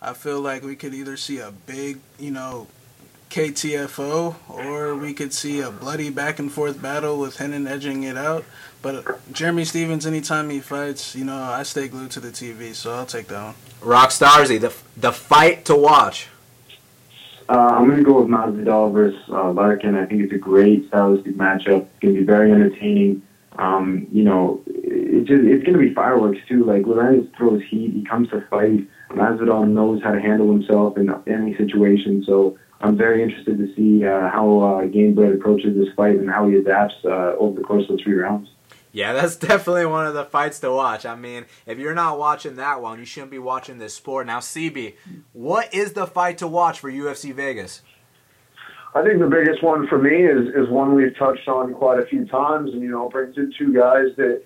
[0.00, 2.68] I feel like we could either see a big, you know,
[3.30, 8.16] KTFO, or we could see a bloody back and forth battle with Renan edging it
[8.16, 8.44] out.
[8.80, 12.92] But Jeremy Stephens, anytime he fights, you know, I stay glued to the TV, so
[12.94, 13.54] I'll take that one.
[13.80, 16.28] Rockstarzy, the the fight to watch.
[17.48, 19.96] Uh, I'm going to go with Masvidal versus uh, Larkin.
[19.96, 21.86] I think it's a great stylistic matchup.
[21.86, 23.22] It's going to be very entertaining.
[23.58, 24.60] Um, you know,
[25.16, 26.64] it just, it's going to be fireworks too.
[26.64, 27.92] Like Lorenz throws heat.
[27.92, 28.88] He comes to fight.
[29.10, 32.24] Masvidal knows how to handle himself in any situation.
[32.26, 36.48] So I'm very interested to see uh, how uh, Gamebred approaches this fight and how
[36.48, 38.48] he adapts uh, over the course of the three rounds.
[38.92, 41.06] Yeah, that's definitely one of the fights to watch.
[41.06, 44.26] I mean, if you're not watching that one, you shouldn't be watching this sport.
[44.26, 44.94] Now, CB,
[45.32, 47.82] what is the fight to watch for UFC Vegas?
[48.94, 52.06] I think the biggest one for me is is one we've touched on quite a
[52.06, 54.42] few times, and you know, brings in two guys that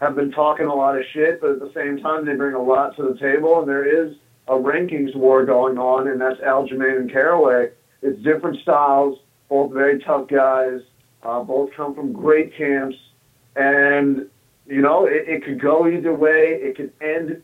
[0.00, 2.62] have been talking a lot of shit, but at the same time, they bring a
[2.62, 4.14] lot to the table, and there is
[4.46, 7.70] a rankings war going on, and that's Aljamain and Caraway.
[8.02, 9.18] It's different styles,
[9.48, 10.80] both very tough guys,
[11.22, 12.96] uh, both come from great camps,
[13.56, 14.28] and
[14.66, 16.58] you know it, it could go either way.
[16.62, 17.42] It could end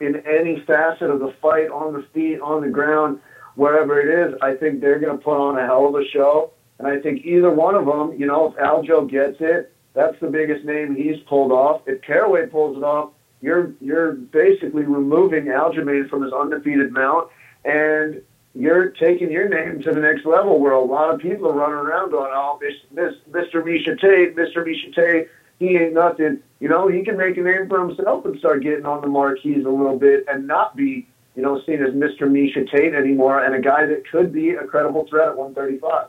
[0.00, 3.20] in any facet of the fight, on the feet, on the ground,
[3.56, 4.38] wherever it is.
[4.40, 7.26] I think they're going to put on a hell of a show, and I think
[7.26, 11.18] either one of them, you know, if Aljo gets it, that's the biggest name he's
[11.28, 11.82] pulled off.
[11.86, 13.10] If Caraway pulls it off,
[13.40, 17.28] you're you're basically removing Aljamain from his undefeated mount,
[17.64, 18.22] and
[18.54, 21.76] you're taking your name to the next level where a lot of people are running
[21.76, 22.58] around going, oh,
[22.92, 23.62] Mr.
[23.62, 24.56] Miesha Tate, Mr.
[24.56, 26.40] Miesha Tate, he ain't nothing.
[26.58, 29.64] You know, he can make a name for himself and start getting on the marquees
[29.64, 31.06] a little bit and not be,
[31.36, 32.22] you know, seen as Mr.
[32.22, 36.08] Miesha Tate anymore and a guy that could be a credible threat at 135.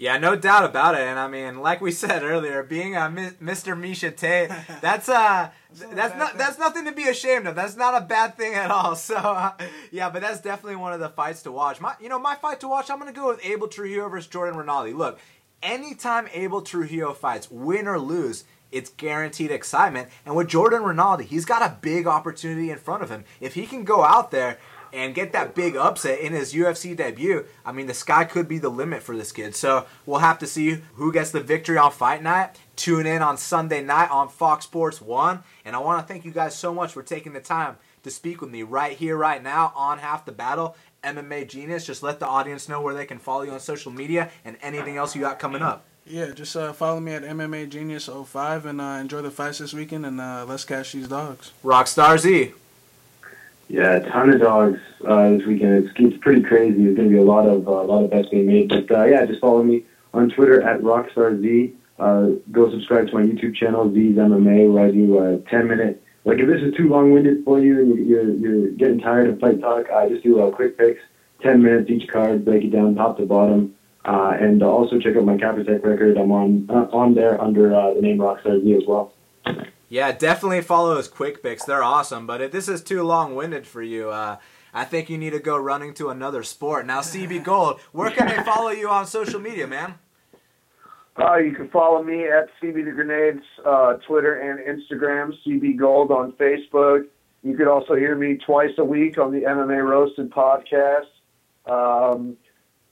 [0.00, 1.00] Yeah, no doubt about it.
[1.00, 3.76] And I mean, like we said earlier, being a Mr.
[3.76, 4.48] Miesha Tate,
[4.80, 6.38] that's uh that's not thing.
[6.38, 7.56] that's nothing to be ashamed of.
[7.56, 8.94] That's not a bad thing at all.
[9.08, 9.52] So uh,
[9.90, 11.80] yeah, but that's definitely one of the fights to watch.
[11.80, 12.90] My you know my fight to watch.
[12.90, 14.92] I'm gonna go with Abel Trujillo versus Jordan Rinaldi.
[14.92, 15.18] Look,
[15.64, 20.10] anytime Abel Trujillo fights, win or lose, it's guaranteed excitement.
[20.24, 23.24] And with Jordan Rinaldi, he's got a big opportunity in front of him.
[23.40, 24.58] If he can go out there
[24.92, 28.58] and get that big upset in his UFC debut, I mean, the sky could be
[28.58, 29.54] the limit for this kid.
[29.54, 32.58] So we'll have to see who gets the victory on fight night.
[32.76, 35.42] Tune in on Sunday night on Fox Sports 1.
[35.64, 38.40] And I want to thank you guys so much for taking the time to speak
[38.40, 40.76] with me right here, right now on Half the Battle.
[41.04, 41.86] MMA Genius.
[41.86, 44.96] Just let the audience know where they can follow you on social media and anything
[44.96, 45.84] else you got coming up.
[46.06, 49.74] Yeah, just uh, follow me at MMA Genius 05 and uh, enjoy the fights this
[49.74, 51.52] weekend and uh, let's catch these dogs.
[51.62, 52.54] Rockstar Z.
[53.68, 55.84] Yeah, a ton of dogs uh, this weekend.
[55.84, 56.82] It's, it's pretty crazy.
[56.82, 58.68] There's going to be a lot of uh, a lot of bets being made.
[58.68, 59.84] But uh, yeah, just follow me
[60.14, 61.74] on Twitter at RockstarZ.
[61.98, 66.02] Uh, go subscribe to my YouTube channel, Z's MMA, where I do a 10 minute.
[66.24, 69.40] Like if this is too long winded for you and you're, you're getting tired of
[69.40, 71.00] fight talk, I just do a quick picks,
[71.42, 73.74] 10 minutes each card, break it down top to bottom.
[74.04, 76.16] Uh, and also check out my Capitec record.
[76.16, 79.12] I'm on uh, on there under uh, the name Rockstar Z as well.
[79.88, 81.64] Yeah, definitely follow his quick picks.
[81.64, 82.26] They're awesome.
[82.26, 84.36] But if this is too long winded for you, uh,
[84.74, 86.86] I think you need to go running to another sport.
[86.86, 89.94] Now, CB Gold, where can they follow you on social media, man?
[91.18, 96.12] Uh, you can follow me at CB the Grenades, uh, Twitter and Instagram, CB Gold
[96.12, 97.06] on Facebook.
[97.42, 101.06] You can also hear me twice a week on the MMA Roasted podcast.
[101.66, 102.36] Um,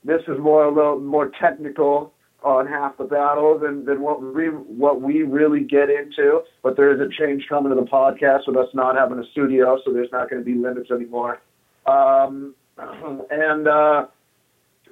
[0.04, 2.12] this is more a little more technical
[2.46, 6.42] on half the battle than, than what we what we really get into.
[6.62, 9.78] But there is a change coming to the podcast with us not having a studio,
[9.84, 11.40] so there's not going to be limits anymore.
[11.86, 14.06] Um, and uh,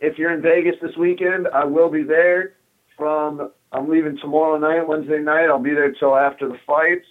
[0.01, 2.55] if you're in Vegas this weekend, I will be there.
[2.99, 5.47] From I'm leaving tomorrow night, Wednesday night.
[5.47, 7.07] I'll be there till after the fights,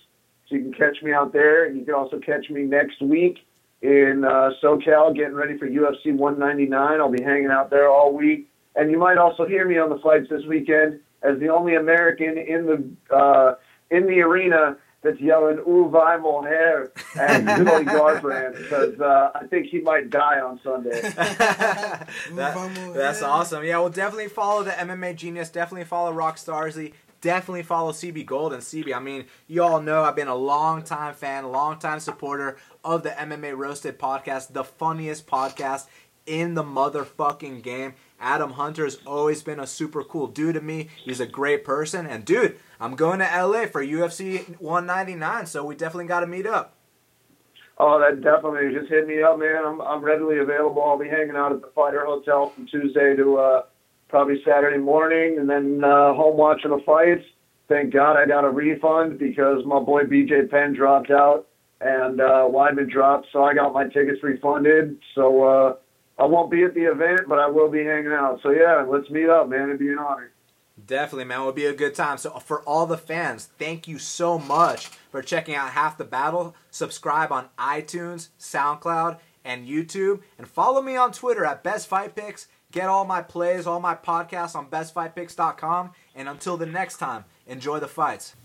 [0.47, 1.65] so you can catch me out there.
[1.65, 3.39] And you can also catch me next week
[3.81, 6.99] in uh, SoCal, getting ready for UFC 199.
[6.99, 9.97] I'll be hanging out there all week, and you might also hear me on the
[9.99, 13.55] flights this weekend as the only American in the uh,
[13.91, 19.81] in the arena that's yelling "Uwe Moher" at Cody Garbrandt because uh, I think he
[19.81, 21.01] might die on Sunday.
[22.35, 23.63] That- that's awesome.
[23.63, 25.49] Yeah, we'll definitely follow the MMA Genius.
[25.49, 26.93] Definitely follow Rock Starsy.
[27.21, 28.93] Definitely follow CB Gold and CB.
[28.93, 33.03] I mean, you all know I've been a long time fan, long time supporter of
[33.03, 35.87] the MMA Roasted podcast, the funniest podcast
[36.25, 37.93] in the motherfucking game.
[38.23, 40.87] Adam Hunter has always been a super cool dude to me.
[41.03, 42.07] He's a great person.
[42.07, 46.47] And dude, I'm going to LA for UFC 199, so we definitely got to meet
[46.47, 46.73] up.
[47.77, 49.63] Oh, that definitely just hit me up, man.
[49.65, 50.81] I'm I'm readily available.
[50.83, 53.61] I'll be hanging out at the Fighter Hotel from Tuesday to uh,
[54.09, 57.25] probably Saturday morning, and then uh, home watching the fights.
[57.67, 61.47] Thank God I got a refund because my boy BJ Penn dropped out
[61.81, 64.97] and uh, Weidman dropped, so I got my tickets refunded.
[65.15, 65.73] So uh,
[66.17, 68.39] I won't be at the event, but I will be hanging out.
[68.43, 69.69] So yeah, let's meet up, man.
[69.69, 70.31] It'd be an honor.
[70.85, 71.41] Definitely, man.
[71.41, 72.17] It would be a good time.
[72.17, 76.55] So, for all the fans, thank you so much for checking out Half the Battle.
[76.71, 80.21] Subscribe on iTunes, SoundCloud, and YouTube.
[80.37, 82.47] And follow me on Twitter at Best Fight Picks.
[82.71, 85.91] Get all my plays, all my podcasts on bestfightpicks.com.
[86.15, 88.35] And until the next time, enjoy the fights.